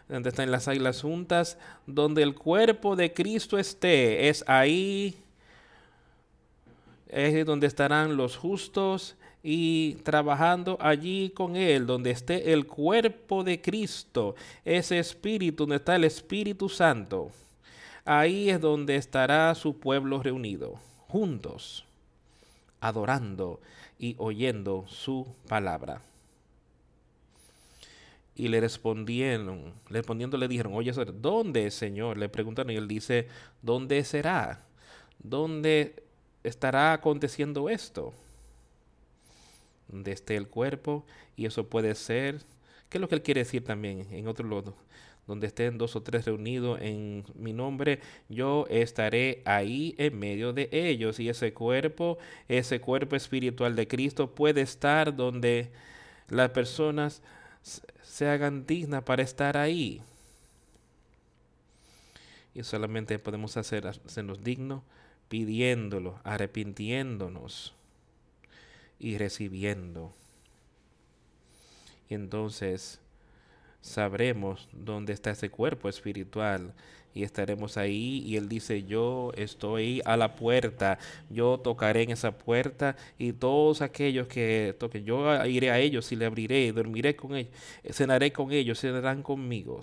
donde 0.08 0.28
están 0.28 0.50
las 0.50 0.68
águilas 0.68 1.02
juntas, 1.02 1.58
donde 1.86 2.22
el 2.22 2.34
cuerpo 2.34 2.96
de 2.96 3.12
Cristo 3.12 3.58
esté, 3.58 4.28
es 4.28 4.44
ahí, 4.46 5.16
es 7.08 7.46
donde 7.46 7.66
estarán 7.66 8.16
los 8.16 8.36
justos 8.36 9.16
y 9.42 9.96
trabajando 10.02 10.78
allí 10.80 11.30
con 11.30 11.56
Él, 11.56 11.86
donde 11.86 12.10
esté 12.10 12.52
el 12.52 12.66
cuerpo 12.66 13.44
de 13.44 13.60
Cristo, 13.60 14.34
ese 14.64 14.98
espíritu, 14.98 15.64
donde 15.64 15.76
está 15.76 15.96
el 15.96 16.04
Espíritu 16.04 16.68
Santo. 16.68 17.30
Ahí 18.04 18.50
es 18.50 18.60
donde 18.60 18.96
estará 18.96 19.54
su 19.54 19.78
pueblo 19.78 20.22
reunido, 20.22 20.78
juntos, 21.08 21.84
adorando 22.80 23.60
y 23.98 24.14
oyendo 24.18 24.84
su 24.88 25.26
palabra. 25.48 26.00
Y 28.36 28.48
le 28.48 28.60
respondieron, 28.60 29.74
respondiendo 29.88 30.36
le 30.36 30.48
dijeron, 30.48 30.74
oye, 30.74 30.92
¿dónde, 30.92 31.70
Señor? 31.70 32.18
Le 32.18 32.28
preguntaron 32.28 32.72
y 32.72 32.76
él 32.76 32.88
dice, 32.88 33.28
¿dónde 33.62 34.02
será? 34.02 34.66
¿Dónde 35.18 36.02
estará 36.42 36.92
aconteciendo 36.92 37.68
esto? 37.68 38.12
Esté 40.04 40.36
el 40.36 40.48
cuerpo, 40.48 41.04
y 41.36 41.46
eso 41.46 41.68
puede 41.68 41.94
ser, 41.94 42.40
¿qué 42.88 42.98
es 42.98 43.00
lo 43.00 43.08
que 43.08 43.14
él 43.14 43.22
quiere 43.22 43.40
decir 43.40 43.64
también 43.64 44.06
en 44.10 44.26
otro 44.26 44.48
lado? 44.48 44.74
Donde 45.26 45.46
estén 45.46 45.78
dos 45.78 45.94
o 45.96 46.02
tres 46.02 46.26
reunidos 46.26 46.80
en 46.82 47.24
mi 47.34 47.52
nombre, 47.52 48.00
yo 48.28 48.66
estaré 48.68 49.42
ahí 49.46 49.94
en 49.96 50.18
medio 50.18 50.52
de 50.52 50.68
ellos. 50.72 51.18
Y 51.18 51.28
ese 51.28 51.54
cuerpo, 51.54 52.18
ese 52.48 52.80
cuerpo 52.80 53.16
espiritual 53.16 53.74
de 53.76 53.88
Cristo 53.88 54.34
puede 54.34 54.60
estar 54.60 55.14
donde 55.14 55.70
las 56.28 56.50
personas 56.50 57.22
se 58.02 58.28
hagan 58.28 58.66
dignas 58.66 59.02
para 59.02 59.22
estar 59.22 59.56
ahí. 59.56 60.00
Y 62.54 62.62
solamente 62.62 63.18
podemos 63.18 63.56
hacer, 63.56 63.86
hacernos 63.86 64.44
dignos 64.44 64.82
pidiéndolo, 65.28 66.20
arrepintiéndonos 66.22 67.74
y 69.00 69.18
recibiendo. 69.18 70.12
Y 72.08 72.14
entonces 72.14 73.00
sabremos 73.80 74.68
dónde 74.72 75.12
está 75.12 75.30
ese 75.30 75.50
cuerpo 75.50 75.88
espiritual 75.88 76.72
y 77.14 77.22
estaremos 77.22 77.76
ahí. 77.76 78.22
Y 78.26 78.36
él 78.36 78.48
dice 78.48 78.84
yo 78.84 79.32
estoy 79.36 80.02
a 80.04 80.16
la 80.16 80.34
puerta 80.34 80.98
yo 81.30 81.58
tocaré 81.58 82.02
en 82.02 82.10
esa 82.10 82.36
puerta 82.36 82.96
y 83.18 83.32
todos 83.32 83.82
aquellos 83.82 84.26
que 84.26 84.74
toquen 84.78 85.04
yo 85.04 85.44
iré 85.46 85.70
a 85.70 85.78
ellos 85.78 86.10
y 86.12 86.16
le 86.16 86.26
abriré 86.26 86.72
dormiré 86.72 87.16
con 87.16 87.36
ellos 87.36 87.54
cenaré 87.90 88.32
con 88.32 88.52
ellos 88.52 88.80
cenarán 88.80 89.22
conmigo. 89.22 89.80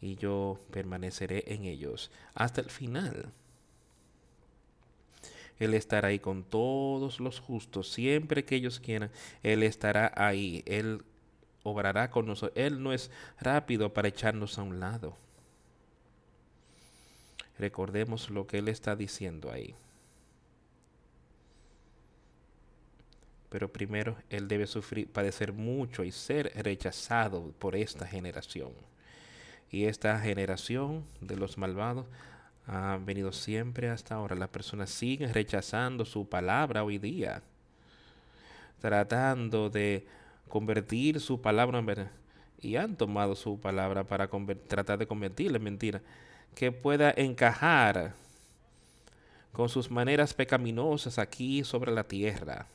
Y 0.00 0.16
yo 0.16 0.58
permaneceré 0.70 1.44
en 1.46 1.64
ellos 1.64 2.10
hasta 2.34 2.60
el 2.60 2.70
final. 2.70 3.32
Él 5.58 5.72
estará 5.72 6.08
ahí 6.08 6.18
con 6.18 6.44
todos 6.44 7.18
los 7.18 7.40
justos 7.40 7.90
siempre 7.90 8.44
que 8.44 8.56
ellos 8.56 8.78
quieran 8.78 9.10
él 9.42 9.62
estará 9.62 10.12
ahí. 10.14 10.62
Él 10.66 11.02
obrará 11.66 12.10
con 12.10 12.26
nosotros. 12.26 12.56
Él 12.56 12.82
no 12.82 12.92
es 12.92 13.10
rápido 13.40 13.92
para 13.92 14.08
echarnos 14.08 14.58
a 14.58 14.62
un 14.62 14.78
lado. 14.78 15.16
Recordemos 17.58 18.30
lo 18.30 18.46
que 18.46 18.58
Él 18.58 18.68
está 18.68 18.94
diciendo 18.94 19.50
ahí. 19.50 19.74
Pero 23.48 23.72
primero 23.72 24.16
Él 24.30 24.48
debe 24.48 24.66
sufrir, 24.66 25.08
padecer 25.08 25.52
mucho 25.52 26.04
y 26.04 26.12
ser 26.12 26.52
rechazado 26.62 27.52
por 27.58 27.74
esta 27.74 28.06
generación. 28.06 28.72
Y 29.70 29.86
esta 29.86 30.18
generación 30.20 31.04
de 31.20 31.36
los 31.36 31.58
malvados 31.58 32.06
ha 32.66 32.98
venido 33.04 33.32
siempre 33.32 33.88
hasta 33.88 34.14
ahora. 34.14 34.36
Las 34.36 34.50
personas 34.50 34.90
siguen 34.90 35.32
rechazando 35.34 36.04
su 36.04 36.28
palabra 36.28 36.84
hoy 36.84 36.98
día, 36.98 37.42
tratando 38.80 39.70
de 39.70 40.06
convertir 40.48 41.20
su 41.20 41.40
palabra 41.40 41.78
en 41.78 41.86
verdad. 41.86 42.10
Y 42.60 42.76
han 42.76 42.96
tomado 42.96 43.36
su 43.36 43.60
palabra 43.60 44.04
para 44.04 44.28
tratar 44.68 44.98
de 44.98 45.06
convertirla 45.06 45.58
en 45.58 45.64
mentira, 45.64 46.02
que 46.54 46.72
pueda 46.72 47.12
encajar 47.16 48.14
con 49.52 49.68
sus 49.68 49.90
maneras 49.90 50.34
pecaminosas 50.34 51.18
aquí 51.18 51.64
sobre 51.64 51.92
la 51.92 52.04
tierra. 52.04 52.66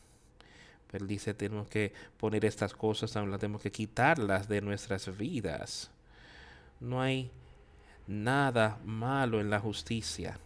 Pero 0.91 1.05
dice, 1.05 1.33
tenemos 1.33 1.67
que 1.67 1.93
poner 2.17 2.43
estas 2.45 2.73
cosas, 2.73 3.11
tenemos 3.11 3.61
que 3.61 3.71
quitarlas 3.71 4.47
de 4.47 4.61
nuestras 4.61 5.15
vidas. 5.17 5.89
No 6.79 7.01
hay 7.01 7.31
nada 8.07 8.77
malo 8.83 9.39
en 9.39 9.49
la 9.49 9.59
justicia. 9.59 10.37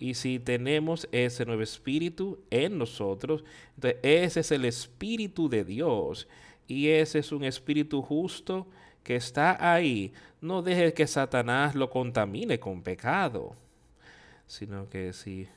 Y 0.00 0.14
si 0.14 0.38
tenemos 0.38 1.06
ese 1.12 1.44
nuevo 1.44 1.62
espíritu 1.62 2.42
en 2.50 2.78
nosotros, 2.78 3.44
entonces 3.74 4.00
ese 4.02 4.40
es 4.40 4.50
el 4.50 4.64
espíritu 4.64 5.50
de 5.50 5.62
Dios. 5.62 6.26
Y 6.66 6.88
ese 6.88 7.18
es 7.18 7.32
un 7.32 7.44
espíritu 7.44 8.00
justo 8.00 8.66
que 9.04 9.16
está 9.16 9.72
ahí. 9.74 10.14
No 10.40 10.62
deje 10.62 10.94
que 10.94 11.06
Satanás 11.06 11.74
lo 11.74 11.90
contamine 11.90 12.58
con 12.58 12.82
pecado, 12.82 13.54
sino 14.46 14.88
que 14.88 15.12
si, 15.12 15.48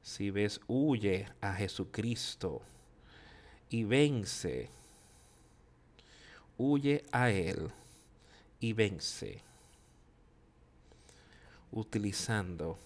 si 0.00 0.30
ves, 0.30 0.58
huye 0.66 1.26
a 1.42 1.52
Jesucristo 1.52 2.62
y 3.68 3.84
vence, 3.84 4.70
huye 6.56 7.04
a 7.12 7.30
Él 7.30 7.70
y 8.58 8.72
vence, 8.72 9.42
utilizando 11.70 12.78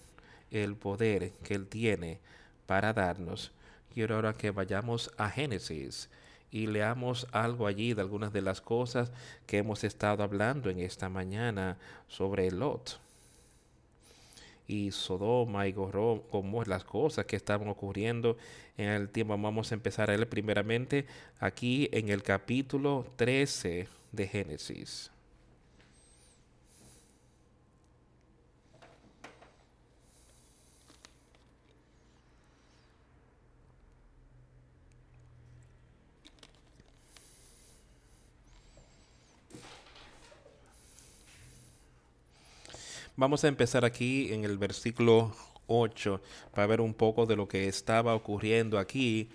el 0.51 0.75
poder 0.75 1.31
que 1.43 1.55
Él 1.55 1.67
tiene 1.67 2.19
para 2.65 2.93
darnos. 2.93 3.51
Quiero 3.93 4.15
ahora 4.15 4.33
que 4.33 4.51
vayamos 4.51 5.11
a 5.17 5.29
Génesis 5.29 6.09
y 6.51 6.67
leamos 6.67 7.27
algo 7.31 7.67
allí 7.67 7.93
de 7.93 8.01
algunas 8.01 8.31
de 8.31 8.41
las 8.41 8.61
cosas 8.61 9.11
que 9.45 9.57
hemos 9.57 9.83
estado 9.83 10.23
hablando 10.23 10.69
en 10.69 10.79
esta 10.79 11.09
mañana 11.09 11.77
sobre 12.07 12.51
Lot 12.51 12.99
y 14.67 14.91
Sodoma 14.91 15.67
y 15.67 15.71
Goró, 15.71 16.25
como 16.29 16.63
las 16.63 16.83
cosas 16.83 17.25
que 17.25 17.37
estaban 17.37 17.69
ocurriendo 17.69 18.37
en 18.77 18.89
el 18.89 19.09
tiempo. 19.09 19.37
Vamos 19.37 19.71
a 19.71 19.75
empezar 19.75 20.11
a 20.11 20.25
primeramente 20.25 21.05
aquí 21.39 21.89
en 21.91 22.09
el 22.09 22.21
capítulo 22.21 23.05
13 23.15 23.87
de 24.11 24.27
Génesis. 24.27 25.09
Vamos 43.19 43.43
a 43.43 43.47
empezar 43.47 43.83
aquí 43.83 44.31
en 44.31 44.45
el 44.45 44.59
versículo 44.59 45.35
8 45.65 46.21
para 46.53 46.67
ver 46.67 46.81
un 46.81 46.93
poco 46.93 47.25
de 47.25 47.35
lo 47.35 47.47
que 47.47 47.67
estaba 47.67 48.13
ocurriendo 48.13 48.77
aquí. 48.77 49.31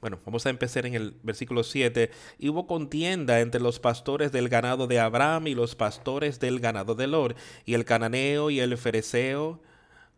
Bueno, 0.00 0.18
vamos 0.24 0.46
a 0.46 0.48
empezar 0.48 0.86
en 0.86 0.94
el 0.94 1.14
versículo 1.22 1.62
7. 1.62 2.10
Y 2.38 2.48
hubo 2.48 2.66
contienda 2.66 3.40
entre 3.40 3.60
los 3.60 3.78
pastores 3.78 4.32
del 4.32 4.48
ganado 4.48 4.86
de 4.86 5.00
Abraham 5.00 5.48
y 5.48 5.54
los 5.54 5.74
pastores 5.74 6.40
del 6.40 6.60
ganado 6.60 6.94
de 6.94 7.08
Lor. 7.08 7.34
Y 7.66 7.74
el 7.74 7.84
cananeo 7.84 8.48
y 8.48 8.60
el 8.60 8.78
fereceo 8.78 9.60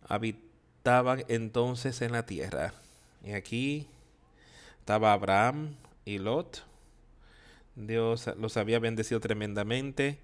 habitaban 0.07 1.24
entonces 1.26 2.00
en 2.02 2.12
la 2.12 2.24
tierra. 2.24 2.72
Y 3.24 3.33
aquí 3.33 3.88
estaba 4.78 5.12
Abraham 5.12 5.74
y 6.04 6.18
Lot. 6.18 6.62
Dios 7.74 8.31
los 8.38 8.57
había 8.57 8.78
bendecido 8.78 9.18
tremendamente 9.18 10.20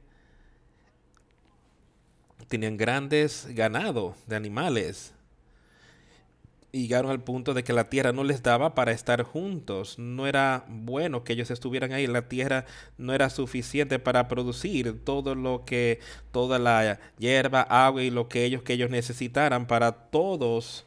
tenían 2.49 2.77
grandes 2.77 3.47
ganados 3.51 4.17
de 4.27 4.37
animales. 4.37 5.13
Y 6.73 6.83
llegaron 6.83 7.13
al 7.13 7.23
punto 7.23 7.55
de 7.55 7.63
que 7.63 7.73
la 7.73 7.89
tierra 7.89 8.13
no 8.13 8.25
les 8.25 8.43
daba 8.43 8.75
para 8.75 8.91
estar 8.91 9.23
juntos. 9.23 9.97
No 9.97 10.27
era 10.27 10.65
bueno 10.69 11.23
que 11.23 11.35
ellos 11.35 11.53
estuvieran 11.53 11.93
ahí. 11.93 12.09
La 12.09 12.29
tierra 12.29 12.67
no 12.99 13.15
era 13.15 13.31
suficiente 13.31 14.01
para 14.01 14.27
producir 14.27 15.05
todo 15.05 15.37
lo 15.37 15.65
que, 15.65 16.01
toda 16.33 16.59
la 16.59 16.99
hierba, 17.17 17.63
agua 17.63 18.03
y 18.03 18.11
lo 18.11 18.29
que 18.29 18.45
ellos 18.45 18.63
que 18.63 18.73
ellos 18.73 18.91
necesitaran 18.91 19.69
para 19.69 19.93
todos 19.93 20.85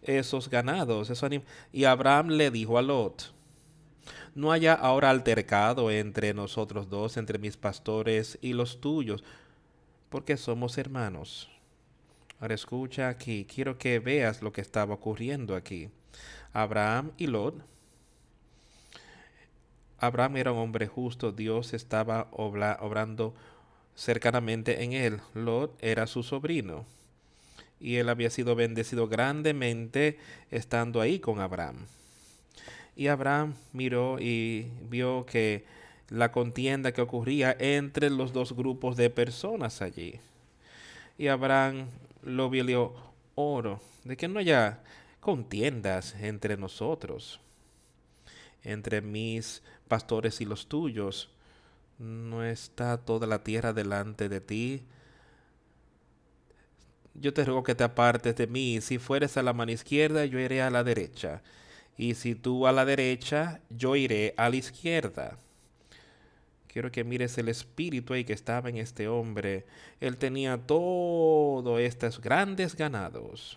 esos 0.00 0.48
ganados. 0.48 1.10
Esos 1.10 1.30
y 1.70 1.84
Abraham 1.84 2.28
le 2.28 2.50
dijo 2.50 2.78
a 2.78 2.82
Lot, 2.82 3.34
no 4.34 4.52
haya 4.52 4.72
ahora 4.72 5.10
altercado 5.10 5.90
entre 5.90 6.34
nosotros 6.34 6.88
dos, 6.88 7.16
entre 7.16 7.38
mis 7.38 7.56
pastores 7.56 8.38
y 8.40 8.52
los 8.52 8.80
tuyos 8.80 9.22
porque 10.08 10.36
somos 10.36 10.78
hermanos. 10.78 11.50
Ahora 12.40 12.54
escucha 12.54 13.08
aquí, 13.08 13.46
quiero 13.46 13.78
que 13.78 13.98
veas 13.98 14.42
lo 14.42 14.52
que 14.52 14.60
estaba 14.60 14.94
ocurriendo 14.94 15.56
aquí. 15.56 15.90
Abraham 16.52 17.12
y 17.16 17.26
Lot. 17.26 17.54
Abraham 19.98 20.36
era 20.36 20.52
un 20.52 20.58
hombre 20.58 20.86
justo, 20.86 21.32
Dios 21.32 21.72
estaba 21.72 22.28
obrando 22.32 23.34
cercanamente 23.94 24.84
en 24.84 24.92
él. 24.92 25.20
Lot 25.34 25.76
era 25.82 26.06
su 26.06 26.22
sobrino 26.22 26.84
y 27.80 27.96
él 27.96 28.08
había 28.08 28.30
sido 28.30 28.54
bendecido 28.54 29.08
grandemente 29.08 30.18
estando 30.50 31.00
ahí 31.00 31.18
con 31.18 31.40
Abraham. 31.40 31.86
Y 32.94 33.08
Abraham 33.08 33.54
miró 33.72 34.18
y 34.18 34.68
vio 34.88 35.26
que 35.26 35.64
la 36.08 36.32
contienda 36.32 36.92
que 36.92 37.02
ocurría 37.02 37.56
entre 37.58 38.10
los 38.10 38.32
dos 38.32 38.54
grupos 38.54 38.96
de 38.96 39.10
personas 39.10 39.82
allí. 39.82 40.20
Y 41.18 41.28
Abraham 41.28 41.86
lo 42.22 42.50
vio 42.50 42.94
oro, 43.34 43.80
de 44.04 44.16
que 44.16 44.28
no 44.28 44.38
haya 44.38 44.82
contiendas 45.20 46.14
entre 46.20 46.56
nosotros, 46.56 47.40
entre 48.62 49.00
mis 49.00 49.62
pastores 49.88 50.40
y 50.40 50.44
los 50.44 50.66
tuyos. 50.66 51.30
No 51.98 52.44
está 52.44 52.98
toda 52.98 53.26
la 53.26 53.42
tierra 53.42 53.72
delante 53.72 54.28
de 54.28 54.40
ti. 54.40 54.82
Yo 57.14 57.32
te 57.32 57.44
ruego 57.44 57.62
que 57.62 57.74
te 57.74 57.84
apartes 57.84 58.36
de 58.36 58.46
mí. 58.46 58.80
Si 58.82 58.98
fueres 58.98 59.36
a 59.38 59.42
la 59.42 59.54
mano 59.54 59.72
izquierda, 59.72 60.26
yo 60.26 60.38
iré 60.38 60.60
a 60.60 60.70
la 60.70 60.84
derecha. 60.84 61.42
Y 61.96 62.14
si 62.14 62.34
tú 62.34 62.66
a 62.66 62.72
la 62.72 62.84
derecha, 62.84 63.60
yo 63.70 63.96
iré 63.96 64.34
a 64.36 64.50
la 64.50 64.56
izquierda. 64.56 65.38
Quiero 66.76 66.92
que 66.92 67.04
mires 67.04 67.38
el 67.38 67.48
espíritu 67.48 68.12
ahí 68.12 68.24
que 68.24 68.34
estaba 68.34 68.68
en 68.68 68.76
este 68.76 69.08
hombre. 69.08 69.64
Él 69.98 70.18
tenía 70.18 70.58
todos 70.58 71.80
estos 71.80 72.20
grandes 72.20 72.76
ganados, 72.76 73.56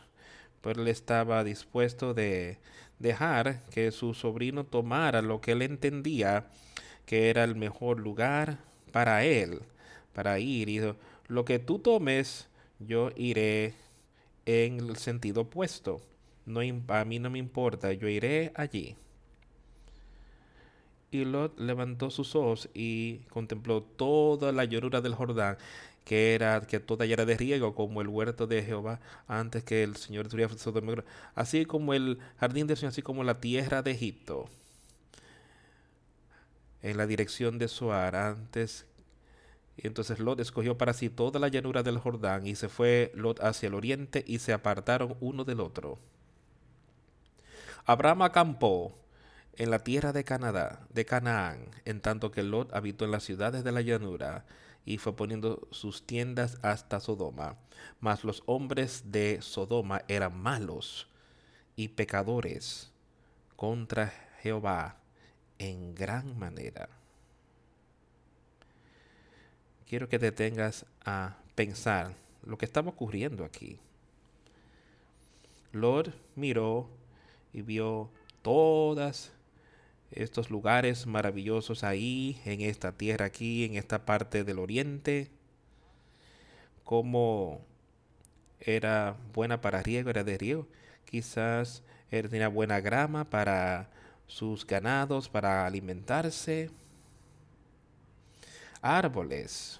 pero 0.61 0.81
él 0.81 0.87
estaba 0.87 1.43
dispuesto 1.43 2.13
de 2.13 2.59
dejar 2.97 3.65
que 3.71 3.91
su 3.91 4.13
sobrino 4.13 4.63
tomara 4.63 5.21
lo 5.21 5.41
que 5.41 5.51
él 5.51 5.63
entendía 5.63 6.45
que 7.05 7.29
era 7.29 7.43
el 7.43 7.57
mejor 7.57 7.99
lugar 7.99 8.59
para 8.93 9.25
él, 9.25 9.63
para 10.13 10.39
ir. 10.39 10.69
Y 10.69 10.79
lo 11.27 11.43
que 11.43 11.59
tú 11.59 11.79
tomes, 11.79 12.47
yo 12.79 13.11
iré 13.17 13.73
en 14.45 14.79
el 14.79 14.95
sentido 14.95 15.41
opuesto. 15.41 15.99
No, 16.45 16.61
a 16.61 17.03
mí 17.03 17.19
no 17.19 17.29
me 17.29 17.39
importa, 17.39 17.91
yo 17.91 18.07
iré 18.07 18.53
allí. 18.55 18.95
Y 21.11 21.25
Lot 21.25 21.59
levantó 21.59 22.11
sus 22.11 22.35
ojos 22.35 22.69
y 22.73 23.19
contempló 23.29 23.81
toda 23.81 24.51
la 24.51 24.65
llanura 24.65 25.01
del 25.01 25.15
Jordán, 25.15 25.57
que 26.05 26.35
era 26.35 26.61
que 26.61 26.79
toda 26.79 27.05
ella 27.05 27.13
era 27.15 27.25
de 27.25 27.37
riego, 27.37 27.73
como 27.75 28.01
el 28.01 28.07
huerto 28.07 28.47
de 28.47 28.63
Jehová, 28.63 28.99
antes 29.27 29.63
que 29.63 29.83
el 29.83 29.95
Señor 29.95 30.25
estuviera 30.25 30.53
así 31.35 31.65
como 31.65 31.93
el 31.93 32.19
jardín 32.39 32.67
de 32.67 32.75
Señor, 32.75 32.91
así 32.91 33.01
como 33.01 33.23
la 33.23 33.39
tierra 33.39 33.81
de 33.81 33.91
Egipto, 33.91 34.47
en 36.81 36.97
la 36.97 37.07
dirección 37.07 37.57
de 37.57 37.67
Soar, 37.67 38.15
antes 38.15 38.85
entonces 39.83 40.19
Lot 40.19 40.39
escogió 40.39 40.77
para 40.77 40.93
sí 40.93 41.09
toda 41.09 41.39
la 41.39 41.47
llanura 41.47 41.83
del 41.83 41.99
Jordán 41.99 42.45
y 42.45 42.55
se 42.55 42.69
fue 42.69 43.11
Lot 43.15 43.39
hacia 43.41 43.67
el 43.67 43.75
oriente 43.75 44.23
y 44.27 44.39
se 44.39 44.53
apartaron 44.53 45.15
uno 45.19 45.45
del 45.45 45.59
otro. 45.59 45.99
Abraham 47.85 48.23
acampó 48.23 48.93
en 49.59 49.71
la 49.71 49.79
tierra 49.79 50.13
de 50.13 50.23
Canadá, 50.23 50.87
de 50.89 51.05
Canaán, 51.05 51.69
en 51.83 51.99
tanto 51.99 52.31
que 52.31 52.43
Lot 52.43 52.73
habitó 52.73 53.03
en 53.03 53.11
las 53.11 53.25
ciudades 53.25 53.65
de 53.65 53.73
la 53.73 53.81
llanura 53.81 54.45
y 54.85 54.99
fue 54.99 55.17
poniendo 55.17 55.67
sus 55.69 56.07
tiendas 56.07 56.57
hasta 56.61 57.01
Sodoma. 57.01 57.57
Mas 57.99 58.23
los 58.23 58.41
hombres 58.45 59.11
de 59.11 59.41
Sodoma 59.41 60.01
eran 60.07 60.41
malos 60.41 61.09
y 61.75 61.89
pecadores 61.89 62.93
contra 63.57 64.13
Jehová 64.41 64.95
en 65.57 65.93
gran 65.93 66.39
manera. 66.39 66.87
Quiero 69.89 70.07
que 70.07 70.19
te 70.19 70.31
tengas 70.31 70.85
a 71.03 71.35
pensar 71.55 72.15
lo 72.45 72.57
que 72.57 72.65
estaba 72.65 72.91
ocurriendo 72.91 73.43
aquí. 73.43 73.77
Lord 75.73 76.13
miró 76.35 76.89
y 77.51 77.61
vio 77.61 78.09
todas 78.41 79.33
estos 80.11 80.49
lugares 80.49 81.05
maravillosos 81.05 81.83
ahí, 81.83 82.41
en 82.45 82.61
esta 82.61 82.91
tierra 82.93 83.25
aquí, 83.25 83.65
en 83.65 83.75
esta 83.75 84.05
parte 84.05 84.43
del 84.43 84.59
oriente, 84.59 85.29
como 86.83 87.61
era 88.59 89.15
buena 89.33 89.61
para 89.61 89.83
riego, 89.83 90.09
era 90.09 90.23
de 90.23 90.37
riego. 90.37 90.67
Quizás 91.05 91.83
tenía 92.09 92.47
buena 92.47 92.79
grama 92.79 93.29
para 93.29 93.89
sus 94.27 94.65
ganados, 94.65 95.29
para 95.29 95.65
alimentarse. 95.65 96.69
Árboles, 98.81 99.79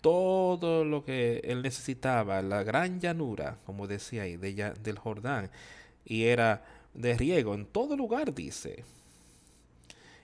todo 0.00 0.84
lo 0.84 1.04
que 1.04 1.40
él 1.44 1.62
necesitaba, 1.62 2.42
la 2.42 2.62
gran 2.62 3.00
llanura, 3.00 3.58
como 3.66 3.86
decía 3.86 4.22
ahí, 4.22 4.36
de, 4.36 4.72
del 4.82 4.98
Jordán, 4.98 5.50
y 6.04 6.24
era 6.24 6.64
de 6.94 7.16
riego 7.16 7.54
en 7.54 7.66
todo 7.66 7.96
lugar, 7.96 8.34
dice. 8.34 8.84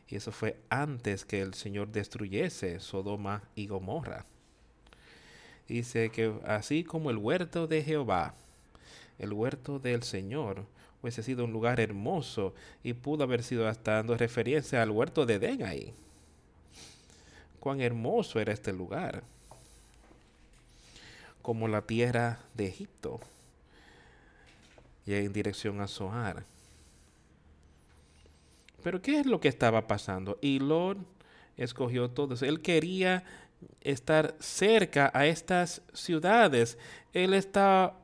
Y 0.09 0.17
eso 0.17 0.31
fue 0.31 0.57
antes 0.69 1.25
que 1.25 1.41
el 1.41 1.55
Señor 1.55 1.89
destruyese 1.89 2.81
Sodoma 2.81 3.43
y 3.55 3.67
Gomorra. 3.67 4.25
Dice 5.69 6.11
que 6.11 6.33
así 6.45 6.85
como 6.85 7.11
el 7.11 7.17
huerto 7.17 7.67
de 7.67 7.83
Jehová, 7.83 8.35
el 9.19 9.33
huerto 9.33 9.79
del 9.79 10.05
Señor, 10.05 10.65
hubiese 11.03 11.23
sido 11.23 11.45
un 11.45 11.53
lugar 11.53 11.81
hermoso 11.81 12.55
y 12.85 12.93
pudo 12.93 13.25
haber 13.25 13.43
sido 13.43 13.69
hasta 13.69 13.95
dando 13.95 14.17
referencia 14.17 14.83
al 14.83 14.91
huerto 14.91 15.27
de 15.27 15.35
Edén 15.35 15.65
ahí. 15.65 15.93
Cuán 17.59 17.81
hermoso 17.81 18.39
era 18.39 18.53
este 18.53 18.73
lugar. 18.73 19.25
Como 21.43 21.67
la 21.67 21.83
tierra 21.83 22.39
de 22.55 22.67
Egipto. 22.67 23.21
Y 25.05 25.15
en 25.15 25.33
dirección 25.33 25.81
a 25.81 25.89
Zoar. 25.89 26.45
Pero 28.87 29.03
¿qué 29.03 29.19
es 29.19 29.27
lo 29.27 29.41
que 29.41 29.49
estaba 29.49 29.89
pasando? 29.89 30.39
Y 30.41 30.61
Lord 30.61 30.99
escogió 31.57 32.09
todos. 32.09 32.43
Él 32.43 32.63
quería 32.63 33.25
estar 33.81 34.37
cerca 34.39 35.11
a 35.13 35.27
estas 35.27 35.83
ciudades. 35.93 36.79
Él 37.13 37.35
estaba 37.35 37.99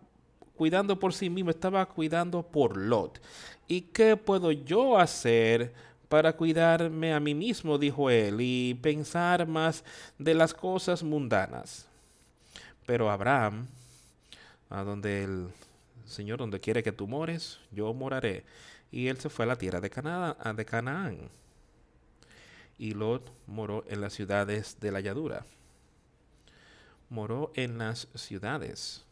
cuidando 0.56 0.98
por 0.98 1.14
sí 1.14 1.30
mismo, 1.30 1.50
estaba 1.50 1.86
cuidando 1.86 2.42
por 2.42 2.76
Lot. 2.76 3.22
¿Y 3.68 3.82
qué 3.82 4.16
puedo 4.16 4.50
yo 4.50 4.98
hacer 4.98 5.72
para 6.08 6.32
cuidarme 6.32 7.14
a 7.14 7.20
mí 7.20 7.32
mismo? 7.32 7.78
dijo 7.78 8.10
él, 8.10 8.38
y 8.40 8.74
pensar 8.74 9.46
más 9.46 9.84
de 10.18 10.34
las 10.34 10.52
cosas 10.52 11.04
mundanas. 11.04 11.86
Pero 12.86 13.08
Abraham, 13.08 13.68
a 14.68 14.82
donde 14.82 15.22
el 15.22 15.46
Señor, 16.06 16.40
donde 16.40 16.58
quiere 16.58 16.82
que 16.82 16.90
tú 16.90 17.06
mores, 17.06 17.60
yo 17.70 17.94
moraré 17.94 18.42
y 18.92 19.08
él 19.08 19.18
se 19.18 19.30
fue 19.30 19.46
a 19.46 19.48
la 19.48 19.56
tierra 19.56 19.80
de, 19.80 19.88
de 19.88 20.64
Canaán. 20.66 21.30
Y 22.78 22.92
Lot 22.92 23.32
moró 23.46 23.84
en 23.88 24.02
las 24.02 24.12
ciudades 24.12 24.76
de 24.80 24.92
la 24.92 25.00
Yadura. 25.00 25.46
Moró 27.08 27.50
en 27.54 27.78
las 27.78 28.06
ciudades. 28.14 29.02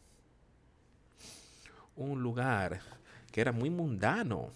Un 1.95 2.21
lugar 2.21 2.81
que 3.31 3.41
era 3.41 3.51
muy 3.51 3.71
mundano. 3.71 4.49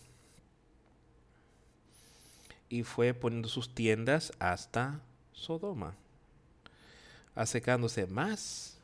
Y 2.70 2.84
fue 2.84 3.16
poniendo 3.16 3.50
sus 3.50 3.74
tiendas 3.74 4.32
hasta 4.38 5.00
Sodoma, 5.34 5.96
acercándose 7.34 8.06
más 8.06 8.78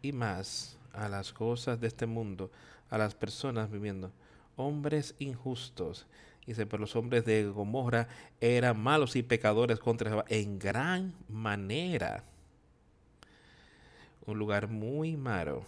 y 0.00 0.12
más 0.12 0.76
a 0.92 1.08
las 1.08 1.32
cosas 1.32 1.80
de 1.80 1.88
este 1.88 2.06
mundo, 2.06 2.50
a 2.88 2.98
las 2.98 3.14
personas 3.14 3.70
viviendo 3.70 4.10
hombres 4.56 5.14
injustos. 5.18 6.06
Dice, 6.46 6.66
pero 6.66 6.80
los 6.80 6.94
hombres 6.94 7.24
de 7.24 7.44
Gomorra 7.44 8.08
eran 8.40 8.78
malos 8.80 9.16
y 9.16 9.22
pecadores 9.22 9.78
contra 9.78 10.24
en 10.28 10.58
gran 10.58 11.14
manera. 11.28 12.24
Un 14.26 14.38
lugar 14.38 14.68
muy 14.68 15.16
malo. 15.16 15.64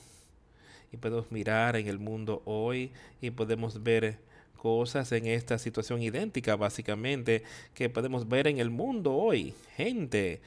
Y 0.92 0.96
podemos 0.96 1.30
mirar 1.30 1.76
en 1.76 1.88
el 1.88 1.98
mundo 1.98 2.42
hoy 2.44 2.92
y 3.20 3.30
podemos 3.30 3.82
ver 3.82 4.18
cosas 4.56 5.12
en 5.12 5.26
esta 5.26 5.58
situación 5.58 6.02
idéntica, 6.02 6.56
básicamente, 6.56 7.42
que 7.74 7.88
podemos 7.88 8.28
ver 8.28 8.46
en 8.46 8.58
el 8.58 8.70
mundo 8.70 9.14
hoy. 9.14 9.54
Gente 9.76 10.40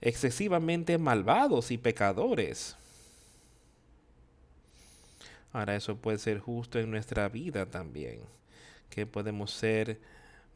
excesivamente 0.00 0.98
malvados 0.98 1.70
y 1.70 1.78
pecadores. 1.78 2.76
Ahora 5.52 5.76
eso 5.76 5.96
puede 5.96 6.18
ser 6.18 6.38
justo 6.38 6.78
en 6.78 6.90
nuestra 6.90 7.28
vida 7.28 7.66
también, 7.66 8.20
que 8.88 9.06
podemos 9.06 9.50
ser 9.50 10.00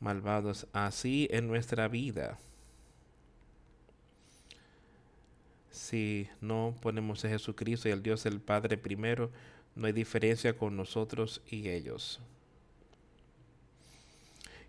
malvados 0.00 0.66
así 0.72 1.28
en 1.30 1.48
nuestra 1.48 1.88
vida. 1.88 2.38
Si 5.70 6.28
no 6.40 6.76
ponemos 6.80 7.24
a 7.24 7.28
Jesucristo 7.28 7.88
y 7.88 7.92
al 7.92 8.02
Dios 8.02 8.26
el 8.26 8.40
Padre 8.40 8.76
primero, 8.76 9.30
no 9.74 9.86
hay 9.86 9.92
diferencia 9.92 10.56
con 10.56 10.76
nosotros 10.76 11.42
y 11.48 11.68
ellos. 11.68 12.20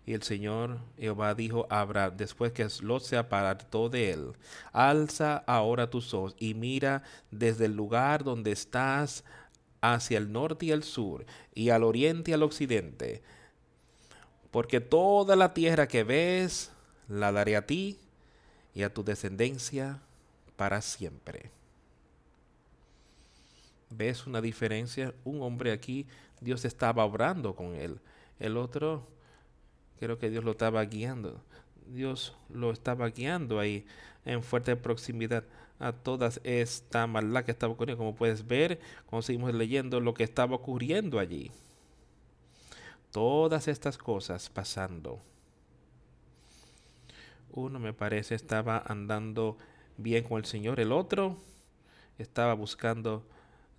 Y 0.04 0.14
el 0.14 0.22
Señor 0.22 0.78
Jehová 0.96 1.34
dijo 1.34 1.66
a 1.68 1.80
Abraham, 1.80 2.16
después 2.16 2.52
que 2.52 2.66
Lot 2.80 3.02
se 3.02 3.16
apartó 3.16 3.88
de 3.88 4.12
él, 4.12 4.32
alza 4.72 5.38
ahora 5.46 5.90
tus 5.90 6.14
ojos 6.14 6.36
y 6.38 6.54
mira 6.54 7.02
desde 7.32 7.66
el 7.66 7.74
lugar 7.74 8.22
donde 8.22 8.52
estás 8.52 9.24
hacia 9.80 10.18
el 10.18 10.32
norte 10.32 10.66
y 10.66 10.70
el 10.70 10.82
sur, 10.82 11.24
y 11.54 11.70
al 11.70 11.84
oriente 11.84 12.30
y 12.30 12.34
al 12.34 12.42
occidente. 12.42 13.22
Porque 14.50 14.80
toda 14.80 15.36
la 15.36 15.54
tierra 15.54 15.88
que 15.88 16.04
ves, 16.04 16.70
la 17.08 17.32
daré 17.32 17.56
a 17.56 17.66
ti 17.66 17.98
y 18.74 18.82
a 18.82 18.92
tu 18.92 19.04
descendencia 19.04 20.00
para 20.56 20.80
siempre. 20.82 21.50
¿Ves 23.90 24.26
una 24.26 24.40
diferencia? 24.40 25.14
Un 25.24 25.42
hombre 25.42 25.72
aquí, 25.72 26.06
Dios 26.40 26.64
estaba 26.64 27.04
obrando 27.04 27.54
con 27.54 27.74
él. 27.74 28.00
El 28.40 28.56
otro, 28.56 29.06
creo 30.00 30.18
que 30.18 30.30
Dios 30.30 30.44
lo 30.44 30.52
estaba 30.52 30.84
guiando. 30.84 31.40
Dios 31.86 32.34
lo 32.50 32.72
estaba 32.72 33.08
guiando 33.08 33.60
ahí 33.60 33.86
en 34.24 34.42
fuerte 34.42 34.74
proximidad 34.74 35.44
a 35.78 35.92
todas 35.92 36.40
esta 36.44 37.06
maldad 37.06 37.44
que 37.44 37.50
estaba 37.50 37.72
ocurriendo. 37.72 37.98
Como 37.98 38.14
puedes 38.14 38.46
ver, 38.46 38.80
cuando 39.06 39.22
seguimos 39.22 39.54
leyendo 39.54 40.00
lo 40.00 40.14
que 40.14 40.24
estaba 40.24 40.56
ocurriendo 40.56 41.18
allí. 41.18 41.50
Todas 43.10 43.68
estas 43.68 43.98
cosas 43.98 44.50
pasando. 44.50 45.20
Uno 47.50 47.78
me 47.78 47.92
parece 47.92 48.34
estaba 48.34 48.82
andando 48.86 49.56
bien 49.96 50.24
con 50.24 50.38
el 50.38 50.44
Señor, 50.44 50.78
el 50.80 50.92
otro 50.92 51.36
estaba 52.18 52.54
buscando 52.54 53.24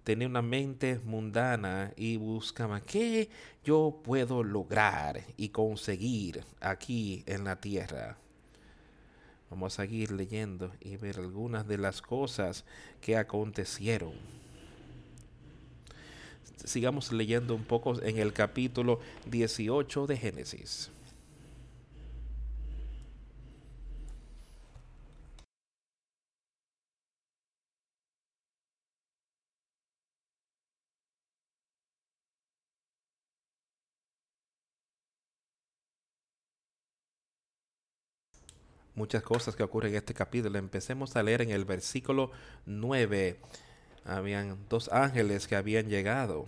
tener 0.04 0.28
una 0.28 0.42
mente 0.42 1.00
mundana 1.04 1.92
y 1.96 2.18
buscaba 2.18 2.82
qué 2.82 3.30
yo 3.64 4.00
puedo 4.04 4.44
lograr 4.44 5.22
y 5.36 5.50
conseguir 5.50 6.44
aquí 6.62 7.24
en 7.26 7.44
la 7.44 7.60
tierra. 7.60 8.18
Vamos 9.50 9.74
a 9.74 9.84
seguir 9.84 10.12
leyendo 10.12 10.72
y 10.82 10.98
ver 10.98 11.20
algunas 11.20 11.68
de 11.68 11.78
las 11.78 12.02
cosas 12.02 12.66
que 13.00 13.16
acontecieron. 13.16 14.14
Sigamos 16.64 17.12
leyendo 17.14 17.56
un 17.56 17.64
poco 17.64 18.02
en 18.02 18.18
el 18.18 18.34
capítulo 18.34 19.00
18 19.26 20.08
de 20.08 20.18
Génesis. 20.18 20.92
Muchas 38.98 39.22
cosas 39.22 39.56
que 39.56 39.62
ocurren 39.62 39.92
en 39.92 40.00
este 40.00 40.16
capítulo. 40.16 40.58
Empecemos 40.58 41.16
a 41.16 41.22
leer 41.24 41.44
en 41.44 41.52
el 41.52 41.66
versículo 41.66 42.32
9. 42.66 43.38
Habían 44.04 44.58
dos 44.70 44.90
ángeles 44.92 45.48
que 45.48 45.56
habían 45.56 45.88
llegado 45.88 46.48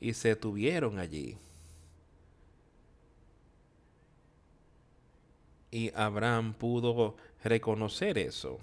y 0.00 0.14
se 0.14 0.34
tuvieron 0.34 0.98
allí. 0.98 1.36
Y 5.70 5.92
Abraham 5.94 6.54
pudo 6.54 7.16
reconocer 7.44 8.16
eso, 8.16 8.58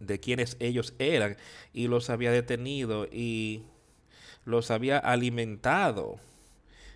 de 0.00 0.20
quienes 0.20 0.58
ellos 0.60 0.92
eran, 0.98 1.38
y 1.72 1.88
los 1.88 2.10
había 2.10 2.30
detenido 2.30 3.06
y 3.06 3.62
los 4.44 4.70
había 4.70 4.98
alimentado. 4.98 6.18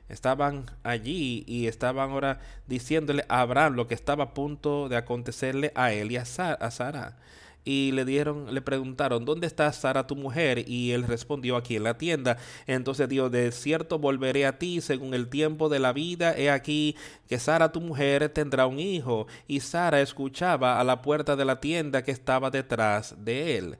Estaban 0.08 0.66
allí 0.82 1.44
y 1.46 1.66
estaban 1.66 2.10
ahora 2.10 2.40
diciéndole 2.66 3.24
a 3.28 3.40
Abraham 3.40 3.74
lo 3.74 3.86
que 3.86 3.94
estaba 3.94 4.24
a 4.24 4.34
punto 4.34 4.88
de 4.88 4.96
acontecerle 4.96 5.72
a 5.74 5.92
él 5.92 6.12
y 6.12 6.16
a 6.16 6.24
Sara 6.24 7.16
y 7.64 7.92
le 7.92 8.04
dieron, 8.04 8.52
le 8.52 8.60
preguntaron, 8.60 9.24
¿dónde 9.24 9.46
está 9.46 9.72
Sara 9.72 10.06
tu 10.06 10.16
mujer? 10.16 10.68
Y 10.68 10.92
él 10.92 11.04
respondió, 11.04 11.56
aquí 11.56 11.76
en 11.76 11.84
la 11.84 11.96
tienda. 11.96 12.36
Entonces 12.66 13.08
dijo, 13.08 13.30
de 13.30 13.50
cierto 13.52 13.98
volveré 13.98 14.46
a 14.46 14.58
ti 14.58 14.80
según 14.80 15.14
el 15.14 15.28
tiempo 15.28 15.68
de 15.68 15.78
la 15.78 15.92
vida. 15.92 16.36
He 16.36 16.50
aquí 16.50 16.96
que 17.28 17.38
Sara 17.38 17.72
tu 17.72 17.80
mujer 17.80 18.28
tendrá 18.28 18.66
un 18.66 18.78
hijo. 18.78 19.26
Y 19.48 19.60
Sara 19.60 20.00
escuchaba 20.00 20.78
a 20.78 20.84
la 20.84 21.00
puerta 21.00 21.36
de 21.36 21.44
la 21.44 21.60
tienda 21.60 22.04
que 22.04 22.10
estaba 22.10 22.50
detrás 22.50 23.14
de 23.24 23.56
él. 23.56 23.78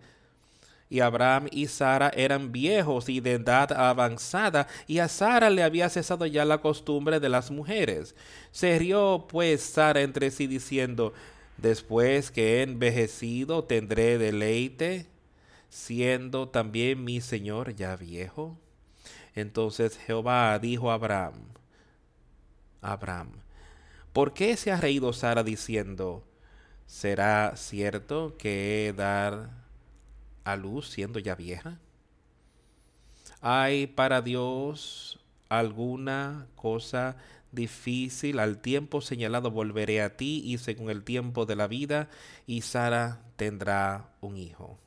Y 0.90 1.00
Abraham 1.00 1.48
y 1.50 1.66
Sara 1.66 2.10
eran 2.14 2.52
viejos 2.52 3.08
y 3.08 3.20
de 3.20 3.32
edad 3.32 3.72
avanzada, 3.72 4.68
y 4.86 4.98
a 4.98 5.08
Sara 5.08 5.50
le 5.50 5.62
había 5.62 5.88
cesado 5.88 6.26
ya 6.26 6.44
la 6.44 6.58
costumbre 6.58 7.20
de 7.20 7.28
las 7.28 7.50
mujeres. 7.50 8.14
Se 8.52 8.78
rió 8.78 9.26
pues 9.28 9.62
Sara 9.62 10.02
entre 10.02 10.30
sí 10.30 10.46
diciendo, 10.46 11.12
Después 11.56 12.30
que 12.30 12.58
he 12.58 12.62
envejecido 12.62 13.64
tendré 13.64 14.18
deleite, 14.18 15.06
siendo 15.68 16.48
también 16.48 17.04
mi 17.04 17.20
Señor 17.20 17.74
ya 17.74 17.96
viejo. 17.96 18.58
Entonces 19.34 19.96
Jehová 19.98 20.58
dijo 20.58 20.90
a 20.90 20.94
Abraham, 20.94 21.34
Abraham, 22.80 23.32
¿por 24.12 24.34
qué 24.34 24.56
se 24.56 24.72
ha 24.72 24.80
reído 24.80 25.12
Sara 25.12 25.42
diciendo, 25.42 26.24
¿será 26.86 27.56
cierto 27.56 28.36
que 28.36 28.88
he 28.88 28.92
dar 28.92 29.63
a 30.44 30.56
luz 30.56 30.90
siendo 30.90 31.18
ya 31.18 31.34
vieja? 31.34 31.78
¿Hay 33.40 33.86
para 33.86 34.22
Dios 34.22 35.18
alguna 35.48 36.46
cosa 36.56 37.16
difícil, 37.54 38.38
al 38.38 38.58
tiempo 38.58 39.00
señalado 39.00 39.50
volveré 39.50 40.02
a 40.02 40.16
ti 40.16 40.42
y 40.44 40.58
según 40.58 40.90
el 40.90 41.04
tiempo 41.04 41.46
de 41.46 41.56
la 41.56 41.66
vida, 41.66 42.08
y 42.46 42.62
Sara 42.62 43.20
tendrá 43.36 44.08
un 44.20 44.36
hijo. 44.36 44.78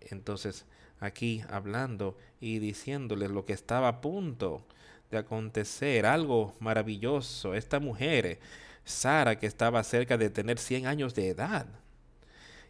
Entonces, 0.00 0.66
aquí 1.00 1.42
hablando 1.48 2.16
y 2.40 2.58
diciéndole 2.58 3.28
lo 3.28 3.44
que 3.44 3.52
estaba 3.52 3.88
a 3.88 4.00
punto 4.00 4.64
de 5.10 5.18
acontecer, 5.18 6.06
algo 6.06 6.54
maravilloso, 6.60 7.54
esta 7.54 7.80
mujer, 7.80 8.38
Sara, 8.84 9.38
que 9.38 9.46
estaba 9.46 9.82
cerca 9.82 10.16
de 10.16 10.30
tener 10.30 10.58
100 10.58 10.86
años 10.86 11.14
de 11.14 11.28
edad, 11.28 11.66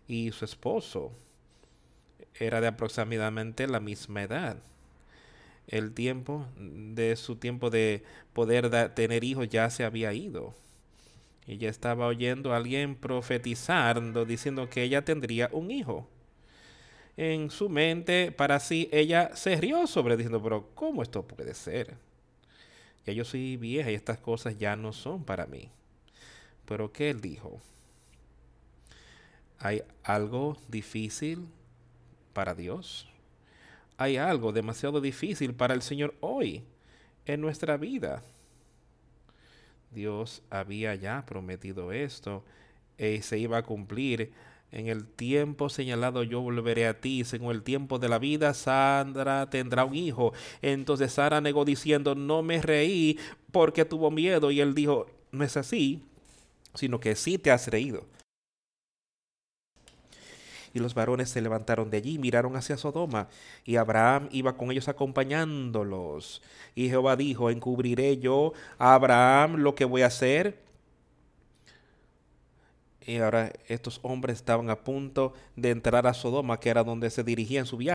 y 0.07 0.33
su 0.33 0.45
esposo 0.45 1.13
era 2.41 2.61
de 2.61 2.67
aproximadamente 2.69 3.69
la 3.69 3.81
misma 3.81 4.23
edad 4.23 4.57
el 5.71 5.93
tiempo 5.93 6.47
de 6.57 7.17
su 7.17 7.37
tiempo 7.37 7.71
de 7.71 8.03
poder 8.33 8.71
tener 8.95 9.23
hijos 9.25 9.49
ya 9.49 9.71
se 9.71 9.85
había 9.85 10.13
ido. 10.13 10.53
Ella 11.47 11.71
estaba 11.71 12.07
oyendo 12.07 12.53
a 12.53 12.57
alguien 12.57 12.97
profetizando, 12.97 14.25
diciendo 14.25 14.69
que 14.69 14.83
ella 14.83 15.05
tendría 15.05 15.49
un 15.53 15.71
hijo. 15.71 16.09
En 17.17 17.51
su 17.51 17.69
mente, 17.69 18.33
para 18.33 18.61
sí, 18.61 18.89
ella 18.93 19.35
se 19.35 19.57
rió 19.57 19.87
sobre 19.87 20.17
diciendo, 20.17 20.43
pero 20.43 20.71
¿cómo 20.75 21.03
esto 21.03 21.27
puede 21.27 21.55
ser? 21.55 21.97
Ya 23.07 23.13
yo 23.13 23.25
soy 23.25 23.57
vieja 23.57 23.91
y 23.91 23.95
estas 23.95 24.19
cosas 24.19 24.59
ya 24.59 24.75
no 24.77 24.93
son 24.93 25.25
para 25.25 25.47
mí. 25.47 25.71
Pero 26.67 26.93
¿qué 26.93 27.11
él 27.11 27.21
dijo? 27.21 27.61
¿Hay 29.59 29.83
algo 30.03 30.57
difícil 30.69 31.47
para 32.33 32.55
Dios? 32.55 33.11
hay 34.01 34.17
algo 34.17 34.51
demasiado 34.51 34.99
difícil 35.03 35.53
para 35.53 35.75
el 35.75 35.83
Señor 35.83 36.15
hoy 36.21 36.63
en 37.27 37.43
nuestra 37.43 37.77
vida. 37.77 38.23
Dios 39.91 40.41
había 40.49 40.95
ya 40.95 41.27
prometido 41.27 41.93
esto 41.93 42.43
y 42.97 43.21
se 43.21 43.39
iba 43.39 43.59
a 43.59 43.63
cumplir. 43.63 44.33
En 44.73 44.89
el 44.89 45.05
tiempo 45.05 45.69
señalado 45.69 46.23
yo 46.23 46.41
volveré 46.41 46.87
a 46.87 46.99
ti. 46.99 47.25
Según 47.25 47.51
el 47.55 47.63
tiempo 47.63 47.99
de 47.99 48.09
la 48.09 48.19
vida, 48.19 48.55
Sandra 48.55 49.51
tendrá 49.51 49.85
un 49.85 49.95
hijo. 49.95 50.33
Entonces 50.63 51.13
Sara 51.13 51.43
negó 51.43 51.67
diciendo, 51.67 52.15
no 52.15 52.43
me 52.43 52.63
reí 52.63 53.19
porque 53.53 53.85
tuvo 53.85 54.11
miedo. 54.11 54.51
Y 54.51 54.61
él 54.61 54.75
dijo, 54.75 55.09
no 55.31 55.45
es 55.45 55.59
así, 55.59 56.03
sino 56.75 57.01
que 57.01 57.15
sí 57.17 57.37
te 57.37 57.51
has 57.51 57.69
reído. 57.69 58.07
Y 60.73 60.79
los 60.79 60.95
varones 60.95 61.29
se 61.29 61.41
levantaron 61.41 61.91
de 61.91 61.97
allí 61.97 62.15
y 62.15 62.19
miraron 62.19 62.57
hacia 62.57 62.77
Sodoma. 62.77 63.29
Y 63.65 63.77
Abraham 63.77 64.29
iba 64.31 64.57
con 64.57 64.71
ellos 64.71 64.89
acompañándolos. 64.89 66.43
Y 66.75 66.89
Jehová 66.89 67.17
dijo, 67.17 67.51
encubriré 67.51 68.19
yo 68.19 68.53
a 68.79 68.95
Abraham 68.95 69.57
lo 69.57 69.75
que 69.75 69.85
voy 69.85 70.03
a 70.03 70.07
hacer. 70.07 70.59
Y 73.05 73.17
ahora 73.17 73.53
estos 73.67 73.99
hombres 74.03 74.37
estaban 74.37 74.71
a 74.71 74.85
punto 74.85 75.33
de 75.57 75.71
entrar 75.71 76.07
a 76.07 76.15
Sodoma, 76.15 76.61
que 76.61 76.69
era 76.71 76.85
donde 76.85 77.11
se 77.11 77.25
dirigían 77.25 77.67
su 77.67 77.77
viaje. 77.77 77.95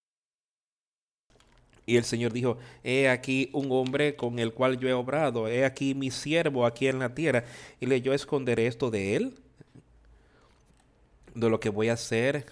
Y 1.85 1.97
el 1.97 2.03
Señor 2.03 2.33
dijo, 2.33 2.57
he 2.83 3.09
aquí 3.09 3.49
un 3.53 3.71
hombre 3.71 4.15
con 4.15 4.39
el 4.39 4.53
cual 4.53 4.79
yo 4.79 4.89
he 4.89 4.93
obrado, 4.93 5.47
he 5.47 5.63
aquí 5.65 5.93
mi 5.93 6.09
siervo 6.09 6.65
aquí 6.65 6.87
en 6.87 6.97
la 6.97 7.13
tierra, 7.13 7.45
y 7.79 7.85
le 7.85 8.01
yo 8.01 8.13
esconderé 8.13 8.65
esto 8.65 8.89
de 8.89 9.15
él, 9.15 9.35
de 11.35 11.49
lo 11.49 11.59
que 11.59 11.69
voy 11.69 11.89
a 11.89 11.93
hacer 11.93 12.47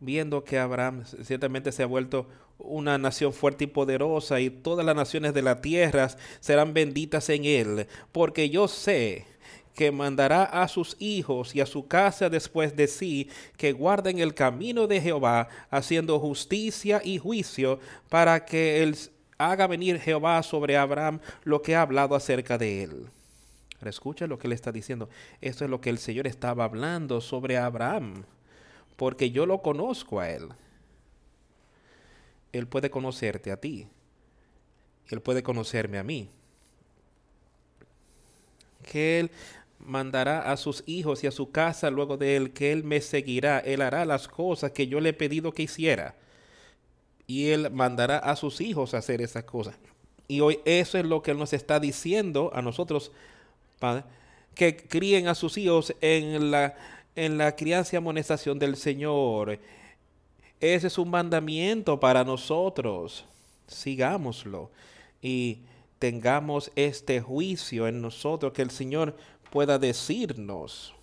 viendo 0.00 0.44
que 0.44 0.58
Abraham 0.58 1.04
ciertamente 1.22 1.72
se 1.72 1.82
ha 1.82 1.86
vuelto 1.86 2.26
una 2.58 2.98
nación 2.98 3.32
fuerte 3.32 3.64
y 3.64 3.68
poderosa 3.68 4.40
y 4.40 4.50
todas 4.50 4.84
las 4.84 4.96
naciones 4.96 5.34
de 5.34 5.42
la 5.42 5.60
tierra 5.60 6.08
serán 6.40 6.74
benditas 6.74 7.28
en 7.30 7.44
él, 7.44 7.86
porque 8.12 8.50
yo 8.50 8.68
sé 8.68 9.26
que 9.74 9.92
mandará 9.92 10.42
a 10.42 10.66
sus 10.66 10.96
hijos 10.98 11.54
y 11.54 11.60
a 11.60 11.66
su 11.66 11.86
casa 11.86 12.28
después 12.28 12.74
de 12.74 12.88
sí, 12.88 13.30
que 13.56 13.72
guarden 13.72 14.18
el 14.18 14.34
camino 14.34 14.88
de 14.88 15.00
Jehová, 15.00 15.48
haciendo 15.70 16.18
justicia 16.18 17.00
y 17.04 17.18
juicio, 17.18 17.78
para 18.08 18.44
que 18.44 18.82
él 18.82 18.96
haga 19.38 19.68
venir 19.68 20.00
Jehová 20.00 20.42
sobre 20.42 20.76
Abraham 20.76 21.20
lo 21.44 21.62
que 21.62 21.76
ha 21.76 21.82
hablado 21.82 22.16
acerca 22.16 22.58
de 22.58 22.82
él. 22.82 23.06
escucha 23.84 24.26
lo 24.26 24.36
que 24.36 24.48
le 24.48 24.56
está 24.56 24.72
diciendo. 24.72 25.08
Esto 25.40 25.64
es 25.64 25.70
lo 25.70 25.80
que 25.80 25.90
el 25.90 25.98
Señor 25.98 26.26
estaba 26.26 26.64
hablando 26.64 27.20
sobre 27.20 27.56
Abraham 27.56 28.24
porque 28.98 29.30
yo 29.30 29.46
lo 29.46 29.62
conozco 29.62 30.18
a 30.18 30.28
Él. 30.28 30.48
Él 32.52 32.66
puede 32.66 32.90
conocerte 32.90 33.52
a 33.52 33.56
ti. 33.56 33.86
Él 35.08 35.20
puede 35.20 35.44
conocerme 35.44 35.98
a 35.98 36.02
mí. 36.02 36.28
Que 38.82 39.20
Él 39.20 39.30
mandará 39.78 40.50
a 40.50 40.56
sus 40.56 40.82
hijos 40.84 41.22
y 41.22 41.28
a 41.28 41.30
su 41.30 41.52
casa 41.52 41.90
luego 41.90 42.16
de 42.16 42.34
Él, 42.34 42.52
que 42.52 42.72
Él 42.72 42.82
me 42.82 43.00
seguirá. 43.00 43.60
Él 43.60 43.82
hará 43.82 44.04
las 44.04 44.26
cosas 44.26 44.72
que 44.72 44.88
yo 44.88 44.98
le 44.98 45.10
he 45.10 45.14
pedido 45.14 45.52
que 45.52 45.62
hiciera. 45.62 46.16
Y 47.28 47.50
Él 47.50 47.70
mandará 47.70 48.18
a 48.18 48.34
sus 48.34 48.60
hijos 48.60 48.94
a 48.94 48.98
hacer 48.98 49.22
esas 49.22 49.44
cosas. 49.44 49.76
Y 50.26 50.40
hoy 50.40 50.58
eso 50.64 50.98
es 50.98 51.04
lo 51.04 51.22
que 51.22 51.30
Él 51.30 51.38
nos 51.38 51.52
está 51.52 51.78
diciendo 51.78 52.50
a 52.52 52.62
nosotros, 52.62 53.12
Padre, 53.78 54.02
que 54.56 54.76
críen 54.76 55.28
a 55.28 55.36
sus 55.36 55.56
hijos 55.56 55.94
en 56.00 56.50
la 56.50 56.74
en 57.14 57.38
la 57.38 57.54
crianza 57.56 57.94
y 57.94 57.98
amonestación 57.98 58.58
del 58.58 58.76
Señor. 58.76 59.58
Ese 60.60 60.86
es 60.86 60.98
un 60.98 61.10
mandamiento 61.10 62.00
para 62.00 62.24
nosotros. 62.24 63.24
Sigámoslo 63.66 64.70
y 65.20 65.60
tengamos 65.98 66.70
este 66.74 67.20
juicio 67.20 67.86
en 67.86 68.00
nosotros 68.00 68.52
que 68.52 68.62
el 68.62 68.70
Señor 68.70 69.16
pueda 69.50 69.78
decirnos 69.78 70.94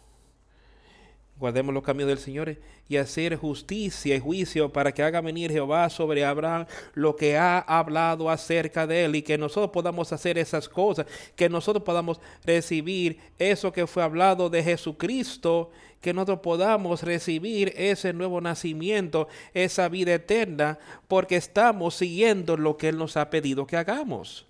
guardemos 1.37 1.73
los 1.73 1.83
caminos 1.83 2.09
del 2.09 2.17
Señor 2.17 2.57
y 2.87 2.97
hacer 2.97 3.35
justicia 3.35 4.15
y 4.15 4.19
juicio 4.19 4.71
para 4.71 4.93
que 4.93 5.03
haga 5.03 5.19
venir 5.21 5.51
Jehová 5.51 5.89
sobre 5.89 6.23
Abraham 6.23 6.65
lo 6.93 7.15
que 7.15 7.37
ha 7.37 7.59
hablado 7.59 8.29
acerca 8.29 8.87
de 8.87 9.05
él 9.05 9.15
y 9.15 9.21
que 9.21 9.37
nosotros 9.37 9.71
podamos 9.71 10.13
hacer 10.13 10.37
esas 10.37 10.69
cosas, 10.69 11.05
que 11.35 11.49
nosotros 11.49 11.83
podamos 11.83 12.21
recibir 12.45 13.19
eso 13.37 13.73
que 13.73 13.87
fue 13.87 14.03
hablado 14.03 14.49
de 14.49 14.63
Jesucristo, 14.63 15.71
que 15.99 16.13
nosotros 16.13 16.39
podamos 16.39 17.03
recibir 17.03 17.73
ese 17.75 18.13
nuevo 18.13 18.39
nacimiento, 18.39 19.27
esa 19.53 19.89
vida 19.89 20.13
eterna, 20.13 20.77
porque 21.07 21.35
estamos 21.35 21.95
siguiendo 21.95 22.55
lo 22.55 22.77
que 22.77 22.89
Él 22.89 22.97
nos 22.97 23.17
ha 23.17 23.29
pedido 23.29 23.65
que 23.65 23.77
hagamos. 23.77 24.45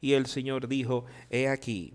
Y 0.00 0.14
el 0.14 0.26
Señor 0.26 0.66
dijo, 0.66 1.04
he 1.30 1.48
aquí, 1.48 1.94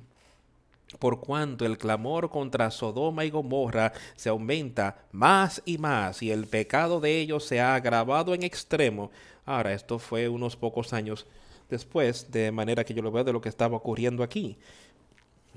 por 0.99 1.19
cuanto 1.19 1.65
el 1.65 1.77
clamor 1.77 2.29
contra 2.29 2.71
Sodoma 2.71 3.25
y 3.25 3.29
Gomorra 3.29 3.93
se 4.15 4.29
aumenta 4.29 4.97
más 5.11 5.61
y 5.65 5.77
más 5.77 6.21
y 6.23 6.31
el 6.31 6.47
pecado 6.47 6.99
de 6.99 7.19
ellos 7.19 7.43
se 7.45 7.59
ha 7.59 7.75
agravado 7.75 8.33
en 8.33 8.43
extremo. 8.43 9.11
Ahora, 9.45 9.73
esto 9.73 9.99
fue 9.99 10.29
unos 10.29 10.55
pocos 10.55 10.93
años 10.93 11.25
después, 11.69 12.31
de 12.31 12.51
manera 12.51 12.83
que 12.83 12.93
yo 12.93 13.01
lo 13.01 13.11
veo 13.11 13.23
de 13.23 13.33
lo 13.33 13.41
que 13.41 13.49
estaba 13.49 13.77
ocurriendo 13.77 14.23
aquí. 14.23 14.57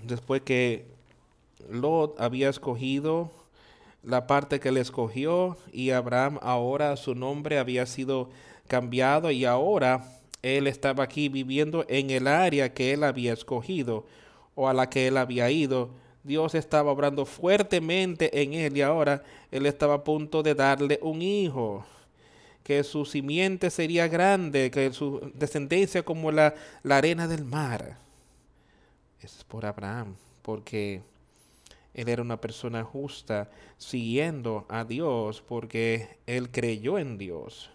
Después 0.03 0.43
que 0.43 0.87
Lot 1.68 2.20
había 2.20 2.49
escogido 2.49 3.31
la 4.03 4.26
parte 4.26 4.61
que 4.61 4.70
él 4.70 4.78
escogió 4.78 5.57
y 5.72 5.91
Abraham 5.91 6.39
ahora 6.43 6.97
su 6.97 7.14
nombre 7.14 7.59
había 7.59 7.85
sido 7.85 8.31
cambiado 8.66 9.31
y 9.31 9.45
ahora 9.45 10.05
él 10.43 10.66
estaba 10.66 11.05
aquí 11.05 11.28
viviendo 11.28 11.85
en 11.89 12.11
el 12.11 12.26
área 12.26 12.72
que 12.72 12.93
él 12.95 13.05
había 13.05 13.35
escogido 13.35 14.07
o 14.61 14.68
a 14.68 14.74
la 14.74 14.90
que 14.90 15.06
él 15.06 15.16
había 15.16 15.50
ido. 15.50 15.88
Dios 16.22 16.54
estaba 16.54 16.92
obrando 16.92 17.24
fuertemente 17.24 18.42
en 18.42 18.52
él 18.52 18.76
y 18.76 18.82
ahora 18.82 19.22
él 19.50 19.64
estaba 19.64 19.94
a 19.94 20.04
punto 20.04 20.42
de 20.42 20.54
darle 20.54 20.98
un 21.00 21.22
hijo, 21.22 21.86
que 22.62 22.84
su 22.84 23.06
simiente 23.06 23.70
sería 23.70 24.06
grande, 24.06 24.70
que 24.70 24.92
su 24.92 25.32
descendencia 25.32 26.02
como 26.02 26.30
la, 26.30 26.54
la 26.82 26.98
arena 26.98 27.26
del 27.26 27.46
mar. 27.46 27.96
es 29.22 29.44
por 29.44 29.64
Abraham, 29.64 30.14
porque 30.42 31.00
él 31.94 32.11
era 32.11 32.20
una 32.20 32.38
persona 32.38 32.84
justa, 32.84 33.50
siguiendo 33.78 34.66
a 34.68 34.84
Dios, 34.84 35.40
porque 35.40 36.18
él 36.26 36.50
creyó 36.50 36.98
en 36.98 37.16
Dios 37.16 37.70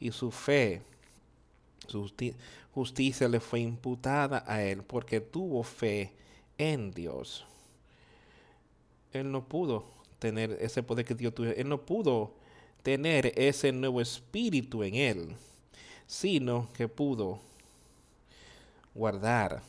y 0.00 0.10
su 0.10 0.32
fe 0.32 0.82
justicia 2.72 3.28
le 3.28 3.40
fue 3.40 3.60
imputada 3.60 4.44
a 4.46 4.62
él 4.62 4.82
porque 4.82 5.20
tuvo 5.20 5.62
fe 5.62 6.12
en 6.56 6.90
Dios. 6.90 7.44
Él 9.12 9.30
no 9.30 9.48
pudo 9.48 9.84
tener 10.18 10.58
ese 10.60 10.82
poder 10.82 11.04
que 11.04 11.14
Dios 11.14 11.34
tuvo. 11.34 11.48
Él 11.48 11.68
no 11.68 11.80
pudo 11.84 12.34
tener 12.82 13.32
ese 13.36 13.72
nuevo 13.72 14.00
espíritu 14.00 14.82
en 14.82 14.94
él, 14.94 15.36
sino 16.06 16.68
que 16.72 16.88
pudo 16.88 17.40
guardar 18.94 19.62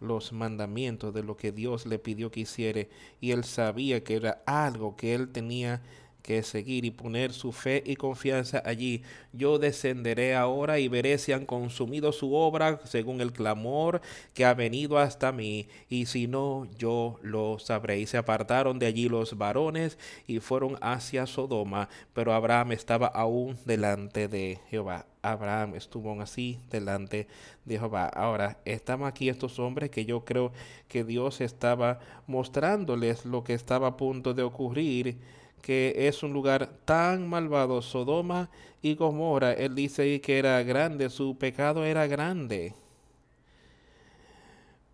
los 0.00 0.32
mandamientos 0.32 1.14
de 1.14 1.22
lo 1.22 1.36
que 1.36 1.52
Dios 1.52 1.86
le 1.86 1.98
pidió 1.98 2.30
que 2.30 2.40
hiciera 2.40 2.86
y 3.20 3.30
él 3.30 3.44
sabía 3.44 4.02
que 4.02 4.16
era 4.16 4.42
algo 4.46 4.96
que 4.96 5.14
él 5.14 5.28
tenía 5.28 5.80
que 6.22 6.42
seguir 6.42 6.84
y 6.84 6.90
poner 6.90 7.32
su 7.32 7.52
fe 7.52 7.82
y 7.84 7.96
confianza 7.96 8.62
allí. 8.64 9.02
Yo 9.32 9.58
descenderé 9.58 10.34
ahora 10.34 10.78
y 10.78 10.88
veré 10.88 11.18
si 11.18 11.32
han 11.32 11.46
consumido 11.46 12.12
su 12.12 12.34
obra 12.34 12.80
según 12.84 13.20
el 13.20 13.32
clamor 13.32 14.00
que 14.34 14.44
ha 14.44 14.54
venido 14.54 14.98
hasta 14.98 15.32
mí, 15.32 15.68
y 15.88 16.06
si 16.06 16.26
no, 16.26 16.66
yo 16.78 17.18
lo 17.22 17.58
sabré. 17.58 17.98
Y 18.00 18.06
se 18.06 18.16
apartaron 18.16 18.78
de 18.78 18.86
allí 18.86 19.08
los 19.08 19.36
varones 19.36 19.98
y 20.26 20.40
fueron 20.40 20.78
hacia 20.80 21.26
Sodoma, 21.26 21.88
pero 22.14 22.32
Abraham 22.32 22.72
estaba 22.72 23.06
aún 23.08 23.58
delante 23.64 24.28
de 24.28 24.58
Jehová. 24.70 25.06
Abraham 25.22 25.76
estuvo 25.76 26.20
así 26.20 26.58
delante 26.70 27.28
de 27.64 27.78
Jehová. 27.78 28.06
Ahora, 28.08 28.58
estamos 28.64 29.08
aquí 29.08 29.28
estos 29.28 29.58
hombres 29.60 29.90
que 29.90 30.04
yo 30.04 30.24
creo 30.24 30.52
que 30.88 31.04
Dios 31.04 31.40
estaba 31.40 32.00
mostrándoles 32.26 33.24
lo 33.24 33.44
que 33.44 33.54
estaba 33.54 33.86
a 33.88 33.96
punto 33.96 34.34
de 34.34 34.42
ocurrir 34.42 35.18
que 35.62 35.94
es 35.96 36.22
un 36.22 36.32
lugar 36.32 36.68
tan 36.84 37.28
malvado, 37.28 37.80
Sodoma 37.80 38.50
y 38.82 38.96
Gomorra. 38.96 39.52
Él 39.52 39.74
dice 39.74 40.20
que 40.20 40.38
era 40.38 40.62
grande, 40.64 41.08
su 41.08 41.38
pecado 41.38 41.84
era 41.84 42.06
grande. 42.06 42.74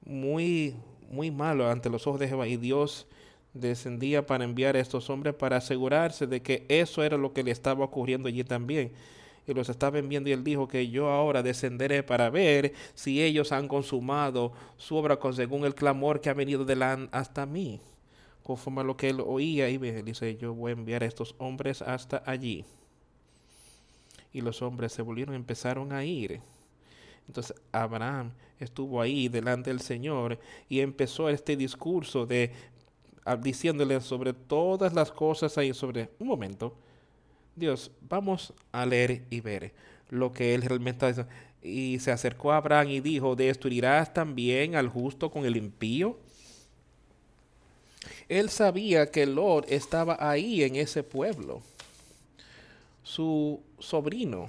Muy, 0.05 0.75
muy 1.11 1.31
malo 1.31 1.69
ante 1.69 1.91
los 1.91 2.07
ojos 2.07 2.21
de 2.21 2.29
Jehová. 2.29 2.47
Y 2.47 2.59
Dios 2.59 3.07
descendía 3.55 4.27
para 4.27 4.45
enviar 4.45 4.77
a 4.77 4.81
estos 4.81 5.09
hombres 5.11 5.35
para 5.35 5.57
asegurarse 5.57 6.27
de 6.27 6.43
que 6.43 6.67
eso 6.69 7.03
era 7.03 7.17
lo 7.17 7.33
que 7.33 7.43
le 7.43 7.51
estaba 7.51 7.85
ocurriendo 7.85 8.29
allí 8.29 8.45
también. 8.45 8.93
Y 9.47 9.55
los 9.55 9.71
estaba 9.71 9.99
enviando 9.99 10.29
y 10.29 10.35
él 10.35 10.45
dijo 10.45 10.69
que 10.69 10.91
yo 10.91 11.09
ahora 11.09 11.43
descenderé 11.43 12.03
para 12.03 12.29
ver 12.29 12.75
si 12.95 13.23
ellos 13.23 13.51
han 13.53 13.67
consumado 13.67 14.53
su 14.77 14.97
obra 14.97 15.19
con 15.19 15.33
según 15.33 15.65
el 15.65 15.75
clamor 15.75 16.21
que 16.21 16.29
ha 16.29 16.35
venido 16.35 16.67
delante 16.67 17.09
hasta 17.17 17.47
mí 17.47 17.81
conforme 18.49 18.81
a 18.81 18.85
lo 18.85 18.97
que 18.97 19.11
él 19.11 19.21
oía 19.21 19.69
y 19.69 19.77
dice, 19.77 20.39
yo 20.39 20.55
voy 20.55 20.71
a 20.71 20.73
enviar 20.73 21.03
a 21.03 21.07
estos 21.07 21.35
hombres 21.37 21.83
hasta 21.83 22.23
allí. 22.25 22.65
Y 24.33 24.41
los 24.41 24.63
hombres 24.63 24.91
se 24.93 25.03
volvieron, 25.03 25.35
empezaron 25.35 25.93
a 25.93 26.03
ir. 26.03 26.41
Entonces 27.27 27.55
Abraham 27.73 28.33
estuvo 28.59 29.03
ahí 29.03 29.29
delante 29.29 29.69
del 29.69 29.81
Señor 29.81 30.39
y 30.67 30.81
empezó 30.81 31.29
este 31.29 31.59
discurso 31.59 32.25
de 32.25 32.53
diciéndole 33.43 34.01
sobre 34.01 34.33
todas 34.33 34.95
las 34.95 35.13
cosas 35.13 35.59
ahí 35.59 35.75
sobre 35.75 36.09
un 36.19 36.29
momento. 36.29 36.75
Dios, 37.55 37.91
vamos 38.01 38.55
a 38.73 38.87
leer 38.87 39.27
y 39.29 39.43
ver 39.43 39.75
lo 40.09 40.33
que 40.33 40.55
él 40.55 40.63
realmente 40.63 40.93
está 40.93 41.09
diciendo. 41.09 41.33
Y 41.61 41.99
se 41.99 42.13
acercó 42.13 42.53
a 42.53 42.57
Abraham 42.57 42.89
y 42.89 43.01
dijo, 43.01 43.37
¿destruirás 43.37 44.15
también 44.15 44.75
al 44.75 44.89
justo 44.89 45.31
con 45.31 45.45
el 45.45 45.59
impío? 45.59 46.19
Él 48.29 48.51
sabía 48.51 49.11
que 49.11 49.25
Lot 49.25 49.71
estaba 49.71 50.17
ahí 50.21 50.63
en 50.63 50.77
ese 50.77 51.03
pueblo, 51.03 51.63
su 53.03 53.61
sobrino. 53.79 54.49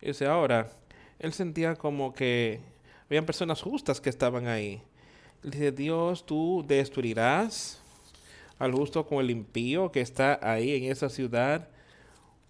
Dice, 0.00 0.26
ahora, 0.26 0.70
él 1.18 1.32
sentía 1.32 1.74
como 1.74 2.14
que 2.14 2.60
habían 3.06 3.26
personas 3.26 3.60
justas 3.60 4.00
que 4.00 4.10
estaban 4.10 4.46
ahí. 4.46 4.80
dice, 5.42 5.72
Dios, 5.72 6.24
tú 6.24 6.64
destruirás 6.66 7.80
al 8.58 8.72
justo 8.72 9.04
con 9.06 9.18
el 9.18 9.30
impío 9.30 9.90
que 9.90 10.00
está 10.00 10.38
ahí 10.40 10.76
en 10.76 10.92
esa 10.92 11.08
ciudad, 11.08 11.68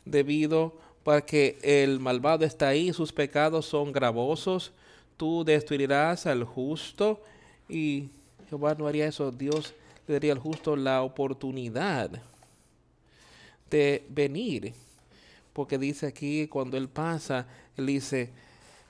debido 0.05 0.79
para 1.03 1.23
que 1.23 1.59
el 1.62 2.01
malvado 2.01 2.45
está 2.45 2.69
ahí, 2.69 2.93
sus 2.93 3.12
pecados 3.12 3.67
son 3.67 3.93
gravosos, 3.93 4.73
tú 5.17 5.45
destruirás 5.45 6.27
al 6.27 6.45
justo 6.45 7.23
y 7.69 8.11
No 8.59 8.87
haría 8.87 9.07
eso. 9.07 9.31
Dios 9.31 9.75
le 10.07 10.15
daría 10.15 10.33
al 10.33 10.39
justo 10.39 10.77
la 10.77 11.03
oportunidad 11.03 12.11
de 13.71 14.05
venir. 14.09 14.73
Porque 15.53 15.79
dice 15.79 16.07
aquí, 16.07 16.49
cuando 16.49 16.77
él 16.77 16.89
pasa, 16.89 17.47
él 17.77 17.87
dice, 17.87 18.31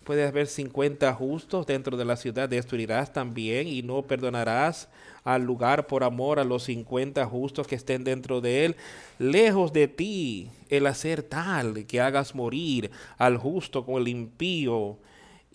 puede 0.05 0.27
haber 0.27 0.47
50 0.47 1.13
justos 1.15 1.67
dentro 1.67 1.97
de 1.97 2.05
la 2.05 2.17
ciudad, 2.17 2.49
destruirás 2.49 3.13
también 3.13 3.67
y 3.67 3.83
no 3.83 4.03
perdonarás 4.03 4.89
al 5.25 5.43
lugar 5.43 5.87
por 5.87 6.05
amor 6.05 6.39
a 6.39 6.45
los 6.45 6.65
50 6.65 7.25
justos 7.27 7.67
que 7.67 7.75
estén 7.75 8.05
dentro 8.05 8.41
de 8.41 8.67
él. 8.67 8.77
Lejos 9.19 9.73
de 9.73 9.89
ti 9.89 10.51
el 10.69 10.87
hacer 10.87 11.23
tal 11.23 11.87
que 11.87 12.01
hagas 12.01 12.35
morir 12.35 12.91
al 13.19 13.39
justo 13.39 13.85
con 13.85 14.01
el 14.01 14.09
impío 14.09 14.97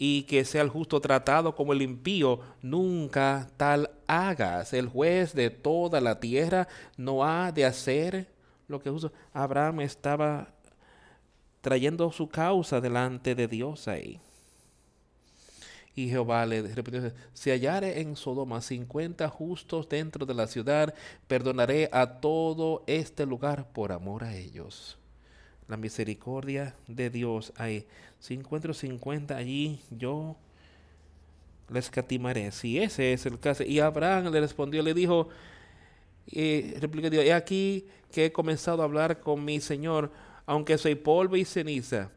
y 0.02 0.24
que 0.24 0.46
sea 0.46 0.62
el 0.62 0.70
justo 0.70 1.02
tratado 1.02 1.54
como 1.54 1.74
el 1.74 1.82
impío, 1.82 2.40
nunca 2.62 3.50
tal 3.58 3.92
hagas. 4.08 4.72
El 4.72 4.88
juez 4.88 5.34
de 5.34 5.50
toda 5.50 6.00
la 6.00 6.22
tierra 6.22 6.70
no 6.96 7.26
ha 7.26 7.52
de 7.52 7.66
hacer 7.66 8.32
lo 8.70 8.80
que 8.80 8.90
justo. 8.90 9.12
Abraham 9.34 9.82
estaba 9.82 10.54
trayendo 11.60 12.10
su 12.14 12.30
causa 12.30 12.80
delante 12.80 13.36
de 13.36 13.50
Dios 13.50 13.90
ahí. 13.90 14.22
Y 15.94 16.08
Jehová 16.08 16.46
le 16.46 16.62
repitió, 16.62 17.12
si 17.34 17.50
hallare 17.50 18.00
en 18.00 18.16
Sodoma 18.16 18.62
cincuenta 18.62 19.28
justos 19.28 19.90
dentro 19.90 20.26
de 20.26 20.34
la 20.34 20.48
ciudad, 20.48 20.94
perdonaré 21.28 21.90
a 21.92 22.22
todo 22.22 22.86
este 22.88 23.26
lugar 23.26 23.68
por 23.74 23.92
amor 23.92 24.24
a 24.24 24.34
ellos 24.34 24.99
la 25.70 25.78
misericordia 25.78 26.76
de 26.88 27.10
Dios 27.10 27.54
ahí. 27.56 27.86
Si 28.20 28.34
encuentro 28.34 28.74
50 28.74 29.38
allí, 29.38 29.80
yo 29.92 30.36
les 31.70 31.90
catimaré. 31.90 32.52
Si 32.52 32.80
ese 32.80 33.14
es 33.14 33.26
el 33.26 33.40
caso. 33.40 33.64
Y 33.64 33.80
Abraham 33.80 34.32
le 34.34 34.42
respondió, 34.42 34.82
le 34.82 34.94
dijo, 34.96 35.30
y 36.26 36.74
replicó 36.74 37.10
Dios, 37.10 37.24
he 37.24 37.34
aquí 37.34 37.86
que 38.12 38.26
he 38.26 38.32
comenzado 38.32 38.82
a 38.82 38.86
hablar 38.86 39.20
con 39.20 39.46
mi 39.46 39.62
Señor, 39.62 40.12
aunque 40.48 40.78
soy 40.80 40.96
polvo 40.96 41.36
y 41.36 41.46
ceniza. 41.46 42.10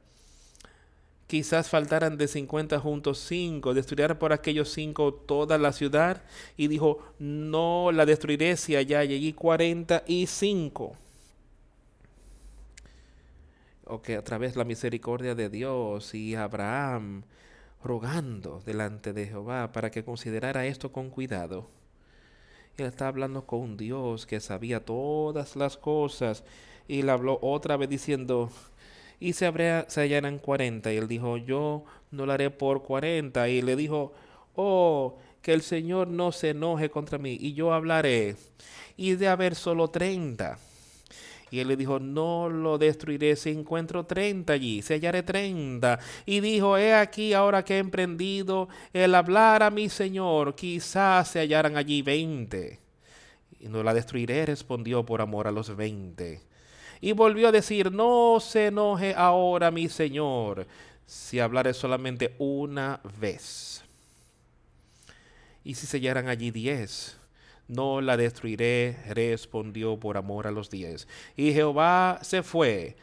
Quizás 1.26 1.68
faltaran 1.68 2.16
de 2.16 2.28
50 2.28 2.80
juntos 2.80 3.18
cinco, 3.18 3.74
destruirá 3.74 4.18
por 4.18 4.32
aquellos 4.32 4.70
cinco 4.70 5.12
toda 5.12 5.58
la 5.58 5.72
ciudad. 5.72 6.22
Y 6.56 6.68
dijo, 6.68 7.02
no 7.18 7.90
la 7.92 8.06
destruiré 8.06 8.56
si 8.56 8.76
allá 8.76 9.04
y 9.04 10.26
cinco 10.26 10.96
que 14.00 14.16
a 14.16 14.24
través 14.24 14.52
de 14.54 14.58
la 14.58 14.64
misericordia 14.64 15.34
de 15.34 15.50
Dios 15.50 16.14
y 16.14 16.34
Abraham 16.34 17.24
rogando 17.84 18.62
delante 18.64 19.12
de 19.12 19.26
Jehová 19.26 19.72
para 19.72 19.90
que 19.90 20.04
considerara 20.04 20.66
esto 20.66 20.92
con 20.92 21.10
cuidado. 21.10 21.68
Él 22.78 22.86
está 22.86 23.08
hablando 23.08 23.44
con 23.44 23.60
un 23.60 23.76
Dios 23.76 24.24
que 24.24 24.40
sabía 24.40 24.84
todas 24.84 25.56
las 25.56 25.76
cosas 25.76 26.44
y 26.88 27.02
le 27.02 27.10
habló 27.10 27.38
otra 27.42 27.76
vez 27.76 27.88
diciendo, 27.88 28.50
y 29.20 29.34
se, 29.34 29.46
habría, 29.46 29.84
se 29.88 30.00
hallarán 30.00 30.38
cuarenta. 30.38 30.92
Y 30.92 30.96
él 30.96 31.06
dijo, 31.08 31.36
yo 31.36 31.84
no 32.10 32.24
lo 32.24 32.32
haré 32.32 32.50
por 32.50 32.82
cuarenta. 32.82 33.48
Y 33.48 33.62
le 33.62 33.76
dijo, 33.76 34.12
oh, 34.56 35.18
que 35.42 35.52
el 35.52 35.62
Señor 35.62 36.08
no 36.08 36.32
se 36.32 36.50
enoje 36.50 36.90
contra 36.90 37.18
mí 37.18 37.36
y 37.38 37.52
yo 37.52 37.72
hablaré. 37.72 38.36
Y 38.96 39.14
de 39.14 39.28
haber 39.28 39.54
solo 39.54 39.88
treinta 39.90 40.58
Y 41.52 41.60
él 41.60 41.68
le 41.68 41.76
dijo, 41.76 42.00
no 42.00 42.48
lo 42.48 42.78
destruiré 42.78 43.36
si 43.36 43.50
encuentro 43.50 44.06
treinta 44.06 44.54
allí, 44.54 44.80
si 44.80 44.94
hallaré 44.94 45.22
treinta. 45.22 45.98
Y 46.24 46.40
dijo, 46.40 46.78
he 46.78 46.94
aquí 46.94 47.34
ahora 47.34 47.62
que 47.62 47.74
he 47.74 47.78
emprendido 47.78 48.70
el 48.94 49.14
hablar 49.14 49.62
a 49.62 49.70
mi 49.70 49.90
Señor, 49.90 50.54
quizás 50.54 51.28
se 51.28 51.40
hallaran 51.40 51.76
allí 51.76 52.00
veinte. 52.00 52.80
Y 53.60 53.68
no 53.68 53.82
la 53.82 53.92
destruiré, 53.92 54.46
respondió 54.46 55.04
por 55.04 55.20
amor 55.20 55.46
a 55.46 55.52
los 55.52 55.76
veinte. 55.76 56.40
Y 57.02 57.12
volvió 57.12 57.48
a 57.48 57.52
decir, 57.52 57.92
no 57.92 58.38
se 58.40 58.68
enoje 58.68 59.14
ahora 59.14 59.70
mi 59.70 59.90
Señor, 59.90 60.66
si 61.04 61.38
hablaré 61.38 61.74
solamente 61.74 62.34
una 62.38 62.98
vez. 63.20 63.84
Y 65.64 65.74
si 65.74 65.86
se 65.86 65.98
hallaran 65.98 66.28
allí 66.28 66.50
diez 66.50 67.18
no 67.72 68.00
la 68.00 68.16
destruiré, 68.16 68.98
respondió 69.08 69.98
por 69.98 70.16
amor 70.16 70.46
a 70.46 70.50
los 70.50 70.70
diez. 70.70 71.08
Y 71.36 71.52
Jehová 71.52 72.18
se 72.22 72.42
fue, 72.42 72.96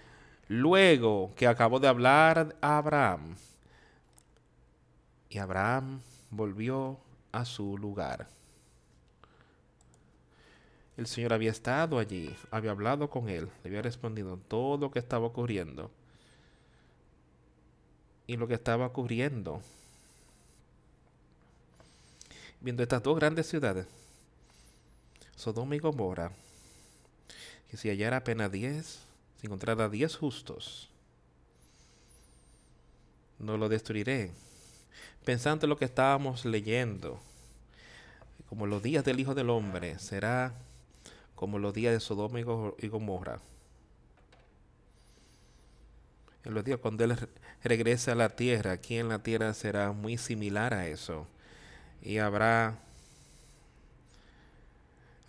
luego 0.47 1.33
que 1.35 1.47
acabó 1.47 1.79
de 1.79 1.87
hablar 1.87 2.55
a 2.61 2.77
Abraham. 2.77 3.35
Y 5.29 5.39
Abraham 5.39 6.01
volvió 6.29 6.99
a 7.31 7.45
su 7.45 7.77
lugar. 7.77 8.27
El 10.97 11.07
Señor 11.07 11.33
había 11.33 11.51
estado 11.51 11.97
allí, 11.97 12.35
había 12.51 12.71
hablado 12.71 13.09
con 13.09 13.29
él, 13.29 13.49
le 13.63 13.69
había 13.69 13.81
respondido 13.81 14.37
todo 14.47 14.77
lo 14.77 14.91
que 14.91 14.99
estaba 14.99 15.25
ocurriendo. 15.25 15.89
Y 18.27 18.37
lo 18.37 18.47
que 18.47 18.53
estaba 18.53 18.85
ocurriendo, 18.85 19.61
viendo 22.59 22.83
estas 22.83 23.01
dos 23.01 23.17
grandes 23.17 23.47
ciudades, 23.47 23.87
Sodoma 25.39 25.73
y 25.77 25.79
Gomorra, 25.79 26.33
que 27.71 27.77
si 27.77 27.89
hallara 27.89 28.17
apenas 28.17 28.51
diez, 28.51 28.99
si 29.39 29.47
encontrara 29.47 29.87
diez 29.87 30.17
justos, 30.17 30.89
no 33.39 33.55
lo 33.55 33.69
destruiré. 33.69 34.31
Pensando 35.23 35.65
en 35.65 35.69
lo 35.69 35.77
que 35.77 35.85
estábamos 35.85 36.43
leyendo, 36.43 37.21
como 38.49 38.67
los 38.67 38.83
días 38.83 39.05
del 39.05 39.21
Hijo 39.21 39.33
del 39.33 39.49
Hombre, 39.49 39.97
será 39.97 40.53
como 41.35 41.57
los 41.57 41.73
días 41.73 41.93
de 41.93 42.01
Sodoma 42.01 42.41
y 42.41 42.87
Gomorra. 42.89 43.39
En 46.43 46.53
los 46.53 46.65
días 46.65 46.79
cuando 46.81 47.05
Él 47.05 47.15
regrese 47.63 48.11
a 48.11 48.15
la 48.15 48.27
tierra, 48.27 48.73
aquí 48.73 48.97
en 48.97 49.07
la 49.07 49.19
tierra 49.19 49.53
será 49.53 49.93
muy 49.93 50.17
similar 50.17 50.73
a 50.73 50.89
eso. 50.89 51.27
Y 52.01 52.17
habrá 52.17 52.88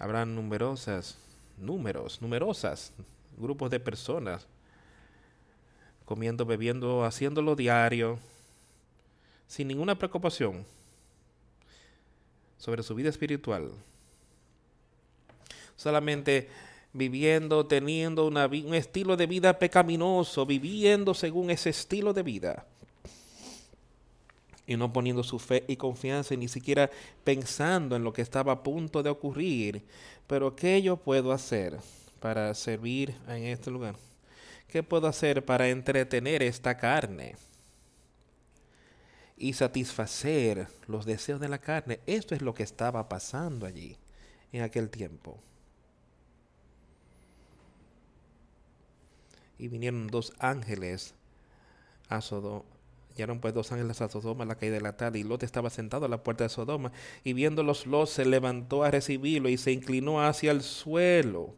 habrá 0.00 0.24
numerosas, 0.24 1.16
números, 1.58 2.20
numerosas 2.22 2.92
grupos 3.36 3.70
de 3.70 3.78
personas 3.78 4.46
comiendo, 6.06 6.44
bebiendo, 6.44 7.04
haciéndolo 7.04 7.54
diario, 7.54 8.18
sin 9.46 9.68
ninguna 9.68 9.96
preocupación 9.96 10.64
sobre 12.58 12.82
su 12.82 12.94
vida 12.94 13.10
espiritual. 13.10 13.70
Solamente 15.76 16.48
viviendo, 16.92 17.66
teniendo 17.66 18.26
una, 18.26 18.46
un 18.46 18.74
estilo 18.74 19.16
de 19.16 19.26
vida 19.26 19.58
pecaminoso, 19.58 20.44
viviendo 20.46 21.14
según 21.14 21.50
ese 21.50 21.70
estilo 21.70 22.12
de 22.12 22.22
vida 22.22 22.66
y 24.70 24.76
no 24.76 24.92
poniendo 24.92 25.24
su 25.24 25.40
fe 25.40 25.64
y 25.66 25.74
confianza, 25.74 26.36
ni 26.36 26.46
siquiera 26.46 26.88
pensando 27.24 27.96
en 27.96 28.04
lo 28.04 28.12
que 28.12 28.22
estaba 28.22 28.52
a 28.52 28.62
punto 28.62 29.02
de 29.02 29.10
ocurrir. 29.10 29.84
Pero 30.28 30.54
¿qué 30.54 30.80
yo 30.80 30.96
puedo 30.96 31.32
hacer 31.32 31.76
para 32.20 32.54
servir 32.54 33.16
en 33.26 33.46
este 33.46 33.72
lugar? 33.72 33.96
¿Qué 34.68 34.84
puedo 34.84 35.08
hacer 35.08 35.44
para 35.44 35.68
entretener 35.68 36.44
esta 36.44 36.76
carne? 36.76 37.34
Y 39.36 39.54
satisfacer 39.54 40.68
los 40.86 41.04
deseos 41.04 41.40
de 41.40 41.48
la 41.48 41.58
carne. 41.58 41.98
Esto 42.06 42.36
es 42.36 42.40
lo 42.40 42.54
que 42.54 42.62
estaba 42.62 43.08
pasando 43.08 43.66
allí 43.66 43.96
en 44.52 44.62
aquel 44.62 44.88
tiempo. 44.88 45.36
Y 49.58 49.66
vinieron 49.66 50.06
dos 50.06 50.32
ángeles 50.38 51.12
a 52.08 52.20
Sodoma 52.20 52.62
Llegaron 53.20 53.40
pues 53.40 53.52
dos 53.52 53.70
ángeles 53.70 54.00
a 54.00 54.08
Sodoma 54.08 54.44
a 54.44 54.46
la 54.46 54.54
caída 54.54 54.76
de 54.76 54.80
la 54.80 54.96
tarde, 54.96 55.18
y 55.18 55.24
Lot 55.24 55.42
estaba 55.42 55.68
sentado 55.68 56.06
a 56.06 56.08
la 56.08 56.22
puerta 56.22 56.44
de 56.44 56.48
Sodoma, 56.48 56.90
y 57.22 57.34
viéndolos 57.34 57.86
Lot 57.86 58.08
se 58.08 58.24
levantó 58.24 58.82
a 58.82 58.90
recibirlo 58.90 59.50
y 59.50 59.58
se 59.58 59.72
inclinó 59.72 60.22
hacia 60.26 60.52
el 60.52 60.62
suelo. 60.62 61.54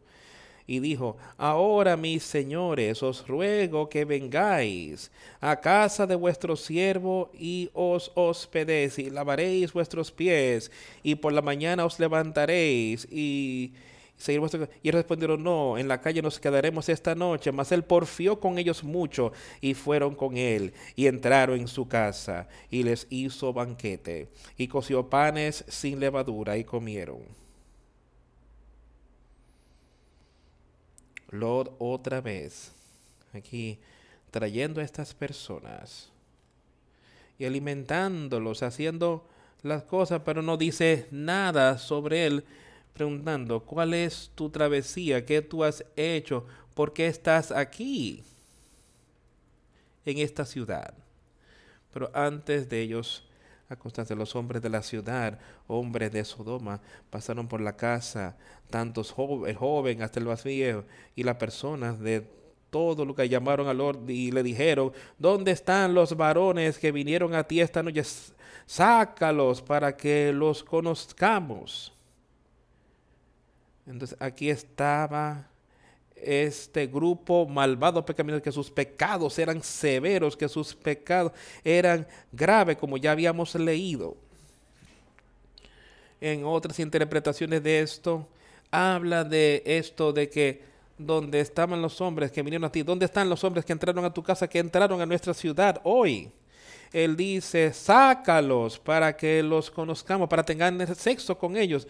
Y 0.67 0.81
dijo, 0.81 1.15
ahora 1.37 1.95
mis 1.95 2.23
señores, 2.23 3.01
os 3.01 3.25
ruego 3.29 3.87
que 3.87 4.03
vengáis 4.03 5.09
a 5.39 5.61
casa 5.61 6.05
de 6.05 6.15
vuestro 6.15 6.57
siervo 6.57 7.31
y 7.33 7.69
os 7.73 8.11
hospedéis 8.15 8.99
y 8.99 9.09
lavaréis 9.09 9.71
vuestros 9.71 10.11
pies 10.11 10.69
y 11.01 11.15
por 11.15 11.31
la 11.31 11.41
mañana 11.41 11.85
os 11.85 11.97
levantaréis 11.97 13.07
y 13.09 13.71
y 14.81 14.91
respondieron, 14.91 15.43
no, 15.43 15.77
en 15.77 15.87
la 15.87 15.99
calle 15.99 16.21
nos 16.21 16.39
quedaremos 16.39 16.87
esta 16.87 17.13
noche. 17.13 17.51
Mas 17.51 17.71
él 17.71 17.83
porfió 17.83 18.39
con 18.39 18.57
ellos 18.57 18.83
mucho 18.83 19.33
y 19.59 19.73
fueron 19.73 20.15
con 20.15 20.37
él 20.37 20.73
y 20.95 21.07
entraron 21.07 21.59
en 21.59 21.67
su 21.67 21.87
casa 21.87 22.47
y 22.69 22.83
les 22.83 23.05
hizo 23.09 23.51
banquete 23.51 24.29
y 24.57 24.67
coció 24.67 25.09
panes 25.09 25.65
sin 25.67 25.99
levadura 25.99 26.57
y 26.57 26.63
comieron. 26.63 27.21
Lord 31.29 31.71
otra 31.79 32.21
vez 32.21 32.71
aquí 33.33 33.79
trayendo 34.31 34.79
a 34.79 34.83
estas 34.83 35.13
personas 35.13 36.09
y 37.39 37.45
alimentándolos, 37.45 38.63
haciendo 38.63 39.27
las 39.63 39.83
cosas, 39.83 40.21
pero 40.23 40.41
no 40.41 40.55
dice 40.55 41.07
nada 41.11 41.77
sobre 41.77 42.25
él 42.25 42.45
preguntando, 42.93 43.59
¿cuál 43.61 43.93
es 43.93 44.31
tu 44.35 44.49
travesía? 44.49 45.25
¿Qué 45.25 45.41
tú 45.41 45.63
has 45.63 45.83
hecho? 45.95 46.45
¿Por 46.73 46.93
qué 46.93 47.07
estás 47.07 47.51
aquí? 47.51 48.23
En 50.05 50.17
esta 50.19 50.45
ciudad. 50.45 50.93
Pero 51.93 52.09
antes 52.13 52.69
de 52.69 52.81
ellos 52.81 53.23
acostarse, 53.69 54.15
los 54.15 54.35
hombres 54.35 54.61
de 54.61 54.69
la 54.69 54.81
ciudad, 54.81 55.39
hombres 55.67 56.11
de 56.11 56.23
Sodoma, 56.23 56.79
pasaron 57.09 57.47
por 57.47 57.61
la 57.61 57.75
casa, 57.75 58.37
tantos 58.69 59.13
el 59.47 59.55
joven 59.55 60.01
hasta 60.01 60.19
el 60.19 60.25
más 60.25 60.43
viejo, 60.43 60.83
y 61.15 61.23
las 61.23 61.35
personas 61.37 61.99
de 61.99 62.27
todo 62.69 63.05
lo 63.05 63.13
que 63.13 63.29
llamaron 63.29 63.67
al 63.67 63.77
Lord 63.77 64.09
y 64.09 64.31
le 64.31 64.41
dijeron, 64.41 64.91
¿dónde 65.17 65.51
están 65.51 65.93
los 65.93 66.17
varones 66.17 66.79
que 66.79 66.91
vinieron 66.91 67.35
a 67.35 67.43
ti 67.43 67.61
esta 67.61 67.83
noche? 67.83 68.03
Sácalos 68.65 69.61
para 69.61 69.95
que 69.95 70.31
los 70.33 70.63
conozcamos. 70.63 71.92
Entonces 73.85 74.17
aquí 74.19 74.49
estaba 74.49 75.47
este 76.15 76.87
grupo 76.87 77.45
malvado 77.45 78.05
pecaminoso, 78.05 78.41
que 78.41 78.51
sus 78.51 78.71
pecados 78.71 79.37
eran 79.39 79.61
severos, 79.61 80.37
que 80.37 80.47
sus 80.47 80.73
pecados 80.73 81.33
eran 81.63 82.07
graves, 82.31 82.77
como 82.77 82.97
ya 82.97 83.11
habíamos 83.11 83.53
leído. 83.55 84.15
En 86.21 86.45
otras 86.45 86.79
interpretaciones 86.79 87.61
de 87.61 87.81
esto, 87.81 88.25
habla 88.71 89.23
de 89.23 89.61
esto 89.65 90.13
de 90.13 90.29
que 90.29 90.63
donde 90.97 91.41
estaban 91.41 91.81
los 91.81 91.99
hombres 91.99 92.31
que 92.31 92.41
vinieron 92.41 92.65
a 92.65 92.71
ti, 92.71 92.83
¿dónde 92.83 93.05
están 93.05 93.29
los 93.29 93.43
hombres 93.43 93.65
que 93.65 93.73
entraron 93.73 94.05
a 94.05 94.13
tu 94.13 94.23
casa, 94.23 94.47
que 94.47 94.59
entraron 94.59 95.01
a 95.01 95.05
nuestra 95.05 95.33
ciudad 95.33 95.81
hoy? 95.83 96.31
Él 96.93 97.17
dice, 97.17 97.73
sácalos 97.73 98.77
para 98.79 99.17
que 99.17 99.41
los 99.41 99.71
conozcamos, 99.71 100.29
para 100.29 100.43
tengan 100.43 100.95
sexo 100.95 101.37
con 101.37 101.57
ellos 101.57 101.87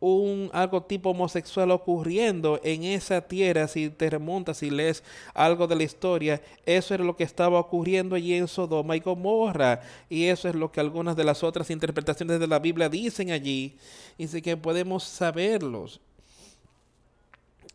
un 0.00 0.50
algo 0.52 0.82
tipo 0.82 1.10
homosexual 1.10 1.70
ocurriendo 1.70 2.60
en 2.62 2.84
esa 2.84 3.22
tierra, 3.22 3.68
si 3.68 3.88
te 3.88 4.10
remontas 4.10 4.62
y 4.62 4.70
lees 4.70 5.02
algo 5.32 5.66
de 5.66 5.76
la 5.76 5.82
historia, 5.82 6.42
eso 6.66 6.94
era 6.94 7.04
lo 7.04 7.16
que 7.16 7.24
estaba 7.24 7.58
ocurriendo 7.58 8.14
allí 8.14 8.34
en 8.34 8.48
Sodoma 8.48 8.96
y 8.96 9.00
Gomorra. 9.00 9.80
Y 10.10 10.24
eso 10.24 10.48
es 10.48 10.54
lo 10.54 10.70
que 10.70 10.80
algunas 10.80 11.16
de 11.16 11.24
las 11.24 11.42
otras 11.42 11.70
interpretaciones 11.70 12.38
de 12.38 12.46
la 12.46 12.58
Biblia 12.58 12.88
dicen 12.88 13.30
allí. 13.30 13.76
Y 14.18 14.28
sí 14.28 14.42
que 14.42 14.56
podemos 14.56 15.04
saberlos. 15.04 16.00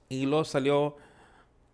Y 0.08 0.26
lo 0.26 0.44
salió 0.46 0.96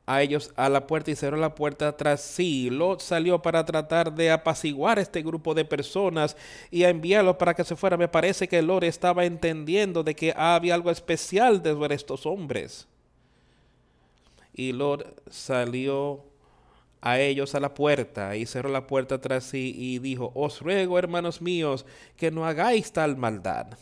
a 0.05 0.21
ellos 0.21 0.51
a 0.55 0.69
la 0.69 0.85
puerta 0.85 1.11
y 1.11 1.15
cerró 1.15 1.37
la 1.37 1.55
puerta 1.55 1.97
tras 1.97 2.21
sí. 2.21 2.69
Lot 2.69 3.01
salió 3.01 3.41
para 3.41 3.65
tratar 3.65 4.13
de 4.13 4.31
apaciguar 4.31 4.99
este 4.99 5.21
grupo 5.23 5.53
de 5.53 5.65
personas 5.65 6.37
y 6.69 6.83
a 6.83 6.89
enviarlos 6.89 7.37
para 7.37 7.53
que 7.53 7.63
se 7.63 7.75
fuera. 7.75 7.97
Me 7.97 8.07
parece 8.07 8.47
que 8.47 8.61
Lot 8.61 8.83
estaba 8.83 9.25
entendiendo 9.25 10.03
de 10.03 10.15
que 10.15 10.33
había 10.35 10.75
algo 10.75 10.91
especial 10.91 11.63
de 11.63 11.75
estos 11.91 12.25
hombres. 12.25 12.87
Y 14.53 14.71
Lot 14.71 15.21
salió 15.29 16.23
a 17.01 17.19
ellos 17.19 17.53
a 17.55 17.59
la 17.59 17.73
puerta 17.73 18.35
y 18.35 18.45
cerró 18.45 18.69
la 18.69 18.87
puerta 18.87 19.19
tras 19.21 19.43
sí 19.43 19.75
y 19.77 19.99
dijo, 19.99 20.31
os 20.33 20.61
ruego, 20.61 20.97
hermanos 20.97 21.41
míos, 21.41 21.85
que 22.15 22.31
no 22.31 22.45
hagáis 22.45 22.91
tal 22.91 23.17
maldad. 23.17 23.73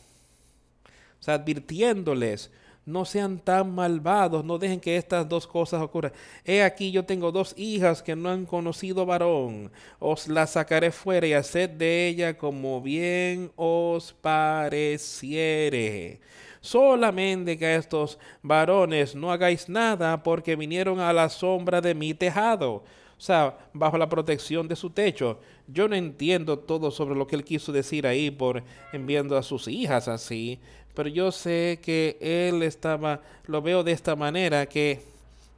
O 1.19 1.23
sea, 1.23 1.35
advirtiéndoles, 1.35 2.51
no 2.85 3.05
sean 3.05 3.39
tan 3.39 3.73
malvados, 3.73 4.43
no 4.43 4.57
dejen 4.57 4.79
que 4.79 4.97
estas 4.97 5.27
dos 5.27 5.47
cosas 5.47 5.81
ocurran. 5.81 6.11
He 6.45 6.63
aquí 6.63 6.91
yo 6.91 7.05
tengo 7.05 7.31
dos 7.31 7.53
hijas 7.57 8.03
que 8.03 8.15
no 8.15 8.29
han 8.29 8.45
conocido 8.45 9.05
varón, 9.05 9.71
os 9.99 10.27
las 10.27 10.51
sacaré 10.51 10.91
fuera 10.91 11.27
y 11.27 11.33
haced 11.33 11.69
de 11.69 12.07
ella 12.07 12.37
como 12.37 12.81
bien 12.81 13.51
os 13.55 14.13
pareciere. 14.13 16.19
Solamente 16.61 17.57
que 17.57 17.65
a 17.65 17.75
estos 17.75 18.17
varones 18.41 19.15
no 19.15 19.31
hagáis 19.31 19.67
nada 19.67 20.23
porque 20.23 20.55
vinieron 20.55 20.99
a 20.99 21.11
la 21.11 21.27
sombra 21.29 21.81
de 21.81 21.93
mi 21.93 22.13
tejado 22.13 22.83
o 23.23 23.25
sea, 23.25 23.57
bajo 23.71 23.97
la 23.97 24.09
protección 24.09 24.67
de 24.67 24.75
su 24.75 24.89
techo. 24.89 25.39
Yo 25.67 25.87
no 25.87 25.95
entiendo 25.95 26.59
todo 26.59 26.91
sobre 26.91 27.15
lo 27.15 27.25
que 27.25 27.37
él 27.37 27.45
quiso 27.45 27.71
decir 27.71 28.05
ahí 28.05 28.29
por 28.29 28.61
enviando 28.91 29.37
a 29.37 29.43
sus 29.43 29.69
hijas 29.69 30.09
así, 30.09 30.59
pero 30.93 31.09
yo 31.09 31.31
sé 31.31 31.79
que 31.81 32.17
él 32.21 32.61
estaba, 32.63 33.21
lo 33.45 33.61
veo 33.61 33.83
de 33.83 33.91
esta 33.91 34.15
manera, 34.15 34.65
que 34.67 35.01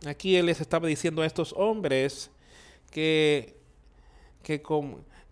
aquí 0.05 0.36
él 0.36 0.45
les 0.45 0.61
estaba 0.61 0.88
diciendo 0.88 1.21
a 1.21 1.25
estos 1.25 1.53
hombres 1.53 2.31
que, 2.91 3.55
que, 4.43 4.61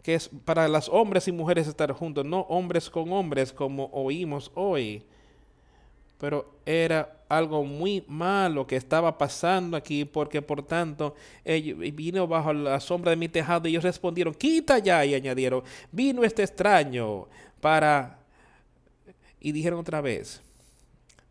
que 0.02 0.16
es 0.16 0.30
para 0.44 0.68
las 0.68 0.90
hombres 0.90 1.28
y 1.28 1.32
mujeres 1.32 1.68
estar 1.68 1.92
juntos, 1.94 2.26
no 2.26 2.42
hombres 2.42 2.90
con 2.90 3.12
hombres 3.14 3.54
como 3.54 3.86
oímos 3.94 4.52
hoy. 4.56 5.04
Pero 6.20 6.54
era 6.66 7.24
algo 7.30 7.64
muy 7.64 8.04
malo 8.08 8.68
que 8.68 8.76
estaba 8.76 9.18
pasando 9.18 9.76
aquí, 9.78 10.06
porque 10.06 10.42
por 10.42 10.64
tanto 10.64 11.16
ellos 11.44 11.78
vino 11.94 12.28
bajo 12.28 12.54
la 12.54 12.80
sombra 12.80 13.12
de 13.12 13.18
mi 13.18 13.30
tejado 13.30 13.68
y 13.68 13.72
ellos 13.72 13.84
respondieron, 13.84 14.34
quita 14.34 14.80
ya, 14.80 15.06
y 15.06 15.16
añadieron, 15.16 15.64
vino 15.92 16.24
este 16.24 16.44
extraño 16.44 17.28
para... 17.62 18.23
Y 19.44 19.52
dijeron 19.52 19.80
otra 19.80 20.02
vez, 20.02 20.42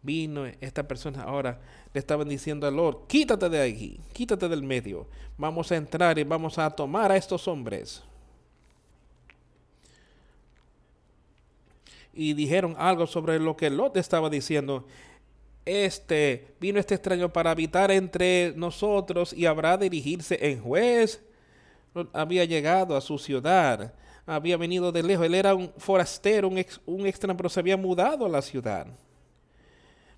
vino 0.02 0.46
esta 0.60 0.86
persona 0.86 1.24
ahora, 1.24 1.60
le 1.92 1.98
estaban 1.98 2.28
diciendo 2.28 2.68
al 2.68 2.76
Lord, 2.76 3.08
quítate 3.08 3.48
de 3.48 3.60
aquí, 3.60 3.98
quítate 4.12 4.48
del 4.48 4.62
medio, 4.62 5.08
vamos 5.36 5.72
a 5.72 5.76
entrar 5.76 6.16
y 6.16 6.22
vamos 6.22 6.56
a 6.58 6.70
tomar 6.70 7.10
a 7.10 7.16
estos 7.16 7.48
hombres. 7.48 8.04
y 12.14 12.34
dijeron 12.34 12.74
algo 12.78 13.06
sobre 13.06 13.38
lo 13.38 13.56
que 13.56 13.70
Lot 13.70 13.96
estaba 13.96 14.28
diciendo. 14.28 14.86
Este 15.64 16.54
vino 16.60 16.78
este 16.78 16.94
extraño 16.94 17.32
para 17.32 17.52
habitar 17.52 17.90
entre 17.90 18.52
nosotros 18.56 19.32
y 19.32 19.46
habrá 19.46 19.76
dirigirse 19.76 20.38
en 20.50 20.60
juez. 20.60 21.22
Había 22.12 22.44
llegado 22.44 22.96
a 22.96 23.00
su 23.00 23.18
ciudad, 23.18 23.94
había 24.26 24.56
venido 24.56 24.92
de 24.92 25.02
lejos. 25.02 25.26
Él 25.26 25.34
era 25.34 25.54
un 25.54 25.72
forastero, 25.76 26.48
un, 26.48 27.06
extraño, 27.06 27.36
pero 27.36 27.48
se 27.48 27.60
había 27.60 27.76
mudado 27.76 28.26
a 28.26 28.28
la 28.28 28.42
ciudad. 28.42 28.86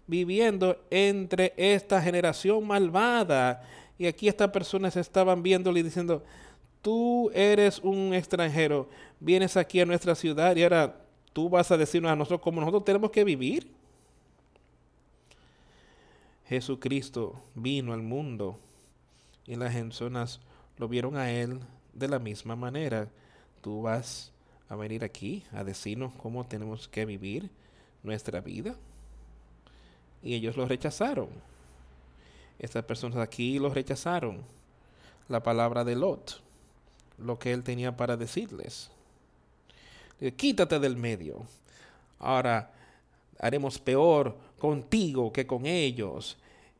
Viviendo 0.06 0.76
entre 0.90 1.54
esta 1.56 2.00
generación 2.02 2.66
malvada. 2.66 3.62
Y 3.98 4.06
aquí 4.06 4.28
estas 4.28 4.50
personas 4.50 4.96
estaban 4.96 5.42
viéndole 5.42 5.80
y 5.80 5.84
diciendo, 5.84 6.22
tú 6.82 7.30
eres 7.32 7.78
un 7.78 8.12
extranjero, 8.12 8.88
vienes 9.20 9.56
aquí 9.56 9.80
a 9.80 9.86
nuestra 9.86 10.14
ciudad 10.14 10.54
y 10.56 10.64
ahora 10.64 11.00
tú 11.32 11.48
vas 11.48 11.70
a 11.70 11.76
decirnos 11.76 12.10
a 12.10 12.16
nosotros 12.16 12.40
cómo 12.40 12.60
nosotros 12.60 12.84
tenemos 12.84 13.10
que 13.10 13.24
vivir. 13.24 13.70
Jesucristo 16.46 17.40
vino 17.54 17.94
al 17.94 18.02
mundo 18.02 18.58
y 19.46 19.56
las 19.56 19.74
personas 19.74 20.40
lo 20.76 20.88
vieron 20.88 21.16
a 21.16 21.30
Él 21.30 21.60
de 21.92 22.08
la 22.08 22.18
misma 22.18 22.56
manera. 22.56 23.08
Tú 23.64 23.80
vas 23.80 24.30
a 24.68 24.76
venir 24.76 25.04
aquí 25.04 25.42
a 25.50 25.64
decirnos 25.64 26.12
cómo 26.22 26.44
tenemos 26.44 26.86
que 26.86 27.06
vivir 27.06 27.48
nuestra 28.02 28.42
vida. 28.42 28.74
Y 30.22 30.34
ellos 30.34 30.58
lo 30.58 30.68
rechazaron. 30.68 31.30
Estas 32.58 32.84
personas 32.84 33.20
aquí 33.20 33.58
lo 33.58 33.70
rechazaron. 33.70 34.42
La 35.30 35.42
palabra 35.42 35.82
de 35.82 35.96
Lot, 35.96 36.42
lo 37.16 37.38
que 37.38 37.54
él 37.54 37.62
tenía 37.62 37.96
para 37.96 38.18
decirles. 38.18 38.90
Quítate 40.36 40.78
del 40.78 40.98
medio. 40.98 41.46
Ahora 42.18 42.70
haremos 43.38 43.78
peor 43.78 44.36
contigo 44.58 45.32
que 45.32 45.46
con 45.46 45.64
ellos. 45.64 46.36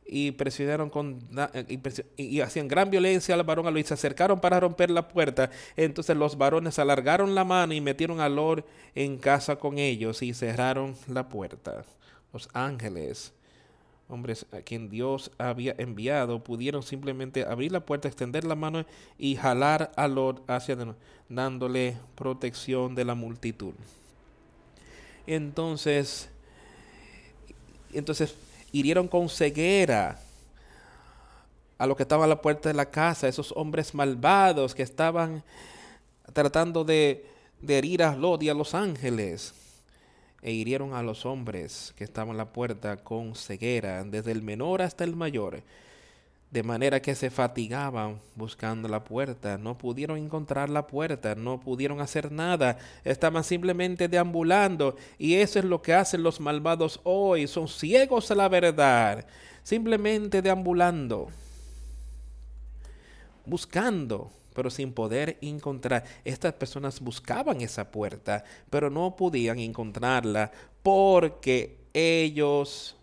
Y 0.07 0.31
presionaron 0.31 0.89
con 0.89 1.19
eh, 1.53 1.79
y, 2.15 2.41
hacían 2.41 2.67
gran 2.67 2.91
violencia 2.91 3.33
al 3.33 3.43
varón 3.43 3.65
a 3.65 3.79
y 3.79 3.83
se 3.83 3.95
acercaron 3.95 4.39
para 4.39 4.59
romper 4.59 4.91
la 4.91 5.07
puerta. 5.07 5.49
Entonces 5.75 6.15
los 6.15 6.37
varones 6.37 6.77
alargaron 6.77 7.33
la 7.33 7.43
mano 7.43 7.73
y 7.73 7.81
metieron 7.81 8.19
a 8.19 8.29
Lord 8.29 8.65
en 8.93 9.17
casa 9.17 9.55
con 9.55 9.79
ellos 9.79 10.21
y 10.21 10.33
cerraron 10.33 10.95
la 11.07 11.27
puerta. 11.27 11.83
Los 12.31 12.49
ángeles 12.53 13.33
hombres 14.07 14.45
a 14.51 14.61
quien 14.61 14.89
Dios 14.89 15.31
había 15.37 15.75
enviado 15.77 16.43
pudieron 16.43 16.83
simplemente 16.83 17.43
abrir 17.43 17.71
la 17.71 17.85
puerta, 17.85 18.07
extender 18.07 18.43
la 18.43 18.55
mano 18.55 18.85
y 19.17 19.35
jalar 19.35 19.91
a 19.95 20.07
Lot 20.07 20.47
hacia 20.49 20.77
dándole 21.27 21.97
protección 22.15 22.93
de 22.95 23.05
la 23.05 23.15
multitud. 23.15 23.73
Entonces, 25.27 26.29
entonces 27.93 28.35
hirieron 28.77 29.07
con 29.07 29.29
ceguera 29.29 30.19
a 31.77 31.87
lo 31.87 31.95
que 31.95 32.03
estaba 32.03 32.25
a 32.25 32.27
la 32.27 32.41
puerta 32.41 32.67
de 32.67 32.75
la 32.75 32.91
casa, 32.91 33.29
esos 33.29 33.53
hombres 33.55 33.93
malvados 33.93 34.75
que 34.75 34.83
estaban 34.83 35.43
tratando 36.33 36.83
de, 36.83 37.25
de 37.61 37.77
herir 37.77 38.03
a 38.03 38.13
Lot 38.17 38.43
y 38.43 38.49
a 38.49 38.53
los 38.53 38.75
ángeles 38.75 39.53
e 40.41 40.51
hirieron 40.51 40.93
a 40.93 41.01
los 41.01 41.25
hombres 41.25 41.93
que 41.97 42.03
estaban 42.03 42.31
en 42.31 42.37
la 42.37 42.51
puerta 42.51 42.97
con 42.97 43.33
ceguera, 43.35 44.03
desde 44.03 44.33
el 44.33 44.41
menor 44.41 44.81
hasta 44.81 45.05
el 45.05 45.15
mayor, 45.15 45.63
de 46.55 46.63
manera 46.63 47.01
que 47.01 47.15
se 47.15 47.29
fatigaban 47.29 48.21
buscando 48.33 48.87
la 48.87 49.03
puerta, 49.03 49.57
no 49.57 49.77
pudieron 49.77 50.17
encontrar 50.17 50.69
la 50.69 50.87
puerta, 50.87 51.35
no 51.35 51.59
pudieron 51.59 51.99
hacer 51.99 52.31
nada, 52.31 52.77
estaban 53.03 53.43
simplemente 53.43 54.07
deambulando, 54.07 54.95
y 55.17 55.33
eso 55.33 55.59
es 55.59 55.65
lo 55.65 55.81
que 55.81 55.93
hacen 55.93 56.23
los 56.23 56.39
malvados 56.39 57.01
hoy, 57.03 57.47
son 57.47 57.67
ciegos 57.67 58.31
a 58.31 58.35
la 58.35 58.47
verdad, 58.47 59.25
simplemente 59.63 60.41
deambulando, 60.41 61.27
buscando 63.45 64.31
pero 64.53 64.69
sin 64.69 64.93
poder 64.93 65.37
encontrar. 65.41 66.05
Estas 66.23 66.53
personas 66.53 67.01
buscaban 67.01 67.59
esa 67.59 67.91
puerta, 67.91 68.45
pero 68.69 68.89
no 68.89 69.17
podían 69.17 69.59
encontrarla 69.59 70.49
porque 70.81 71.75
ellos 71.93 72.95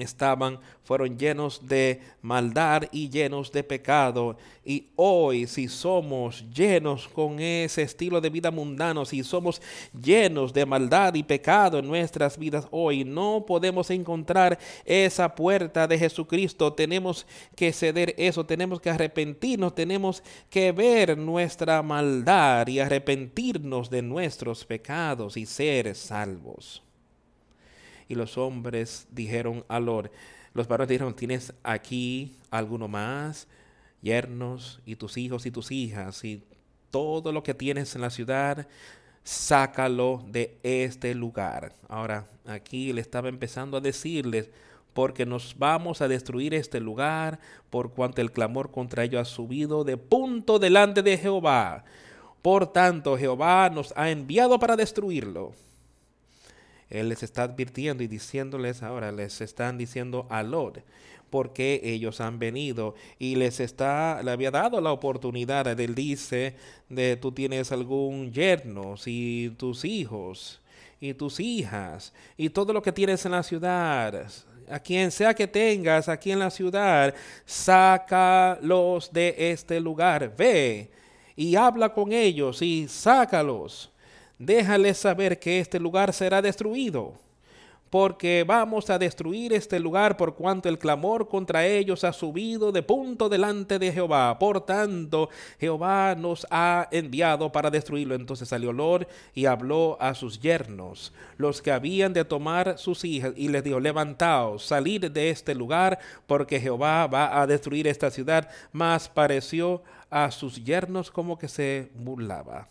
estaban, 0.00 0.58
fueron 0.84 1.18
llenos 1.18 1.66
de 1.66 2.00
maldad 2.22 2.84
y 2.92 3.08
llenos 3.08 3.52
de 3.52 3.62
pecado. 3.62 4.36
Y 4.64 4.88
hoy, 4.96 5.46
si 5.46 5.68
somos 5.68 6.44
llenos 6.52 7.08
con 7.08 7.40
ese 7.40 7.82
estilo 7.82 8.20
de 8.20 8.30
vida 8.30 8.50
mundano, 8.50 9.04
si 9.04 9.22
somos 9.22 9.62
llenos 9.92 10.52
de 10.52 10.66
maldad 10.66 11.14
y 11.14 11.22
pecado 11.22 11.78
en 11.78 11.86
nuestras 11.86 12.38
vidas 12.38 12.66
hoy, 12.70 13.04
no 13.04 13.44
podemos 13.46 13.90
encontrar 13.90 14.58
esa 14.84 15.34
puerta 15.34 15.86
de 15.86 15.98
Jesucristo. 15.98 16.72
Tenemos 16.72 17.26
que 17.56 17.72
ceder 17.72 18.14
eso, 18.18 18.44
tenemos 18.44 18.80
que 18.80 18.90
arrepentirnos, 18.90 19.74
tenemos 19.74 20.22
que 20.48 20.72
ver 20.72 21.16
nuestra 21.16 21.82
maldad 21.82 22.66
y 22.66 22.80
arrepentirnos 22.80 23.90
de 23.90 24.02
nuestros 24.02 24.64
pecados 24.64 25.36
y 25.36 25.46
ser 25.46 25.94
salvos. 25.94 26.82
Y 28.10 28.16
los 28.16 28.36
hombres 28.36 29.06
dijeron 29.12 29.64
a 29.68 29.78
Lord, 29.78 30.10
los 30.52 30.66
varones 30.66 30.88
dijeron, 30.88 31.14
¿tienes 31.14 31.54
aquí 31.62 32.34
alguno 32.50 32.88
más? 32.88 33.46
Yernos 34.02 34.80
y 34.84 34.96
tus 34.96 35.16
hijos 35.16 35.46
y 35.46 35.52
tus 35.52 35.70
hijas 35.70 36.24
y 36.24 36.42
todo 36.90 37.30
lo 37.30 37.44
que 37.44 37.54
tienes 37.54 37.94
en 37.94 38.00
la 38.00 38.10
ciudad, 38.10 38.66
sácalo 39.22 40.24
de 40.26 40.58
este 40.64 41.14
lugar. 41.14 41.72
Ahora, 41.88 42.26
aquí 42.46 42.92
le 42.92 43.00
estaba 43.00 43.28
empezando 43.28 43.76
a 43.76 43.80
decirles, 43.80 44.50
porque 44.92 45.24
nos 45.24 45.56
vamos 45.56 46.00
a 46.00 46.08
destruir 46.08 46.52
este 46.52 46.80
lugar, 46.80 47.38
por 47.70 47.92
cuanto 47.92 48.20
el 48.22 48.32
clamor 48.32 48.72
contra 48.72 49.04
ello 49.04 49.20
ha 49.20 49.24
subido 49.24 49.84
de 49.84 49.96
punto 49.96 50.58
delante 50.58 51.04
de 51.04 51.16
Jehová. 51.16 51.84
Por 52.42 52.72
tanto, 52.72 53.16
Jehová 53.16 53.70
nos 53.70 53.92
ha 53.96 54.10
enviado 54.10 54.58
para 54.58 54.74
destruirlo. 54.74 55.52
Él 56.90 57.08
les 57.08 57.22
está 57.22 57.44
advirtiendo 57.44 58.02
y 58.02 58.08
diciéndoles 58.08 58.82
ahora, 58.82 59.12
les 59.12 59.40
están 59.40 59.78
diciendo 59.78 60.26
a 60.28 60.42
Lot, 60.42 60.82
porque 61.30 61.80
ellos 61.84 62.20
han 62.20 62.40
venido 62.40 62.94
y 63.18 63.36
les 63.36 63.60
está, 63.60 64.20
le 64.22 64.32
había 64.32 64.50
dado 64.50 64.80
la 64.80 64.92
oportunidad, 64.92 65.68
él 65.80 65.94
dice, 65.94 66.56
de 66.88 67.16
tú 67.16 67.30
tienes 67.30 67.70
algún 67.70 68.32
yerno, 68.32 68.96
si 68.96 69.54
tus 69.56 69.84
hijos 69.84 70.60
y 71.00 71.14
tus 71.14 71.38
hijas 71.38 72.12
y 72.36 72.50
todo 72.50 72.72
lo 72.72 72.82
que 72.82 72.92
tienes 72.92 73.24
en 73.24 73.32
la 73.32 73.44
ciudad, 73.44 74.26
a 74.68 74.78
quien 74.80 75.10
sea 75.12 75.32
que 75.32 75.46
tengas 75.46 76.08
aquí 76.08 76.32
en 76.32 76.40
la 76.40 76.50
ciudad, 76.50 77.14
sácalos 77.44 79.12
de 79.12 79.34
este 79.52 79.80
lugar, 79.80 80.34
ve 80.36 80.90
y 81.36 81.54
habla 81.54 81.92
con 81.92 82.12
ellos 82.12 82.60
y 82.62 82.88
sácalos 82.88 83.89
déjales 84.40 84.96
saber 84.96 85.38
que 85.38 85.60
este 85.60 85.78
lugar 85.78 86.14
será 86.14 86.40
destruido, 86.40 87.12
porque 87.90 88.44
vamos 88.46 88.88
a 88.88 88.98
destruir 88.98 89.52
este 89.52 89.78
lugar 89.78 90.16
por 90.16 90.34
cuanto 90.34 90.68
el 90.68 90.78
clamor 90.78 91.28
contra 91.28 91.66
ellos 91.66 92.04
ha 92.04 92.12
subido 92.12 92.72
de 92.72 92.82
punto 92.82 93.28
delante 93.28 93.78
de 93.78 93.92
Jehová. 93.92 94.38
Por 94.38 94.64
tanto, 94.64 95.28
Jehová 95.58 96.14
nos 96.14 96.46
ha 96.50 96.88
enviado 96.92 97.50
para 97.50 97.68
destruirlo. 97.68 98.14
Entonces 98.14 98.48
salió 98.48 98.72
Lord 98.72 99.08
y 99.34 99.46
habló 99.46 99.98
a 100.00 100.14
sus 100.14 100.40
yernos, 100.40 101.12
los 101.36 101.60
que 101.60 101.72
habían 101.72 102.12
de 102.12 102.24
tomar 102.24 102.78
sus 102.78 103.04
hijas, 103.04 103.32
y 103.36 103.48
les 103.48 103.64
dijo, 103.64 103.80
levantaos, 103.80 104.64
salid 104.64 105.10
de 105.10 105.30
este 105.30 105.54
lugar, 105.54 105.98
porque 106.28 106.60
Jehová 106.60 107.08
va 107.08 107.42
a 107.42 107.46
destruir 107.46 107.88
esta 107.88 108.10
ciudad. 108.10 108.48
Mas 108.72 109.08
pareció 109.08 109.82
a 110.08 110.30
sus 110.30 110.64
yernos 110.64 111.10
como 111.10 111.36
que 111.36 111.48
se 111.48 111.90
burlaba 111.94 112.68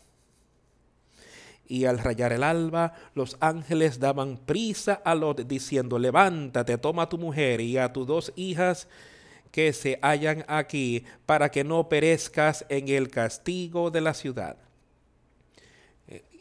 y 1.69 1.85
al 1.85 1.99
rayar 1.99 2.33
el 2.33 2.43
alba, 2.43 2.93
los 3.13 3.37
ángeles 3.39 3.99
daban 3.99 4.37
prisa 4.37 5.01
a 5.05 5.15
Lot 5.15 5.47
diciendo, 5.47 5.99
levántate, 5.99 6.77
toma 6.77 7.03
a 7.03 7.09
tu 7.09 7.17
mujer 7.17 7.61
y 7.61 7.77
a 7.77 7.93
tus 7.93 8.05
dos 8.05 8.33
hijas 8.35 8.89
que 9.51 9.71
se 9.71 9.99
hallan 10.01 10.43
aquí, 10.47 11.05
para 11.25 11.49
que 11.49 11.63
no 11.63 11.87
perezcas 11.87 12.65
en 12.67 12.89
el 12.89 13.09
castigo 13.09 13.89
de 13.91 14.01
la 14.01 14.13
ciudad 14.13 14.57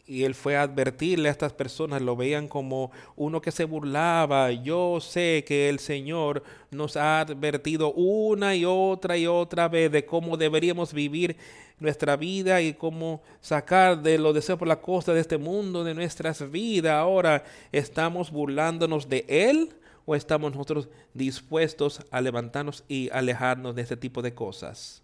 y 0.09 0.23
él 0.23 0.33
fue 0.33 0.57
a 0.57 0.63
advertirle 0.63 1.29
a 1.29 1.31
estas 1.31 1.53
personas, 1.53 2.01
lo 2.01 2.15
veían 2.15 2.47
como 2.47 2.91
uno 3.15 3.41
que 3.41 3.51
se 3.51 3.65
burlaba. 3.65 4.51
Yo 4.51 4.99
sé 4.99 5.45
que 5.47 5.69
el 5.69 5.77
Señor 5.77 6.41
nos 6.71 6.97
ha 6.97 7.21
advertido 7.21 7.93
una 7.93 8.55
y 8.55 8.65
otra 8.65 9.17
y 9.17 9.27
otra 9.27 9.67
vez 9.67 9.91
de 9.91 10.05
cómo 10.05 10.35
deberíamos 10.35 10.93
vivir 10.93 11.37
nuestra 11.79 12.17
vida 12.17 12.59
y 12.59 12.73
cómo 12.73 13.21
sacar 13.39 14.01
de 14.01 14.17
los 14.17 14.33
deseos 14.33 14.57
por 14.57 14.67
la 14.67 14.81
costa 14.81 15.13
de 15.13 15.21
este 15.21 15.37
mundo 15.37 15.83
de 15.83 15.93
nuestras 15.93 16.49
vidas. 16.49 16.93
Ahora, 16.93 17.43
¿estamos 17.71 18.31
burlándonos 18.31 19.09
de 19.09 19.25
Él 19.27 19.69
o 20.07 20.15
estamos 20.15 20.51
nosotros 20.51 20.89
dispuestos 21.13 22.03
a 22.09 22.19
levantarnos 22.19 22.83
y 22.87 23.11
alejarnos 23.11 23.75
de 23.75 23.83
este 23.83 23.95
tipo 23.95 24.23
de 24.23 24.33
cosas? 24.33 25.03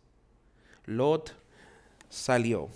Lot 0.87 1.31
salió 2.09 2.69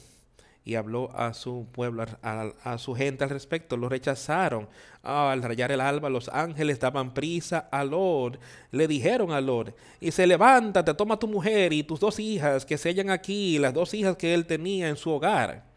y 0.66 0.76
habló 0.76 1.10
a 1.16 1.34
su 1.34 1.68
pueblo, 1.72 2.06
a, 2.22 2.78
su 2.78 2.94
gente 2.96 3.24
al 3.24 3.30
respecto. 3.30 3.78
Lo 3.78 3.90
rechazaron. 3.90 4.68
al 5.02 5.42
rayar 5.42 5.72
el 5.72 5.82
alba, 5.82 6.10
los 6.10 6.30
ángeles 6.30 6.80
daban 6.80 7.14
prisa 7.14 7.70
a 7.72 7.84
Lord. 7.84 8.40
Le 8.72 8.88
dijeron 8.88 9.32
a 9.32 9.42
Lord, 9.42 9.74
y 10.00 10.12
se 10.12 10.28
levántate, 10.28 10.94
toma 10.94 11.18
tu 11.18 11.28
mujer 11.28 11.74
y 11.74 11.84
tus 11.84 12.00
dos 12.00 12.20
hijas 12.20 12.66
que 12.66 12.78
se 12.78 12.90
hallan 12.90 13.10
aquí, 13.10 13.58
las 13.58 13.74
dos 13.74 13.94
hijas 13.94 14.18
que 14.18 14.34
él 14.34 14.46
tenía 14.46 14.90
en 14.90 14.98
su 14.98 15.10
hogar 15.10 15.69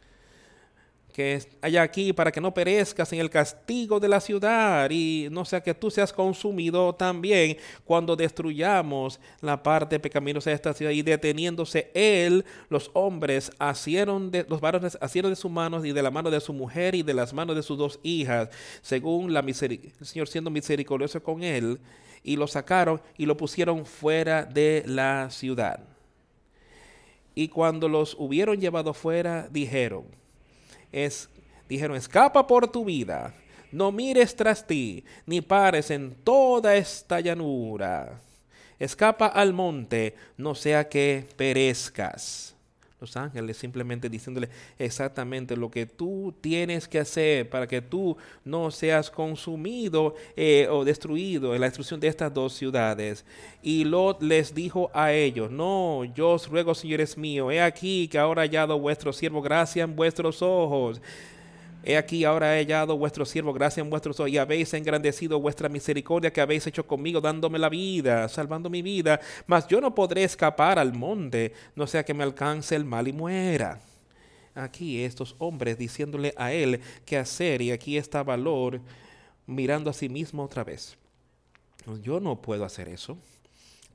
que 1.12 1.40
haya 1.60 1.82
aquí 1.82 2.12
para 2.12 2.32
que 2.32 2.40
no 2.40 2.54
perezcas 2.54 3.12
en 3.12 3.20
el 3.20 3.30
castigo 3.30 4.00
de 4.00 4.08
la 4.08 4.20
ciudad 4.20 4.90
y 4.90 5.28
no 5.30 5.44
sea 5.44 5.62
que 5.62 5.74
tú 5.74 5.90
seas 5.90 6.12
consumido 6.12 6.94
también 6.94 7.58
cuando 7.84 8.16
destruyamos 8.16 9.20
la 9.40 9.62
parte 9.62 10.00
pecaminosa 10.00 10.50
de 10.50 10.56
esta 10.56 10.72
ciudad 10.72 10.92
y 10.92 11.02
deteniéndose 11.02 11.90
él, 11.94 12.44
los 12.68 12.90
hombres 12.94 13.52
asieron 13.58 14.30
de, 14.30 14.46
los 14.48 14.60
varones 14.60 14.96
asieron 15.00 15.30
de 15.30 15.36
sus 15.36 15.50
manos 15.50 15.84
y 15.84 15.92
de 15.92 16.02
la 16.02 16.10
mano 16.10 16.30
de 16.30 16.40
su 16.40 16.52
mujer 16.52 16.94
y 16.94 17.02
de 17.02 17.14
las 17.14 17.32
manos 17.32 17.54
de 17.54 17.62
sus 17.62 17.76
dos 17.76 18.00
hijas, 18.02 18.48
según 18.80 19.32
la 19.32 19.42
el 19.52 20.06
Señor 20.06 20.28
siendo 20.28 20.50
misericordioso 20.50 21.22
con 21.22 21.42
él, 21.42 21.78
y 22.22 22.36
lo 22.36 22.46
sacaron 22.46 23.00
y 23.18 23.26
lo 23.26 23.36
pusieron 23.36 23.84
fuera 23.84 24.44
de 24.44 24.82
la 24.86 25.28
ciudad. 25.30 25.80
Y 27.34 27.48
cuando 27.48 27.88
los 27.88 28.14
hubieron 28.18 28.60
llevado 28.60 28.94
fuera, 28.94 29.48
dijeron, 29.50 30.04
es, 30.92 31.28
dijeron, 31.68 31.96
escapa 31.96 32.46
por 32.46 32.70
tu 32.70 32.84
vida, 32.84 33.34
no 33.72 33.90
mires 33.90 34.36
tras 34.36 34.66
ti, 34.66 35.04
ni 35.26 35.40
pares 35.40 35.90
en 35.90 36.14
toda 36.14 36.76
esta 36.76 37.20
llanura. 37.20 38.20
Escapa 38.78 39.26
al 39.26 39.52
monte, 39.52 40.14
no 40.36 40.54
sea 40.54 40.88
que 40.88 41.26
perezcas 41.36 42.51
los 43.02 43.16
ángeles 43.16 43.56
simplemente 43.56 44.08
diciéndole 44.08 44.48
exactamente 44.78 45.56
lo 45.56 45.70
que 45.70 45.86
tú 45.86 46.32
tienes 46.40 46.86
que 46.86 47.00
hacer 47.00 47.50
para 47.50 47.66
que 47.66 47.82
tú 47.82 48.16
no 48.44 48.70
seas 48.70 49.10
consumido 49.10 50.14
eh, 50.36 50.68
o 50.70 50.84
destruido 50.84 51.54
en 51.54 51.60
la 51.60 51.66
destrucción 51.66 51.98
de 51.98 52.06
estas 52.06 52.32
dos 52.32 52.52
ciudades. 52.54 53.24
Y 53.60 53.84
Lot 53.84 54.22
les 54.22 54.54
dijo 54.54 54.90
a 54.94 55.12
ellos, 55.12 55.50
no, 55.50 56.04
yo 56.04 56.30
os 56.30 56.48
ruego, 56.48 56.74
señores 56.74 57.18
míos, 57.18 57.52
he 57.52 57.60
aquí 57.60 58.06
que 58.06 58.18
ahora 58.18 58.42
hallado 58.42 58.78
vuestro 58.78 59.12
siervo. 59.12 59.42
Gracia 59.42 59.82
en 59.82 59.96
vuestros 59.96 60.40
ojos 60.40 61.00
He 61.84 61.96
aquí 61.96 62.24
ahora 62.24 62.56
he 62.56 62.60
hallado 62.60 62.96
vuestro 62.96 63.24
siervo, 63.24 63.52
gracias 63.52 63.84
en 63.84 63.90
vuestros 63.90 64.18
ojos, 64.20 64.30
y 64.30 64.38
habéis 64.38 64.72
engrandecido 64.74 65.40
vuestra 65.40 65.68
misericordia 65.68 66.32
que 66.32 66.40
habéis 66.40 66.66
hecho 66.66 66.86
conmigo, 66.86 67.20
dándome 67.20 67.58
la 67.58 67.68
vida, 67.68 68.28
salvando 68.28 68.70
mi 68.70 68.82
vida. 68.82 69.20
Mas 69.46 69.66
yo 69.66 69.80
no 69.80 69.94
podré 69.94 70.24
escapar 70.24 70.78
al 70.78 70.92
monte, 70.92 71.52
no 71.74 71.86
sea 71.86 72.04
que 72.04 72.14
me 72.14 72.22
alcance 72.22 72.76
el 72.76 72.84
mal 72.84 73.08
y 73.08 73.12
muera. 73.12 73.80
Aquí 74.54 75.02
estos 75.02 75.34
hombres 75.38 75.78
diciéndole 75.78 76.34
a 76.36 76.52
él 76.52 76.80
qué 77.04 77.16
hacer, 77.16 77.62
y 77.62 77.72
aquí 77.72 77.96
está 77.96 78.22
Valor 78.22 78.80
mirando 79.46 79.90
a 79.90 79.94
sí 79.94 80.08
mismo 80.08 80.44
otra 80.44 80.62
vez. 80.62 80.96
Yo 82.02 82.20
no 82.20 82.40
puedo 82.40 82.64
hacer 82.64 82.88
eso. 82.88 83.18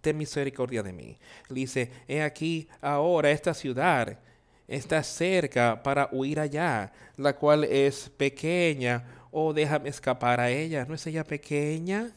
Ten 0.02 0.18
misericordia 0.18 0.84
de 0.84 0.94
mí. 0.94 1.18
dice, 1.50 1.92
he 2.08 2.22
aquí 2.22 2.68
ahora 2.82 3.32
esta 3.32 3.54
ciudad 3.54 4.20
está 4.68 5.02
cerca 5.04 5.82
para 5.82 6.10
huir 6.12 6.40
allá, 6.40 6.92
la 7.16 7.36
cual 7.36 7.64
es 7.64 8.10
pequeña, 8.10 9.06
oh, 9.32 9.54
déjame 9.54 9.90
escapar 9.90 10.40
a 10.40 10.52
ella, 10.52 10.86
¿no 10.86 10.94
es 10.94 11.08
ella 11.08 11.24
pequeña? 11.24 12.12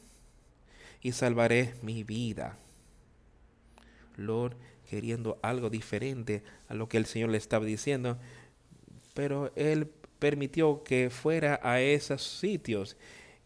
Y 1.00 1.12
salvaré 1.12 1.74
mi 1.82 2.02
vida. 2.02 2.56
Lord, 4.16 4.56
queriendo 4.88 5.38
algo 5.42 5.70
diferente 5.70 6.42
a 6.68 6.74
lo 6.74 6.88
que 6.88 6.98
el 6.98 7.06
Señor 7.06 7.30
le 7.30 7.38
estaba 7.38 7.64
diciendo, 7.64 8.18
pero 9.14 9.52
él 9.54 9.88
permitió 10.18 10.82
que 10.82 11.08
fuera 11.10 11.60
a 11.62 11.80
esos 11.80 12.22
sitios 12.22 12.96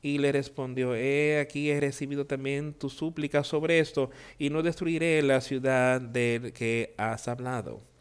y 0.03 0.19
le 0.19 0.33
respondió, 0.33 0.95
he 0.95 1.39
aquí 1.39 1.71
he 1.71 1.81
recibido 1.81 2.27
también 2.27 2.75
tu 2.75 2.91
súplica 2.91 3.45
sobre 3.45 3.79
esto, 3.79 4.11
y 4.39 4.51
no 4.51 4.63
destruiré 4.63 5.23
la 5.23 5.41
ciudad 5.41 6.01
de 6.01 6.53
que 6.55 6.95
has 6.99 7.29
hablado 7.29 7.94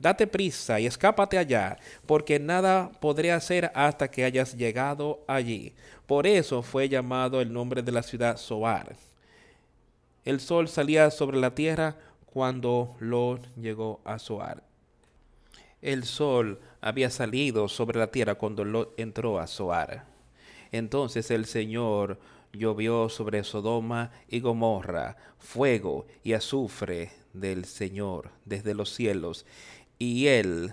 date 0.00 0.26
prisa 0.26 0.80
y 0.80 0.86
escápate 0.86 1.38
allá, 1.38 1.78
porque 2.06 2.40
nada 2.40 2.90
podré 3.00 3.30
hacer 3.30 3.70
hasta 3.74 4.10
que 4.10 4.24
hayas 4.24 4.56
llegado 4.56 5.22
allí. 5.28 5.74
Por 6.06 6.26
eso 6.26 6.62
fue 6.62 6.88
llamado 6.88 7.40
el 7.40 7.52
nombre 7.52 7.82
de 7.82 7.92
la 7.92 8.02
ciudad 8.02 8.36
Soar. 8.36 8.96
El 10.24 10.40
sol 10.40 10.68
salía 10.68 11.10
sobre 11.10 11.38
la 11.38 11.54
tierra 11.54 11.96
cuando 12.26 12.96
Lot 12.98 13.46
llegó 13.56 14.00
a 14.04 14.18
Soar. 14.18 14.62
El 15.82 16.04
sol 16.04 16.60
había 16.80 17.10
salido 17.10 17.68
sobre 17.68 17.98
la 17.98 18.10
tierra 18.10 18.34
cuando 18.34 18.64
Lot 18.64 18.98
entró 18.98 19.38
a 19.38 19.46
Soar. 19.46 20.04
Entonces 20.72 21.30
el 21.30 21.46
Señor 21.46 22.18
llovió 22.52 23.08
sobre 23.08 23.44
Sodoma 23.44 24.10
y 24.28 24.40
Gomorra 24.40 25.16
fuego 25.38 26.06
y 26.22 26.34
azufre 26.34 27.12
del 27.32 27.64
Señor 27.64 28.30
desde 28.44 28.74
los 28.74 28.92
cielos 28.94 29.46
y 30.00 30.28
él 30.28 30.72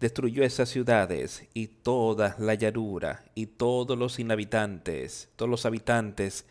destruyó 0.00 0.44
esas 0.44 0.68
ciudades 0.68 1.48
y 1.54 1.66
toda 1.66 2.36
la 2.38 2.54
llanura 2.54 3.24
y 3.34 3.46
todos 3.46 3.98
los 3.98 4.18
inhabitantes, 4.18 5.30
todos 5.34 5.50
los 5.50 5.64
habitantes 5.64 6.44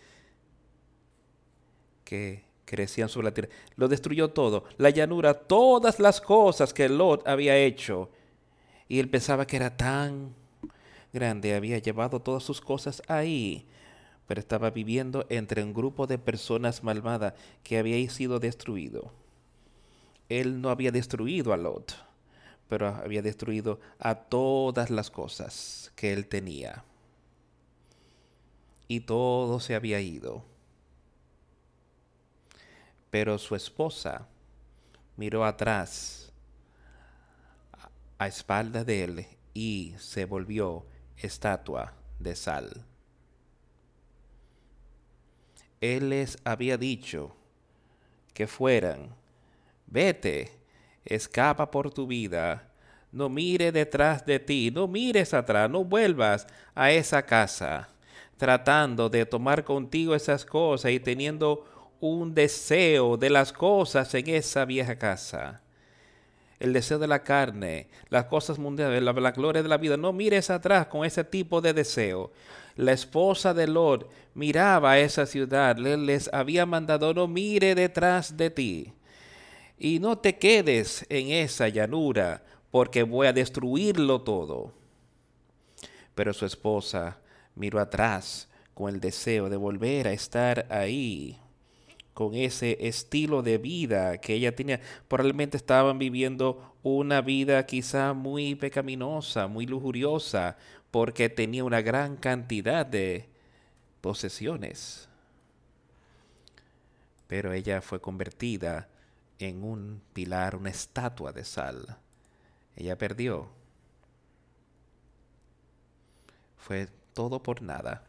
que 2.04 2.46
crecían 2.66 3.10
sobre 3.10 3.26
la 3.26 3.34
tierra. 3.36 3.50
Lo 3.76 3.88
destruyó 3.88 4.32
todo, 4.32 4.64
la 4.78 4.90
llanura, 4.90 5.36
todas 5.36 6.00
las 6.00 6.20
cosas 6.20 6.74
que 6.74 6.90
Lot 6.90 7.28
había 7.28 7.56
hecho. 7.56 8.10
Y 8.90 8.98
él 9.00 9.08
pensaba 9.08 9.46
que 9.46 9.58
era 9.58 9.78
tan 9.78 10.34
grande, 11.14 11.54
había 11.54 11.78
llevado 11.78 12.20
todas 12.22 12.42
sus 12.42 12.60
cosas 12.60 13.04
ahí, 13.08 13.68
pero 14.26 14.40
estaba 14.40 14.72
viviendo 14.72 15.28
entre 15.30 15.64
un 15.64 15.76
grupo 15.76 16.08
de 16.08 16.18
personas 16.18 16.84
malvadas 16.84 17.36
que 17.62 17.78
había 17.78 18.10
sido 18.10 18.40
destruido 18.40 19.23
él 20.40 20.62
no 20.62 20.70
había 20.70 20.92
destruido 20.92 21.54
a 21.54 21.58
Lot, 21.58 21.96
pero 22.68 22.88
había 22.88 23.22
destruido 23.22 23.80
a 24.00 24.16
todas 24.16 24.90
las 24.90 25.12
cosas 25.12 25.92
que 25.96 26.12
él 26.12 26.28
tenía. 26.28 26.84
Y 28.88 29.02
todo 29.02 29.60
se 29.60 29.76
había 29.76 30.00
ido. 30.02 30.44
Pero 33.12 33.38
su 33.38 33.56
esposa 33.56 34.28
miró 35.18 35.46
atrás 35.46 36.32
a 38.18 38.28
espalda 38.28 38.84
de 38.84 39.04
él 39.04 39.28
y 39.54 39.94
se 40.00 40.26
volvió 40.26 40.86
estatua 41.18 41.94
de 42.20 42.36
sal. 42.36 42.86
Él 45.80 46.10
les 46.10 46.40
había 46.44 46.78
dicho 46.78 47.36
que 48.34 48.48
fueran 48.48 49.16
Vete, 49.94 50.50
escapa 51.06 51.70
por 51.70 51.94
tu 51.94 52.08
vida, 52.08 52.68
no 53.12 53.30
mire 53.30 53.72
detrás 53.72 54.26
de 54.26 54.40
ti, 54.40 54.72
no 54.74 54.88
mires 54.88 55.36
atrás, 55.36 55.70
no 55.70 55.86
vuelvas 55.86 56.48
a 56.74 56.92
esa 56.92 57.22
casa. 57.24 57.90
tratando 58.38 59.08
de 59.08 59.28
tomar 59.28 59.64
contigo 59.64 60.16
esas 60.16 60.46
cosas 60.46 60.92
y 60.92 61.00
teniendo 61.00 61.64
un 62.00 62.34
deseo 62.34 63.18
de 63.18 63.30
las 63.30 63.54
cosas 63.54 64.12
en 64.16 64.30
esa 64.30 64.66
vieja 64.66 64.98
casa. 64.98 65.62
El 66.60 66.74
deseo 66.74 66.98
de 66.98 67.08
la 67.08 67.24
carne, 67.24 67.88
las 68.10 68.26
cosas 68.26 68.58
mundiales, 68.58 69.02
la, 69.04 69.32
gloria 69.32 69.62
de 69.62 69.70
la 69.70 69.78
vida. 69.78 69.96
No 69.96 70.12
mires 70.12 70.50
atrás 70.50 70.88
con 70.88 71.06
ese 71.06 71.24
tipo 71.24 71.62
de 71.62 71.74
deseo. 71.74 72.32
La 72.76 72.94
esposa 72.94 73.54
de 73.54 73.68
Lot 73.68 74.10
miraba 74.34 74.94
a 74.94 75.00
esa 75.00 75.28
ciudad, 75.28 75.78
les 75.78 76.34
había 76.34 76.66
mandado, 76.66 77.14
no 77.14 77.28
mire 77.28 77.76
detrás 77.76 78.36
de 78.36 78.50
ti. 78.50 78.94
Y 79.84 80.00
no 80.00 80.18
te 80.18 80.38
quedes 80.38 81.06
en 81.10 81.32
esa 81.32 81.68
llanura, 81.68 82.42
porque 82.72 83.04
voy 83.04 83.28
a 83.28 83.34
destruirlo 83.34 84.22
todo. 84.22 84.72
Pero 86.16 86.32
su 86.32 86.46
esposa 86.46 87.18
miró 87.54 87.82
atrás 87.82 88.48
con 88.74 88.94
el 88.94 89.02
deseo 89.02 89.50
de 89.50 89.58
volver 89.58 90.08
a 90.08 90.14
estar 90.14 90.68
ahí 90.70 91.38
con 92.14 92.34
ese 92.34 92.78
estilo 92.80 93.42
de 93.42 93.58
vida 93.58 94.20
que 94.20 94.36
ella 94.36 94.56
tenía. 94.56 94.80
Probablemente 95.10 95.58
estaban 95.58 96.00
viviendo 96.00 96.76
una 96.82 97.20
vida 97.20 97.66
quizá 97.66 98.14
muy 98.14 98.56
pecaminosa, 98.56 99.48
muy 99.48 99.66
lujuriosa, 99.66 100.56
porque 100.92 101.28
tenía 101.28 101.66
una 101.66 101.82
gran 101.82 102.16
cantidad 102.16 102.86
de 102.86 103.28
posesiones. 104.00 105.10
Pero 107.28 107.52
ella 107.52 107.82
fue 107.82 108.00
convertida 108.00 108.88
en 109.44 109.64
un 109.64 110.02
pilar, 110.14 110.56
una 110.56 110.70
estatua 110.70 111.32
de 111.32 111.44
sal. 111.44 111.98
Ella 112.76 112.98
perdió. 112.98 113.50
Fue 116.58 116.88
todo 117.14 117.42
por 117.42 117.62
nada. 117.62 118.04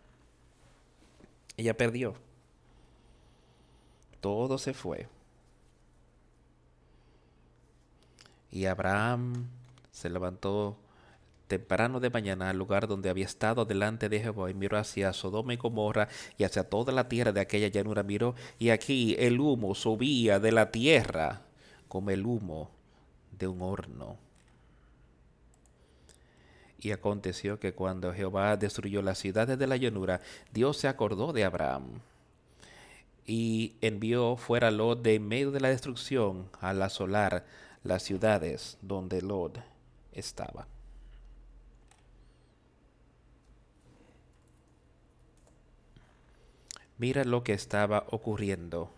Ella 1.56 1.76
perdió 1.76 2.14
todo 4.24 4.56
se 4.56 4.72
fue. 4.72 5.06
Y 8.50 8.64
Abraham 8.64 9.50
se 9.92 10.08
levantó 10.08 10.78
temprano 11.46 12.00
de 12.00 12.10
mañana 12.10 12.50
al 12.50 12.58
lugar 12.58 12.86
donde 12.88 13.10
había 13.10 13.24
estado 13.24 13.64
delante 13.64 14.08
de 14.08 14.20
Jehová 14.20 14.50
y 14.50 14.54
miró 14.54 14.78
hacia 14.78 15.12
Sodoma 15.12 15.54
y 15.54 15.56
Gomorra 15.56 16.08
y 16.38 16.44
hacia 16.44 16.68
toda 16.68 16.92
la 16.92 17.08
tierra 17.08 17.32
de 17.32 17.40
aquella 17.40 17.68
llanura 17.68 18.02
miró 18.02 18.34
y 18.58 18.70
aquí 18.70 19.16
el 19.18 19.40
humo 19.40 19.74
subía 19.74 20.40
de 20.40 20.52
la 20.52 20.70
tierra 20.70 21.42
como 21.88 22.10
el 22.10 22.26
humo 22.26 22.70
de 23.38 23.46
un 23.46 23.62
horno. 23.62 24.16
Y 26.78 26.92
aconteció 26.92 27.58
que 27.58 27.72
cuando 27.72 28.12
Jehová 28.12 28.56
destruyó 28.56 29.00
las 29.00 29.18
ciudades 29.18 29.58
de 29.58 29.66
la 29.66 29.76
llanura, 29.76 30.20
Dios 30.52 30.76
se 30.76 30.88
acordó 30.88 31.32
de 31.32 31.44
Abraham 31.44 32.00
y 33.26 33.74
envió 33.80 34.36
fuera 34.36 34.70
Lot 34.70 35.02
de 35.02 35.14
en 35.14 35.26
medio 35.26 35.50
de 35.50 35.60
la 35.60 35.68
destrucción 35.68 36.50
al 36.60 36.82
asolar 36.82 37.46
las 37.82 38.02
ciudades 38.02 38.76
donde 38.82 39.22
Lot 39.22 39.60
estaba. 40.12 40.66
Mira 46.98 47.24
lo 47.24 47.42
que 47.42 47.52
estaba 47.52 48.06
ocurriendo, 48.10 48.90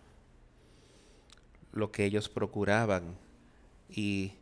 lo 1.73 1.91
que 1.91 2.05
ellos 2.05 2.29
procuraban 2.29 3.15
y 3.89 4.33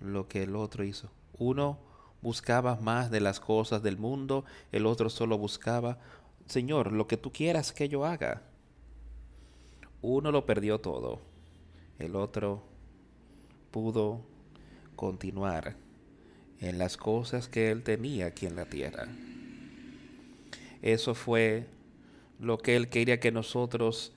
lo 0.00 0.28
que 0.28 0.44
el 0.44 0.56
otro 0.56 0.84
hizo. 0.84 1.10
Uno 1.38 1.78
buscaba 2.22 2.76
más 2.76 3.10
de 3.10 3.20
las 3.20 3.40
cosas 3.40 3.82
del 3.82 3.98
mundo, 3.98 4.44
el 4.72 4.86
otro 4.86 5.10
solo 5.10 5.36
buscaba, 5.36 5.98
Señor, 6.46 6.92
lo 6.92 7.06
que 7.06 7.16
tú 7.16 7.30
quieras 7.30 7.72
que 7.72 7.88
yo 7.88 8.04
haga. 8.04 8.42
Uno 10.00 10.32
lo 10.32 10.46
perdió 10.46 10.80
todo, 10.80 11.20
el 11.98 12.16
otro 12.16 12.62
pudo 13.70 14.22
continuar 14.96 15.76
en 16.60 16.78
las 16.78 16.96
cosas 16.96 17.48
que 17.48 17.70
él 17.70 17.82
tenía 17.82 18.26
aquí 18.26 18.46
en 18.46 18.56
la 18.56 18.64
tierra. 18.64 19.08
Eso 20.82 21.14
fue 21.14 21.66
lo 22.38 22.58
que 22.58 22.76
él 22.76 22.88
quería 22.88 23.20
que 23.20 23.32
nosotros 23.32 24.12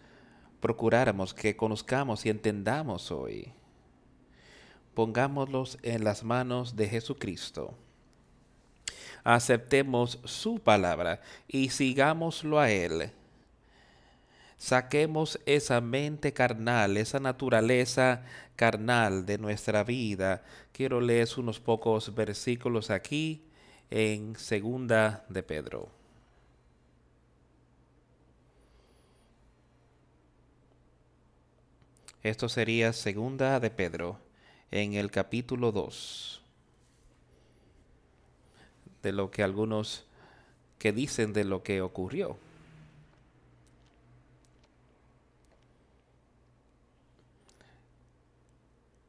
procuráramos, 0.60 1.34
que 1.34 1.56
conozcamos 1.56 2.26
y 2.26 2.30
entendamos 2.30 3.12
hoy. 3.12 3.52
Pongámoslos 4.94 5.78
en 5.82 6.04
las 6.04 6.24
manos 6.24 6.76
de 6.76 6.88
Jesucristo. 6.90 7.74
Aceptemos 9.24 10.20
su 10.26 10.60
palabra 10.60 11.22
y 11.48 11.70
sigámoslo 11.70 12.60
a 12.60 12.72
Él 12.72 13.12
Saquemos 14.62 15.40
esa 15.48 15.82
mente 15.82 16.34
carnal, 16.34 16.96
esa 16.98 17.20
naturaleza 17.20 18.22
carnal 18.56 19.26
de 19.26 19.40
nuestra 19.40 19.84
vida. 19.84 20.44
Quiero 20.72 21.02
leer 21.02 21.28
unos 21.38 21.60
pocos 21.60 22.14
versículos 22.14 22.92
aquí 22.92 23.42
en 23.90 24.36
Segunda 24.36 25.26
de 25.30 25.42
Pedro. 25.42 26.01
Esto 32.24 32.50
sería 32.50 32.94
Segunda 32.94 33.60
de 33.60 33.72
Pedro 33.72 34.20
en 34.70 34.94
el 34.94 35.10
capítulo 35.10 35.72
2 35.72 36.44
de 39.02 39.12
lo 39.12 39.32
que 39.32 39.42
algunos 39.42 40.06
que 40.78 40.92
dicen 40.92 41.34
de 41.34 41.46
lo 41.46 41.64
que 41.64 41.82
ocurrió. 41.82 42.38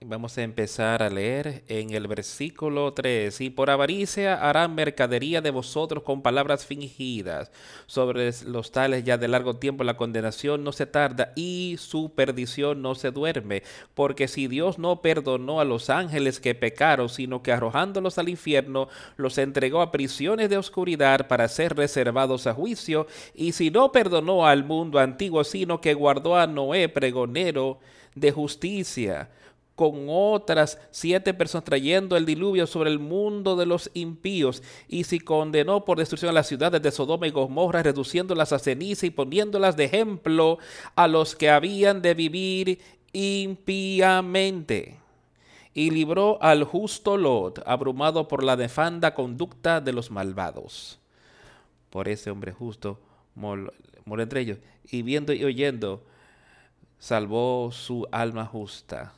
Vamos 0.05 0.37
a 0.39 0.43
empezar 0.43 1.03
a 1.03 1.11
leer 1.11 1.63
en 1.69 1.93
el 1.93 2.09
versículo 2.09 2.93
3. 2.93 3.41
Y 3.41 3.51
por 3.51 3.71
avaricia 3.71 4.35
harán 4.35 4.75
mercadería 4.75 5.41
de 5.41 5.51
vosotros 5.51 6.03
con 6.03 6.23
palabras 6.23 6.67
fingidas. 6.67 7.51
Sobre 7.87 8.31
los 8.47 8.73
tales 8.73 9.05
ya 9.05 9.19
de 9.19 9.29
largo 9.29 9.57
tiempo 9.57 9.85
la 9.85 9.97
condenación 9.97 10.65
no 10.65 10.73
se 10.73 10.87
tarda 10.87 11.33
y 11.37 11.77
su 11.79 12.15
perdición 12.15 12.83
no 12.83 12.95
se 12.95 13.11
duerme. 13.11 13.63
Porque 13.95 14.29
si 14.29 14.49
Dios 14.49 14.79
no 14.79 15.03
perdonó 15.03 15.61
a 15.61 15.65
los 15.65 15.91
ángeles 15.91 16.41
que 16.41 16.55
pecaron, 16.55 17.09
sino 17.09 17.43
que 17.43 17.53
arrojándolos 17.53 18.19
al 18.19 18.29
infierno, 18.29 18.89
los 19.17 19.39
entregó 19.39 19.83
a 19.83 19.93
prisiones 19.93 20.51
de 20.51 20.57
oscuridad 20.57 21.29
para 21.29 21.49
ser 21.49 21.77
reservados 21.77 22.47
a 22.47 22.55
juicio. 22.55 23.07
Y 23.35 23.53
si 23.53 23.71
no 23.71 23.93
perdonó 23.93 24.47
al 24.47 24.65
mundo 24.65 24.99
antiguo, 24.99 25.45
sino 25.45 25.81
que 25.81 25.95
guardó 25.95 26.37
a 26.37 26.47
Noé 26.47 26.89
pregonero 26.89 27.79
de 28.15 28.33
justicia 28.33 29.29
con 29.75 30.07
otras 30.09 30.79
siete 30.91 31.33
personas 31.35 31.65
trayendo 31.65 32.17
el 32.17 32.27
diluvio 32.27 32.67
sobre 32.67 32.91
el 32.91 32.99
mundo 32.99 33.57
de 33.57 33.67
los 33.67 33.91
impíos, 33.95 34.63
y 34.89 35.05
si 35.05 35.19
condenó 35.19 35.85
por 35.85 35.99
destrucción 35.99 36.31
a 36.31 36.35
las 36.35 36.47
ciudades 36.47 36.83
de 36.83 36.91
Sodoma 36.91 37.27
y 37.27 37.31
Gomorra, 37.31 37.83
reduciéndolas 37.83 38.53
a 38.53 38.59
ceniza 38.59 39.07
y 39.07 39.11
poniéndolas 39.11 39.77
de 39.77 39.85
ejemplo 39.85 40.59
a 40.95 41.09
los 41.09 41.35
que 41.35 41.51
habían 41.51 42.03
de 42.03 42.15
vivir 42.15 42.81
impíamente. 43.13 44.99
Y 45.75 45.91
libró 45.91 46.41
al 46.43 46.65
justo 46.65 47.17
Lot, 47.17 47.63
abrumado 47.67 48.29
por 48.29 48.45
la 48.45 48.57
nefanda 48.57 49.15
conducta 49.15 49.81
de 49.81 49.95
los 49.95 50.11
malvados. 50.11 50.99
Por 51.89 52.09
ese 52.09 52.31
hombre 52.31 52.53
justo 52.53 53.01
murió 53.35 53.73
entre 54.23 54.43
ellos, 54.43 54.59
y 54.91 55.01
viendo 55.01 55.33
y 55.33 55.45
oyendo, 55.45 56.05
salvó 56.99 57.71
su 57.73 58.07
alma 58.13 58.45
justa 58.45 59.15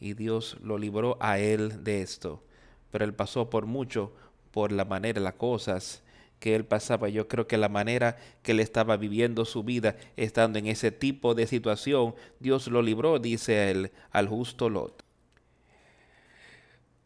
y 0.00 0.14
Dios 0.14 0.56
lo 0.62 0.78
libró 0.78 1.16
a 1.20 1.38
él 1.38 1.84
de 1.84 2.02
esto. 2.02 2.42
Pero 2.90 3.04
él 3.04 3.14
pasó 3.14 3.50
por 3.50 3.66
mucho 3.66 4.12
por 4.50 4.72
la 4.72 4.84
manera, 4.84 5.20
las 5.20 5.34
cosas 5.34 6.02
que 6.40 6.54
él 6.54 6.64
pasaba. 6.64 7.08
Yo 7.08 7.28
creo 7.28 7.46
que 7.46 7.56
la 7.56 7.68
manera 7.68 8.16
que 8.42 8.52
él 8.52 8.60
estaba 8.60 8.96
viviendo 8.96 9.44
su 9.44 9.62
vida, 9.62 9.96
estando 10.16 10.58
en 10.58 10.66
ese 10.66 10.90
tipo 10.90 11.34
de 11.34 11.46
situación, 11.46 12.14
Dios 12.40 12.68
lo 12.68 12.82
libró, 12.82 13.18
dice 13.18 13.70
él, 13.70 13.92
al 14.10 14.28
justo 14.28 14.68
Lot. 14.68 15.02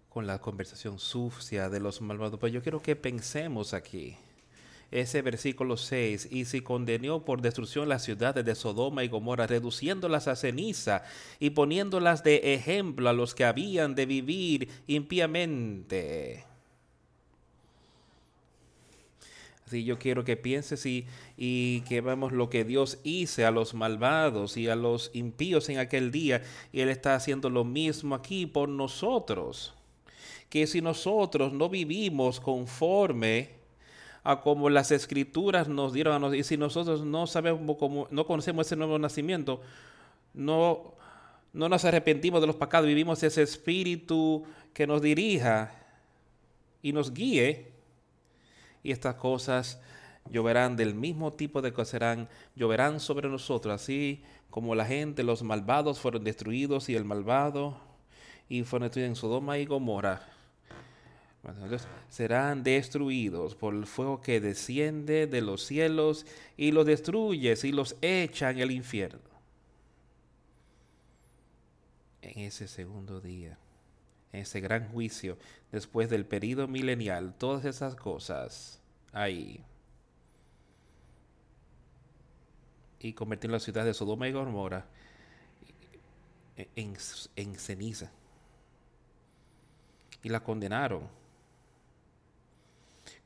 Con 0.08 0.26
la 0.26 0.40
conversación 0.40 0.98
sucia 0.98 1.68
de 1.68 1.80
los 1.80 2.00
malvados. 2.00 2.38
Pues 2.40 2.52
yo 2.52 2.62
quiero 2.62 2.82
que 2.82 2.96
pensemos 2.96 3.74
aquí 3.74 4.16
ese 4.90 5.22
versículo 5.22 5.76
6, 5.76 6.28
y 6.32 6.44
si 6.46 6.62
condenó 6.62 7.24
por 7.24 7.40
destrucción 7.40 7.88
las 7.88 8.02
ciudades 8.02 8.44
de 8.44 8.54
Sodoma 8.56 9.04
y 9.04 9.08
Gomorra, 9.08 9.46
reduciéndolas 9.46 10.26
a 10.26 10.34
ceniza 10.34 11.04
y 11.38 11.50
poniéndolas 11.50 12.24
de 12.24 12.54
ejemplo 12.54 13.08
a 13.08 13.12
los 13.12 13.34
que 13.34 13.44
habían 13.44 13.94
de 13.94 14.06
vivir 14.06 14.68
impíamente. 14.88 16.44
Así 19.64 19.84
yo 19.84 20.00
quiero 20.00 20.24
que 20.24 20.36
pienses 20.36 20.84
y, 20.84 21.06
y 21.36 21.82
que 21.82 22.00
vemos 22.00 22.32
lo 22.32 22.50
que 22.50 22.64
Dios 22.64 22.98
hizo 23.04 23.46
a 23.46 23.52
los 23.52 23.72
malvados 23.74 24.56
y 24.56 24.68
a 24.68 24.74
los 24.74 25.12
impíos 25.14 25.68
en 25.68 25.78
aquel 25.78 26.10
día, 26.10 26.42
y 26.72 26.80
Él 26.80 26.88
está 26.88 27.14
haciendo 27.14 27.48
lo 27.48 27.62
mismo 27.62 28.16
aquí 28.16 28.46
por 28.46 28.68
nosotros. 28.68 29.74
Que 30.48 30.66
si 30.66 30.80
nosotros 30.80 31.52
no 31.52 31.68
vivimos 31.68 32.40
conforme 32.40 33.59
a 34.22 34.40
como 34.40 34.68
las 34.68 34.90
escrituras 34.90 35.68
nos 35.68 35.92
dieron 35.92 36.14
a 36.14 36.18
nosotros. 36.18 36.40
Y 36.40 36.44
si 36.44 36.56
nosotros 36.56 37.04
no 37.04 37.26
sabemos 37.26 37.76
cómo, 37.78 38.06
no 38.10 38.26
conocemos 38.26 38.66
ese 38.66 38.76
nuevo 38.76 38.98
nacimiento, 38.98 39.60
no, 40.34 40.94
no 41.52 41.68
nos 41.68 41.84
arrepentimos 41.84 42.40
de 42.40 42.46
los 42.46 42.56
pecados, 42.56 42.86
vivimos 42.86 43.22
ese 43.22 43.42
espíritu 43.42 44.44
que 44.72 44.86
nos 44.86 45.02
dirija 45.02 45.72
y 46.82 46.92
nos 46.92 47.12
guíe. 47.12 47.72
Y 48.82 48.92
estas 48.92 49.16
cosas 49.16 49.80
lloverán 50.30 50.76
del 50.76 50.94
mismo 50.94 51.32
tipo 51.32 51.60
de 51.62 51.72
que 51.72 51.84
serán, 51.84 52.28
lloverán 52.54 53.00
sobre 53.00 53.28
nosotros, 53.28 53.74
así 53.74 54.22
como 54.48 54.74
la 54.74 54.84
gente, 54.84 55.22
los 55.22 55.42
malvados 55.42 56.00
fueron 56.00 56.24
destruidos 56.24 56.88
y 56.88 56.96
el 56.96 57.04
malvado 57.04 57.78
y 58.48 58.64
fueron 58.64 58.86
destruidos 58.86 59.10
en 59.10 59.16
Sodoma 59.16 59.58
y 59.58 59.66
Gomorra. 59.66 60.22
Serán 62.08 62.62
destruidos 62.62 63.54
por 63.54 63.74
el 63.74 63.86
fuego 63.86 64.20
que 64.20 64.40
desciende 64.40 65.26
de 65.26 65.40
los 65.40 65.64
cielos 65.64 66.26
y 66.56 66.72
los 66.72 66.84
destruye 66.86 67.54
y 67.62 67.72
los 67.72 67.96
echa 68.02 68.50
en 68.50 68.58
el 68.58 68.70
infierno. 68.70 69.20
En 72.22 72.40
ese 72.40 72.68
segundo 72.68 73.20
día, 73.20 73.58
en 74.32 74.40
ese 74.40 74.60
gran 74.60 74.88
juicio, 74.90 75.38
después 75.72 76.10
del 76.10 76.26
periodo 76.26 76.68
milenial, 76.68 77.34
todas 77.38 77.64
esas 77.64 77.96
cosas 77.96 78.80
ahí 79.12 79.64
y 83.00 83.14
convirtió 83.14 83.50
la 83.50 83.60
ciudad 83.60 83.84
de 83.84 83.94
Sodoma 83.94 84.28
y 84.28 84.32
Gomorra 84.32 84.84
en, 86.56 86.96
en 87.36 87.54
ceniza. 87.54 88.12
Y 90.22 90.28
la 90.28 90.40
condenaron. 90.40 91.08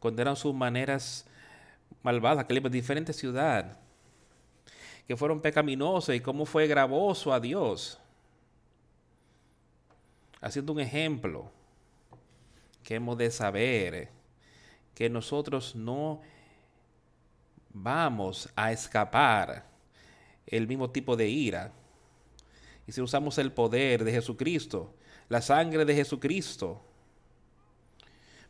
Condenaron 0.04 0.36
sus 0.36 0.52
maneras 0.52 1.24
malvadas, 2.02 2.44
que 2.44 2.52
le 2.52 2.68
diferente 2.68 3.14
ciudad, 3.14 3.78
que 5.08 5.16
fueron 5.16 5.40
pecaminosas 5.40 6.14
y 6.14 6.20
cómo 6.20 6.44
fue 6.44 6.66
gravoso 6.66 7.32
a 7.32 7.40
Dios. 7.40 7.98
Haciendo 10.42 10.74
un 10.74 10.80
ejemplo 10.80 11.50
que 12.82 12.96
hemos 12.96 13.16
de 13.16 13.30
saber 13.30 14.10
que 14.94 15.08
nosotros 15.08 15.74
no 15.74 16.20
vamos 17.70 18.50
a 18.56 18.72
escapar 18.72 19.64
el 20.46 20.68
mismo 20.68 20.90
tipo 20.90 21.16
de 21.16 21.30
ira. 21.30 21.72
Y 22.86 22.92
si 22.92 23.00
usamos 23.00 23.38
el 23.38 23.52
poder 23.52 24.04
de 24.04 24.12
Jesucristo, 24.12 24.94
la 25.30 25.40
sangre 25.40 25.86
de 25.86 25.94
Jesucristo, 25.94 26.84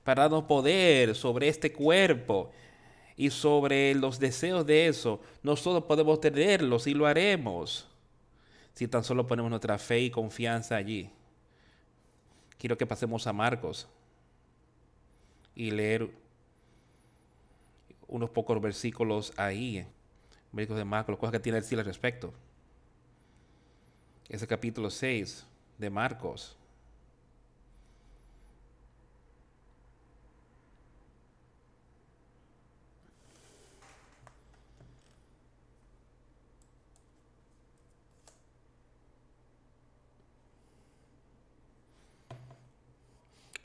para 0.05 0.23
darnos 0.23 0.45
poder 0.45 1.15
sobre 1.15 1.49
este 1.49 1.73
cuerpo 1.73 2.53
y 3.17 3.31
sobre 3.31 3.95
los 3.95 4.19
deseos 4.19 4.67
de 4.67 4.87
eso, 4.87 5.21
nosotros 5.43 5.85
podemos 5.85 6.21
tenerlos 6.21 6.87
y 6.87 6.95
lo 6.95 7.07
haremos 7.07 7.89
si 8.75 8.89
tan 8.89 9.05
solo 9.05 9.27
ponemos 9.27 9.51
nuestra 9.51 9.79
fe 9.79 10.01
y 10.01 10.11
confianza 10.11 10.77
allí. 10.77 11.11
Quiero 12.59 12.77
que 12.77 12.87
pasemos 12.87 13.27
a 13.27 13.33
Marcos 13.33 13.89
y 15.55 15.71
leer 15.71 16.11
unos 18.09 18.31
pocos 18.31 18.61
versículos 18.61 19.33
ahí, 19.37 19.87
versículos 20.53 20.79
de 20.79 20.85
Marcos, 20.85 21.17
cosas 21.17 21.33
que 21.33 21.41
tiene 21.41 21.59
que 21.59 21.63
decir 21.63 21.79
al 21.79 21.85
respecto. 21.85 22.33
Ese 24.29 24.47
capítulo 24.47 24.91
6 24.91 25.47
de 25.79 25.91
Marcos. 25.91 26.57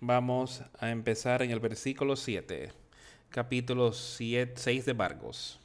Vamos 0.01 0.63
a 0.79 0.91
empezar 0.91 1.41
en 1.41 1.51
el 1.51 1.59
versículo 1.59 2.15
7 2.15 2.71
capítulo 3.29 3.91
6 3.91 4.85
de 4.85 4.93
Marcos. 4.93 5.59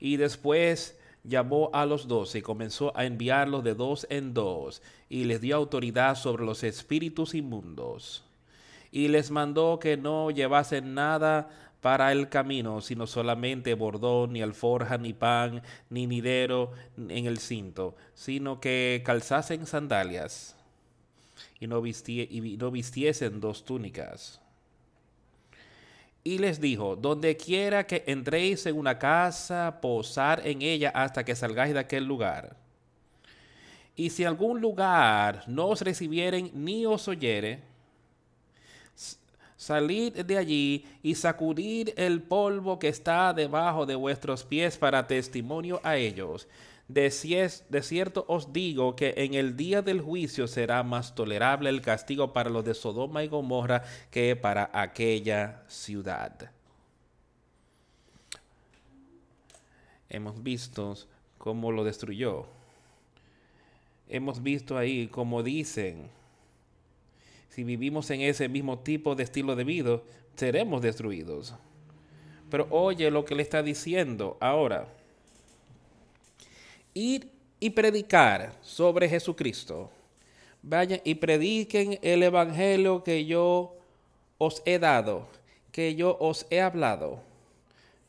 Y 0.00 0.16
después 0.16 0.98
llamó 1.22 1.68
a 1.74 1.84
los 1.84 2.08
doce 2.08 2.38
y 2.38 2.42
comenzó 2.42 2.96
a 2.96 3.04
enviarlos 3.04 3.62
de 3.62 3.74
dos 3.74 4.06
en 4.08 4.32
dos, 4.32 4.80
y 5.10 5.24
les 5.24 5.42
dio 5.42 5.56
autoridad 5.56 6.16
sobre 6.16 6.46
los 6.46 6.64
espíritus 6.64 7.34
inmundos. 7.34 8.24
Y 8.90 9.08
les 9.08 9.30
mandó 9.30 9.78
que 9.78 9.98
no 9.98 10.30
llevasen 10.30 10.94
nada 10.94 11.50
para 11.82 12.10
el 12.10 12.30
camino, 12.30 12.80
sino 12.80 13.06
solamente 13.06 13.74
bordón, 13.74 14.32
ni 14.32 14.40
alforja, 14.40 14.96
ni 14.96 15.12
pan, 15.12 15.62
ni 15.90 16.06
nidero 16.06 16.72
en 16.96 17.26
el 17.26 17.38
cinto, 17.38 17.96
sino 18.14 18.60
que 18.60 19.02
calzasen 19.04 19.66
sandalias 19.66 20.56
y 21.62 21.66
no, 21.66 21.82
y 21.86 22.56
no 22.58 22.70
vistiesen 22.70 23.40
dos 23.40 23.64
túnicas 23.64 24.42
y 26.24 26.38
les 26.38 26.60
dijo, 26.60 26.94
donde 26.94 27.36
quiera 27.36 27.86
que 27.86 28.04
entréis 28.06 28.66
en 28.66 28.76
una 28.76 28.98
casa, 28.98 29.78
posar 29.80 30.46
en 30.46 30.62
ella 30.62 30.90
hasta 30.94 31.24
que 31.24 31.34
salgáis 31.34 31.74
de 31.74 31.80
aquel 31.80 32.04
lugar. 32.04 32.56
Y 33.96 34.10
si 34.10 34.24
algún 34.24 34.60
lugar 34.60 35.44
no 35.48 35.68
os 35.68 35.80
recibieren 35.80 36.50
ni 36.54 36.86
os 36.86 37.08
oyere, 37.08 37.60
salid 39.56 40.24
de 40.24 40.38
allí 40.38 40.86
y 41.02 41.14
sacudid 41.14 41.90
el 41.96 42.22
polvo 42.22 42.78
que 42.78 42.88
está 42.88 43.32
debajo 43.32 43.84
de 43.84 43.96
vuestros 43.96 44.44
pies 44.44 44.78
para 44.78 45.06
testimonio 45.06 45.80
a 45.82 45.96
ellos. 45.96 46.46
De, 46.88 47.10
cierto 47.10 48.24
os 48.28 48.52
digo 48.52 48.96
que 48.96 49.14
en 49.16 49.34
el 49.34 49.56
día 49.56 49.82
del 49.82 50.00
juicio 50.00 50.46
será 50.46 50.82
más 50.82 51.14
tolerable 51.14 51.70
el 51.70 51.80
castigo 51.80 52.32
para 52.32 52.50
los 52.50 52.64
de 52.64 52.74
Sodoma 52.74 53.24
y 53.24 53.28
Gomorra 53.28 53.82
que 54.10 54.36
para 54.36 54.68
aquella 54.72 55.62
ciudad. 55.68 56.50
Hemos 60.10 60.42
visto 60.42 60.94
cómo 61.38 61.72
lo 61.72 61.84
destruyó. 61.84 62.46
Hemos 64.08 64.42
visto 64.42 64.76
ahí 64.76 65.06
cómo 65.06 65.42
dicen, 65.42 66.10
si 67.48 67.64
vivimos 67.64 68.10
en 68.10 68.20
ese 68.20 68.48
mismo 68.48 68.80
tipo 68.80 69.14
de 69.14 69.22
estilo 69.22 69.56
de 69.56 69.64
vida, 69.64 70.00
seremos 70.36 70.82
destruidos. 70.82 71.54
Pero 72.50 72.66
oye 72.70 73.10
lo 73.10 73.24
que 73.24 73.34
le 73.34 73.42
está 73.42 73.62
diciendo 73.62 74.36
ahora 74.40 74.88
ir 76.94 77.30
y 77.60 77.70
predicar 77.70 78.52
sobre 78.60 79.08
Jesucristo. 79.08 79.90
Vayan 80.62 81.00
y 81.04 81.14
prediquen 81.14 81.98
el 82.02 82.22
Evangelio 82.22 83.02
que 83.02 83.24
yo 83.24 83.76
os 84.38 84.62
he 84.64 84.78
dado, 84.78 85.26
que 85.70 85.94
yo 85.94 86.16
os 86.20 86.46
he 86.50 86.60
hablado. 86.60 87.20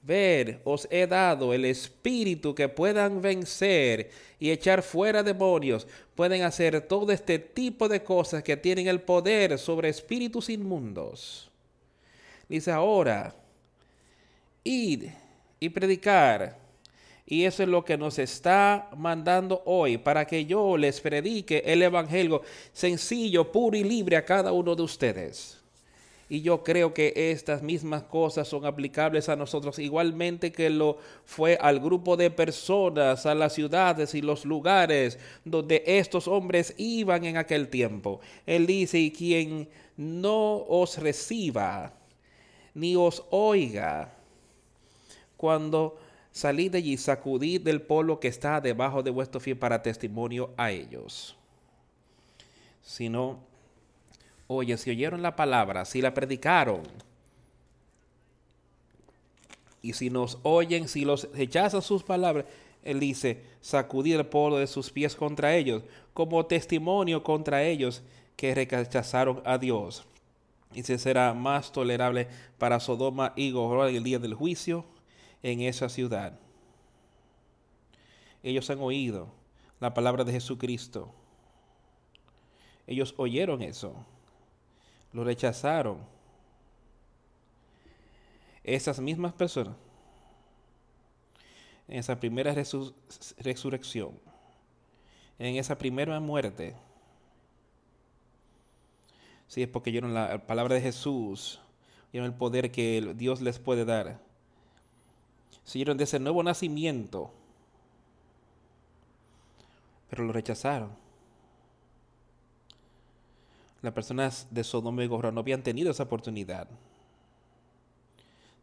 Ver, 0.02 0.60
os 0.66 0.88
he 0.92 1.08
dado 1.08 1.54
el 1.54 1.64
espíritu 1.64 2.54
que 2.54 2.68
puedan 2.68 3.22
vencer 3.22 4.12
y 4.38 4.52
echar 4.52 4.84
fuera 4.84 5.24
demonios. 5.24 5.88
Pueden 6.14 6.42
hacer 6.42 6.82
todo 6.82 7.12
este 7.12 7.40
tipo 7.40 7.88
de 7.88 8.04
cosas 8.04 8.44
que 8.44 8.58
tienen 8.58 8.88
el 8.88 9.02
poder 9.02 9.58
sobre 9.58 9.88
espíritus 9.90 10.50
inmundos. 10.50 11.50
Dice 12.50 12.72
ahora, 12.72 13.34
id 14.64 15.06
y 15.60 15.70
predicar 15.70 16.63
y 17.26 17.46
eso 17.46 17.64
es 17.64 17.70
lo 17.70 17.86
que 17.86 17.98
nos 17.98 18.20
está 18.20 18.90
mandando 18.98 19.62
hoy 19.66 19.98
para 19.98 20.26
que 20.26 20.46
yo 20.46 20.78
les 20.78 21.00
predique 21.00 21.64
el 21.66 21.82
Evangelio 21.82 22.42
sencillo, 22.74 23.52
puro 23.52 23.78
y 23.78 23.84
libre 23.84 24.18
a 24.18 24.26
cada 24.26 24.52
uno 24.52 24.76
de 24.76 24.84
ustedes. 24.84 25.60
Y 26.30 26.42
yo 26.42 26.64
creo 26.64 26.94
que 26.94 27.14
estas 27.16 27.62
mismas 27.62 28.04
cosas 28.04 28.48
son 28.48 28.66
aplicables 28.66 29.30
a 29.30 29.36
nosotros 29.36 29.78
igualmente 29.78 30.52
que 30.52 30.70
lo 30.70 30.98
fue 31.26 31.58
al 31.62 31.80
grupo 31.80 32.18
de 32.18 32.32
personas, 32.32 33.26
a 33.26 33.36
las 33.36 33.54
ciudades 33.54 34.16
y 34.16 34.22
los 34.22 34.44
lugares 34.44 35.20
donde 35.46 35.84
estos 35.86 36.28
hombres 36.28 36.74
iban 36.78 37.24
en 37.26 37.38
aquel 37.38 37.68
tiempo. 37.68 38.20
Él 38.46 38.66
dice, 38.66 39.00
y 39.00 39.12
quien 39.12 39.70
no 39.96 40.56
os 40.68 40.98
reciba 40.98 41.94
ni 42.74 42.96
os 42.96 43.24
oiga 43.30 44.12
cuando 45.38 45.98
salid 46.34 46.72
de 46.72 46.80
allí, 46.80 46.98
sacudid 46.98 47.62
del 47.62 47.82
polvo 47.82 48.20
que 48.20 48.28
está 48.28 48.60
debajo 48.60 49.04
de 49.04 49.12
vuestro 49.12 49.40
pie 49.40 49.56
para 49.56 49.82
testimonio 49.82 50.50
a 50.58 50.72
ellos. 50.72 51.38
Si 52.82 53.08
no, 53.08 53.40
oye, 54.48 54.76
si 54.78 54.90
oyeron 54.90 55.22
la 55.22 55.36
palabra, 55.36 55.86
si 55.86 56.02
la 56.02 56.14
predicaron, 56.14 56.82
y 59.82 59.94
si 59.94 60.10
nos 60.10 60.40
oyen, 60.44 60.88
si 60.88 61.06
los 61.06 61.30
rechazan 61.34 61.82
sus 61.82 62.04
palabras, 62.04 62.46
él 62.84 63.00
dice, 63.00 63.44
sacudid 63.62 64.16
el 64.16 64.26
polvo 64.26 64.58
de 64.58 64.68
sus 64.68 64.90
pies 64.90 65.16
contra 65.16 65.56
ellos, 65.56 65.84
como 66.14 66.46
testimonio 66.46 67.24
contra 67.24 67.64
ellos 67.64 68.02
que 68.36 68.56
rechazaron 68.56 69.42
a 69.46 69.58
Dios. 69.58 70.04
y 70.76 70.82
se 70.82 70.98
será 70.98 71.36
más 71.36 71.72
tolerable 71.72 72.28
para 72.58 72.80
Sodoma 72.80 73.34
y 73.36 73.52
Gomorra 73.52 73.90
el 73.90 74.04
día 74.04 74.18
del 74.18 74.34
juicio 74.34 74.86
en 75.44 75.62
esa 75.62 75.90
ciudad. 75.90 76.40
Ellos 78.42 78.70
han 78.70 78.80
oído 78.80 79.28
la 79.80 79.94
palabra 79.94 80.24
de 80.24 80.32
Jesucristo. 80.32 81.14
Ellos 82.88 83.14
oyeron 83.18 83.62
eso. 83.62 83.94
Lo 85.12 85.24
rechazaron. 85.24 86.00
Esas 88.64 89.00
mismas 89.00 89.34
personas, 89.34 89.76
en 91.90 92.00
esa 92.00 92.18
primera 92.18 92.56
resurrección, 93.38 94.18
en 95.38 95.58
esa 95.58 95.78
primera 95.78 96.18
muerte, 96.22 96.74
si 99.48 99.62
es 99.62 99.68
porque 99.68 99.90
oyeron 99.90 100.14
la 100.14 100.48
palabra 100.48 100.76
de 100.76 100.82
Jesús, 100.82 101.60
oyeron 102.10 102.32
el 102.32 102.38
poder 102.38 102.72
que 102.72 103.14
Dios 103.18 103.42
les 103.42 103.60
puede 103.60 103.84
dar. 103.84 104.23
Oyeron 105.68 105.98
de 105.98 106.04
ese 106.04 106.20
nuevo 106.20 106.44
nacimiento, 106.44 107.32
pero 110.10 110.24
lo 110.24 110.34
rechazaron. 110.34 110.92
Las 113.82 113.94
personas 113.94 114.48
de 114.52 114.64
Sodoma 114.64 115.04
y 115.04 115.08
Gomorra 115.08 115.32
no 115.32 115.42
habían 115.42 115.64
tenido 115.64 115.92
esa 115.92 116.04
oportunidad 116.04 116.68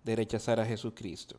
de 0.05 0.17
rechazar 0.17 0.61
a 0.61 0.67
Jesucristo. 0.67 1.37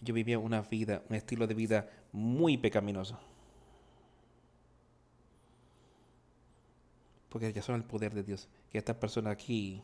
Yo 0.00 0.12
vivía 0.12 0.38
una 0.38 0.60
vida, 0.60 1.02
un 1.08 1.16
estilo 1.16 1.46
de 1.46 1.54
vida 1.54 1.88
muy 2.12 2.58
pecaminoso. 2.58 3.18
porque 7.34 7.60
son 7.62 7.74
el 7.74 7.82
poder 7.82 8.14
de 8.14 8.22
Dios. 8.22 8.46
Que 8.70 8.78
estas 8.78 8.94
personas 8.94 9.32
aquí, 9.32 9.82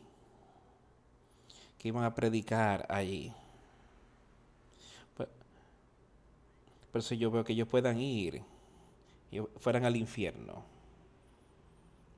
que 1.81 1.87
iban 1.87 2.03
a 2.03 2.13
predicar 2.13 2.85
allí, 2.89 3.33
pues, 5.17 5.27
por 6.91 6.99
eso 6.99 7.15
yo 7.15 7.31
veo 7.31 7.43
que 7.43 7.53
ellos 7.53 7.67
puedan 7.67 7.99
ir 7.99 8.43
y 9.31 9.39
fueran 9.57 9.85
al 9.85 9.95
infierno 9.95 10.63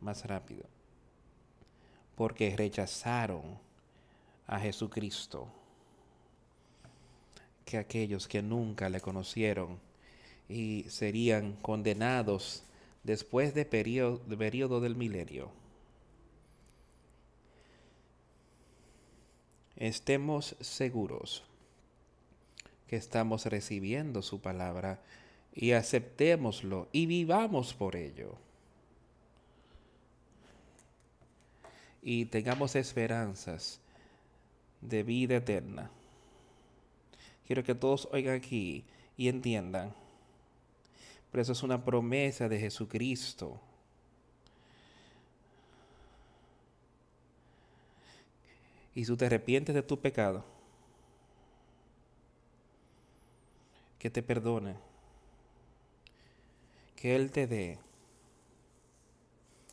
más 0.02 0.26
rápido. 0.26 0.66
Porque 2.18 2.54
rechazaron 2.58 3.58
a 4.48 4.60
Jesucristo 4.60 5.48
que 7.64 7.78
aquellos 7.78 8.28
que 8.28 8.42
nunca 8.42 8.90
le 8.90 9.00
conocieron 9.00 9.80
y 10.50 10.84
serían 10.90 11.54
condenados 11.54 12.66
después 13.04 13.54
de 13.54 13.64
periodo, 13.64 14.18
de 14.28 14.36
periodo 14.36 14.82
del 14.82 14.98
milenio. 14.98 15.63
Estemos 19.76 20.56
seguros 20.60 21.44
que 22.88 22.96
estamos 22.96 23.46
recibiendo 23.46 24.22
su 24.22 24.40
palabra 24.40 25.02
y 25.54 25.72
aceptémoslo 25.72 26.88
y 26.92 27.06
vivamos 27.06 27.74
por 27.74 27.96
ello. 27.96 28.38
Y 32.02 32.26
tengamos 32.26 32.76
esperanzas 32.76 33.80
de 34.82 35.04
vida 35.04 35.38
eterna. 35.38 35.90
Quiero 37.48 37.64
que 37.64 37.76
todos 37.76 38.08
oigan 38.12 38.36
aquí 38.36 38.84
y 39.18 39.30
entiendan 39.30 39.94
pero 41.34 41.42
eso 41.42 41.54
es 41.54 41.64
una 41.64 41.84
promesa 41.84 42.48
de 42.48 42.60
Jesucristo. 42.60 43.60
Y 48.96 49.06
tú 49.06 49.18
te 49.18 49.26
arrepientes 49.26 49.74
de 49.74 49.82
tu 49.82 50.00
pecado, 50.00 50.46
que 53.98 54.10
te 54.10 54.22
perdone, 54.22 54.76
que 56.96 57.16
Él 57.16 57.32
te 57.32 57.48
dé 57.48 57.80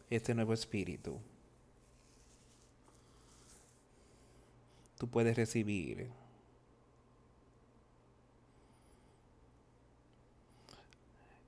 este 0.09 0.35
nuevo 0.35 0.53
espíritu. 0.53 1.19
Tú 4.99 5.09
puedes 5.09 5.37
recibir 5.37 6.11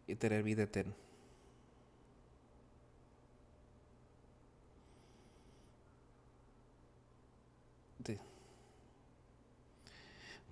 y 0.07 0.15
tener 0.15 0.43
vida 0.43 0.62
eterna. 0.62 0.94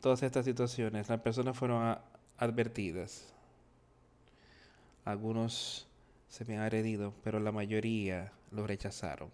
Todas 0.01 0.23
estas 0.23 0.47
situaciones, 0.47 1.09
las 1.09 1.21
personas 1.21 1.57
fueron 1.57 1.99
advertidas. 2.39 3.35
Algunos 5.05 5.87
se 6.29 6.45
me 6.45 6.57
han 6.57 6.63
agredido, 6.63 7.13
pero 7.23 7.39
la 7.39 7.53
mayoría 7.53 8.33
lo 8.51 8.67
rechazaron. 8.67 9.31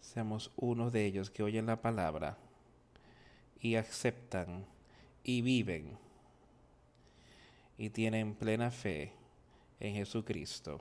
Seamos 0.00 0.50
uno 0.56 0.90
de 0.90 1.04
ellos 1.04 1.30
que 1.30 1.42
oyen 1.42 1.66
la 1.66 1.80
palabra 1.80 2.38
y 3.60 3.76
aceptan 3.76 4.64
y 5.24 5.42
viven 5.42 5.98
y 7.76 7.90
tienen 7.90 8.34
plena 8.34 8.70
fe 8.70 9.12
en 9.80 9.94
Jesucristo. 9.94 10.80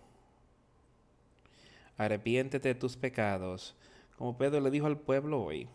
Arrepiéntete 1.97 2.69
de 2.69 2.75
tus 2.75 2.95
pecados, 2.95 3.75
como 4.17 4.37
Pedro 4.37 4.59
le 4.59 4.71
dijo 4.71 4.87
al 4.87 4.97
pueblo 4.97 5.43
hoy. 5.43 5.67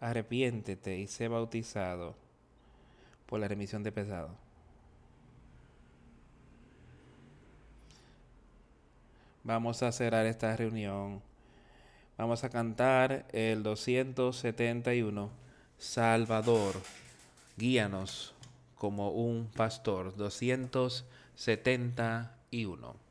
Arrepiéntete 0.00 0.98
y 0.98 1.06
sé 1.06 1.28
bautizado 1.28 2.16
por 3.26 3.38
la 3.38 3.48
remisión 3.48 3.82
de 3.82 3.92
pecados. 3.92 4.32
Vamos 9.44 9.82
a 9.82 9.92
cerrar 9.92 10.24
esta 10.26 10.56
reunión. 10.56 11.22
Vamos 12.18 12.44
a 12.44 12.50
cantar 12.50 13.24
el 13.32 13.62
271, 13.62 15.30
Salvador, 15.78 16.74
guíanos 17.56 18.34
como 18.76 19.10
un 19.10 19.50
pastor. 19.54 20.14
271. 20.16 23.09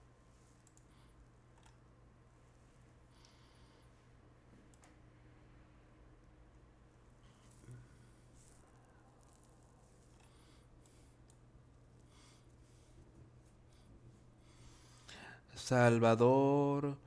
Salvador, 15.70 16.98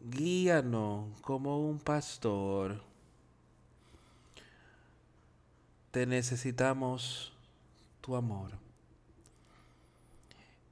guíanos 0.00 1.20
como 1.20 1.60
un 1.60 1.78
pastor. 1.78 2.80
Te 5.90 6.06
necesitamos 6.06 7.34
tu 8.00 8.16
amor. 8.16 8.52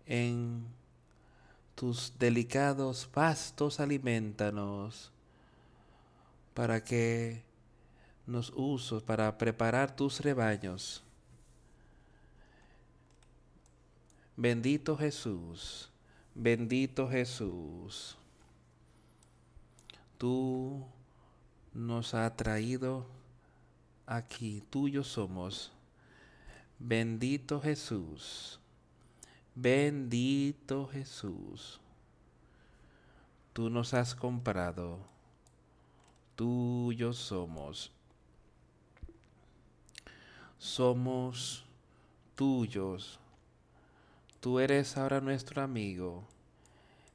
En 0.06 0.64
tus 1.74 2.18
delicados 2.18 3.05
pastos 3.05 3.81
alimentanos 3.81 5.12
para 6.55 6.82
que 6.82 7.43
nos 8.26 8.51
usos 8.56 9.02
para 9.02 9.36
preparar 9.36 9.94
tus 9.94 10.20
rebaños. 10.20 11.02
Bendito 14.39 14.97
Jesús, 14.97 15.90
bendito 16.35 17.09
Jesús. 17.09 18.16
Tú 20.19 20.85
nos 21.73 22.15
has 22.15 22.36
traído 22.36 23.06
aquí, 24.06 24.62
tuyos 24.70 25.09
somos. 25.09 25.73
Bendito 26.78 27.61
Jesús, 27.61 28.59
bendito 29.55 30.89
Jesús, 30.89 31.81
tú 33.52 33.70
nos 33.70 33.94
has 33.94 34.15
comprado, 34.15 34.98
tuyos 36.35 37.16
somos, 37.16 37.93
somos 40.59 41.65
tuyos, 42.35 43.20
tú 44.44 44.60
eres 44.60 44.98
ahora 44.98 45.22
nuestro 45.22 45.62
amigo, 45.62 46.22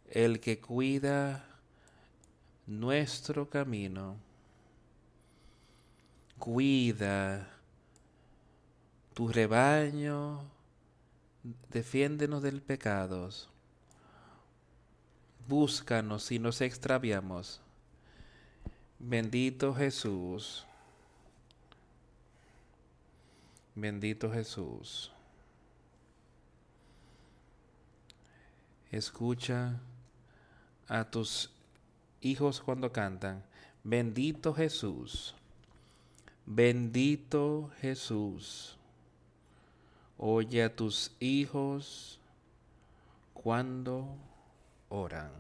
el 0.10 0.40
que 0.40 0.60
cuida 0.60 1.46
nuestro 2.66 3.48
camino, 3.52 4.16
cuida 6.40 7.48
tu 9.14 9.28
rebaño, 9.28 10.42
defiéndenos 11.70 12.42
del 12.42 12.64
pecado, 12.64 13.30
búscanos 15.48 16.24
si 16.24 16.40
nos 16.40 16.62
extraviamos. 16.62 17.62
Bendito 18.98 19.76
Jesús. 19.76 20.66
Bendito 23.76 24.32
Jesús. 24.32 25.12
Escucha 28.92 29.80
a 30.88 31.04
tus 31.06 31.52
hijos 32.22 32.60
cuando 32.60 32.92
cantan. 32.92 33.44
Bendito 33.84 34.54
Jesús. 34.54 35.36
Bendito 36.46 37.70
Jesús. 37.82 38.76
Oye 40.18 40.64
a 40.64 40.76
tus 40.76 41.12
hijos 41.20 42.20
cuando 43.34 44.18
oran. 44.90 45.32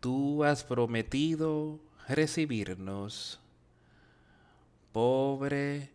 Tú 0.00 0.42
has 0.42 0.64
prometido 0.64 1.78
recibirnos, 2.08 3.40
pobre 4.92 5.90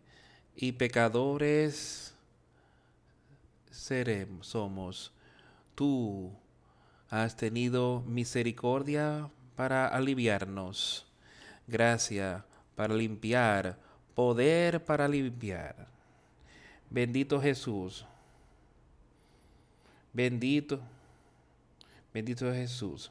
y 0.54 0.72
pecadores 0.72 2.11
seremos, 3.82 4.46
somos. 4.46 5.12
Tú 5.74 6.32
has 7.10 7.36
tenido 7.36 8.02
misericordia 8.06 9.28
para 9.56 9.88
aliviarnos, 9.88 11.06
gracia 11.66 12.44
para 12.76 12.94
limpiar, 12.94 13.78
poder 14.14 14.84
para 14.84 15.08
limpiar. 15.08 15.88
Bendito 16.88 17.40
Jesús. 17.40 18.06
Bendito, 20.12 20.78
bendito 22.12 22.52
Jesús. 22.52 23.10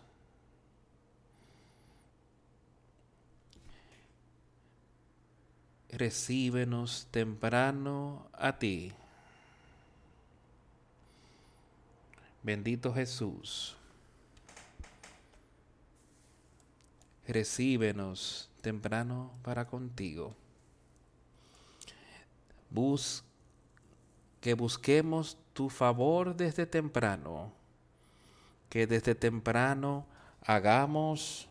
Recíbenos 5.90 7.08
temprano 7.12 8.28
a 8.34 8.58
ti. 8.58 8.94
Bendito 12.44 12.94
Jesús. 12.94 13.76
Recíbenos 17.28 18.50
temprano 18.62 19.32
para 19.44 19.66
contigo. 19.66 20.36
Bus 22.70 23.24
que 24.40 24.56
busquemos 24.56 25.38
tu 25.54 25.70
favor 25.70 26.36
desde 26.36 26.66
temprano, 26.66 27.54
que 28.70 28.88
desde 28.88 29.14
temprano 29.14 30.06
hagamos 30.42 31.48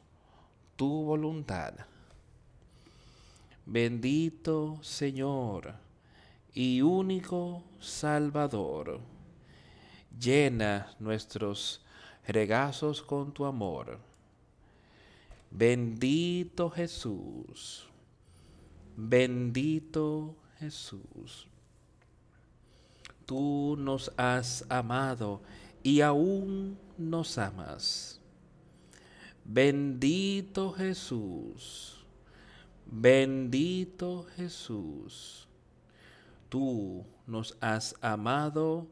tu 0.76 1.04
voluntad. 1.04 1.74
Bendito 3.64 4.82
Señor 4.82 5.74
y 6.52 6.82
único 6.82 7.62
Salvador, 7.78 9.00
llena 10.18 10.94
nuestros 10.98 11.84
regazos 12.26 13.02
con 13.02 13.32
tu 13.32 13.44
amor. 13.44 13.98
Bendito 15.50 16.70
Jesús, 16.70 17.86
bendito 18.96 20.36
Jesús 20.58 21.48
tú 23.30 23.76
nos 23.78 24.10
has 24.16 24.64
amado 24.68 25.40
y 25.84 26.00
aún 26.00 26.76
nos 26.98 27.38
amas. 27.38 28.20
Bendito 29.44 30.72
Jesús, 30.72 32.04
bendito 32.86 34.26
Jesús, 34.34 35.46
tú 36.48 37.04
nos 37.24 37.56
has 37.60 37.94
amado 38.00 38.88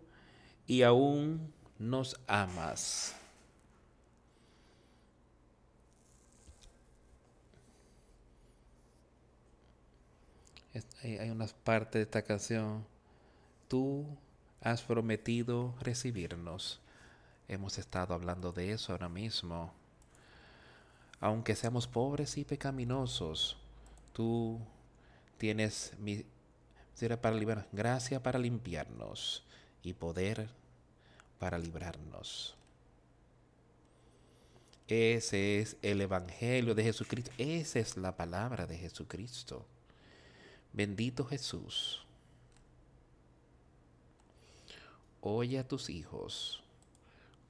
y 0.68 0.82
aún 0.82 1.52
nos 1.78 2.20
amas. 2.28 3.16
Hay 11.02 11.30
unas 11.30 11.54
partes 11.54 11.94
de 11.94 12.02
esta 12.02 12.22
canción. 12.22 12.84
Tú 13.66 14.06
has 14.60 14.82
prometido 14.82 15.74
recibirnos. 15.80 16.80
Hemos 17.48 17.78
estado 17.78 18.12
hablando 18.14 18.52
de 18.52 18.72
eso 18.72 18.92
ahora 18.92 19.08
mismo. 19.08 19.72
Aunque 21.18 21.56
seamos 21.56 21.88
pobres 21.88 22.36
y 22.36 22.44
pecaminosos, 22.44 23.56
tú 24.12 24.60
tienes 25.38 25.94
para 27.22 27.36
librar, 27.36 27.66
gracia 27.72 28.22
para 28.22 28.38
limpiarnos 28.38 29.47
y 29.88 29.94
poder 29.94 30.48
para 31.38 31.58
librarnos. 31.58 32.54
Ese 34.86 35.60
es 35.60 35.76
el 35.82 36.00
Evangelio 36.00 36.74
de 36.74 36.84
Jesucristo. 36.84 37.30
Esa 37.36 37.78
es 37.78 37.96
la 37.96 38.16
palabra 38.16 38.66
de 38.66 38.78
Jesucristo. 38.78 39.66
Bendito 40.72 41.24
Jesús. 41.24 42.04
oye 45.20 45.58
a 45.58 45.66
tus 45.66 45.90
hijos 45.90 46.62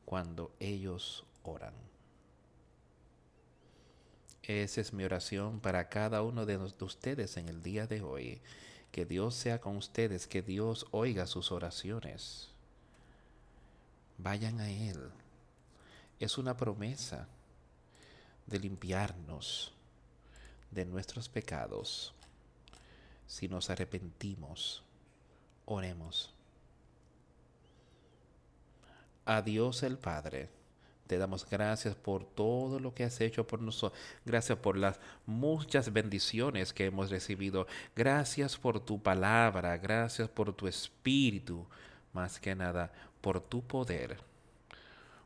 cuando 0.05 0.51
ellos 0.59 1.25
oran. 1.43 1.75
Esa 4.43 4.81
es 4.81 4.93
mi 4.93 5.05
oración 5.05 5.61
para 5.61 5.89
cada 5.89 6.23
uno 6.23 6.47
de 6.47 6.57
ustedes 6.57 7.37
en 7.37 7.49
el 7.49 7.63
día 7.63 7.87
de 7.87 8.01
hoy. 8.01 8.41
Que 8.99 9.07
Dios 9.07 9.37
sea 9.37 9.61
con 9.61 9.77
ustedes, 9.77 10.27
que 10.27 10.43
Dios 10.43 10.85
oiga 10.91 11.29
sus 11.29 11.53
oraciones. 11.53 12.49
Vayan 14.17 14.59
a 14.59 14.69
Él. 14.69 14.99
Es 16.19 16.37
una 16.37 16.57
promesa 16.57 17.29
de 18.47 18.59
limpiarnos 18.59 19.73
de 20.73 20.85
nuestros 20.85 21.29
pecados. 21.29 22.13
Si 23.29 23.47
nos 23.47 23.71
arrepentimos, 23.71 24.83
oremos 25.65 26.35
a 29.25 29.43
Dios 29.43 29.85
el 29.85 29.97
Padre. 29.97 30.49
Te 31.09 31.17
damos 31.17 31.49
gracias 31.49 31.95
por 31.95 32.23
todo 32.23 32.79
lo 32.79 32.93
que 32.93 33.03
has 33.03 33.19
hecho 33.23 33.47
por 33.47 33.63
nosotros. 33.63 33.99
Gracias 34.27 34.59
por 34.59 34.77
las 34.77 35.01
muchas 35.25 35.91
bendiciones 35.91 36.75
que 36.75 36.85
hemos 36.85 37.09
recibido. 37.09 37.67
Gracias 37.97 38.59
por 38.59 38.79
tu 38.79 39.03
palabra. 39.03 39.79
Gracias 39.79 40.29
por 40.29 40.53
tu 40.53 40.69
espíritu. 40.69 41.67
Más 42.13 42.39
que 42.39 42.55
nada, 42.55 42.93
por 43.23 43.41
tu 43.41 43.67
poder. 43.67 44.19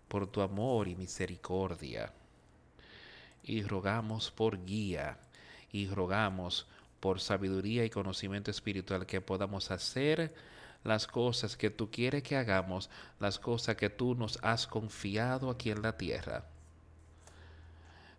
Por 0.06 0.28
tu 0.28 0.40
amor 0.40 0.86
y 0.86 0.94
misericordia. 0.94 2.12
Y 3.42 3.64
rogamos 3.64 4.30
por 4.30 4.64
guía. 4.64 5.18
Y 5.72 5.88
rogamos 5.88 6.68
por 7.00 7.18
sabiduría 7.18 7.84
y 7.84 7.90
conocimiento 7.90 8.52
espiritual 8.52 9.04
que 9.04 9.20
podamos 9.20 9.72
hacer 9.72 10.32
las 10.84 11.06
cosas 11.06 11.56
que 11.56 11.70
tú 11.70 11.90
quieres 11.90 12.22
que 12.22 12.36
hagamos, 12.36 12.90
las 13.20 13.38
cosas 13.38 13.76
que 13.76 13.90
tú 13.90 14.14
nos 14.14 14.38
has 14.42 14.66
confiado 14.66 15.50
aquí 15.50 15.70
en 15.70 15.82
la 15.82 15.96
tierra. 15.96 16.44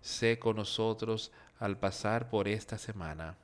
Sé 0.02 0.40
con 0.40 0.58
nosotros 0.58 1.32
al 1.60 1.78
pasar 1.78 2.30
por 2.30 2.48
esta 2.48 2.78
semana. 2.78 3.38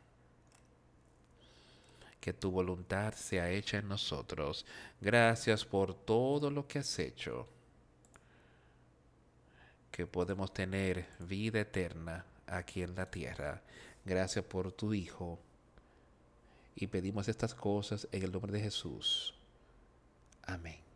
Que 2.19 2.33
tu 2.33 2.51
voluntad 2.51 3.13
sea 3.13 3.49
hecha 3.49 3.77
en 3.77 3.87
nosotros. 3.87 4.65
Gracias 4.99 5.63
por 5.63 5.93
todo 5.93 6.51
lo 6.51 6.67
que 6.67 6.79
has 6.79 6.99
hecho. 6.99 7.47
Que 9.89 10.05
podemos 10.05 10.53
tener 10.53 11.07
vida 11.19 11.61
eterna 11.61 12.25
aquí 12.45 12.83
en 12.83 12.93
la 12.95 13.09
tierra. 13.09 13.61
Gracias 14.03 14.43
por 14.43 14.71
tu 14.73 14.93
Hijo 14.93 15.39
y 16.79 16.87
pedimos 16.87 17.27
estas 17.27 17.53
cosas 17.53 18.07
en 18.11 18.23
el 18.23 18.31
nombre 18.31 18.51
de 18.51 18.61
Jesús. 18.61 19.33
Amén. 20.43 20.88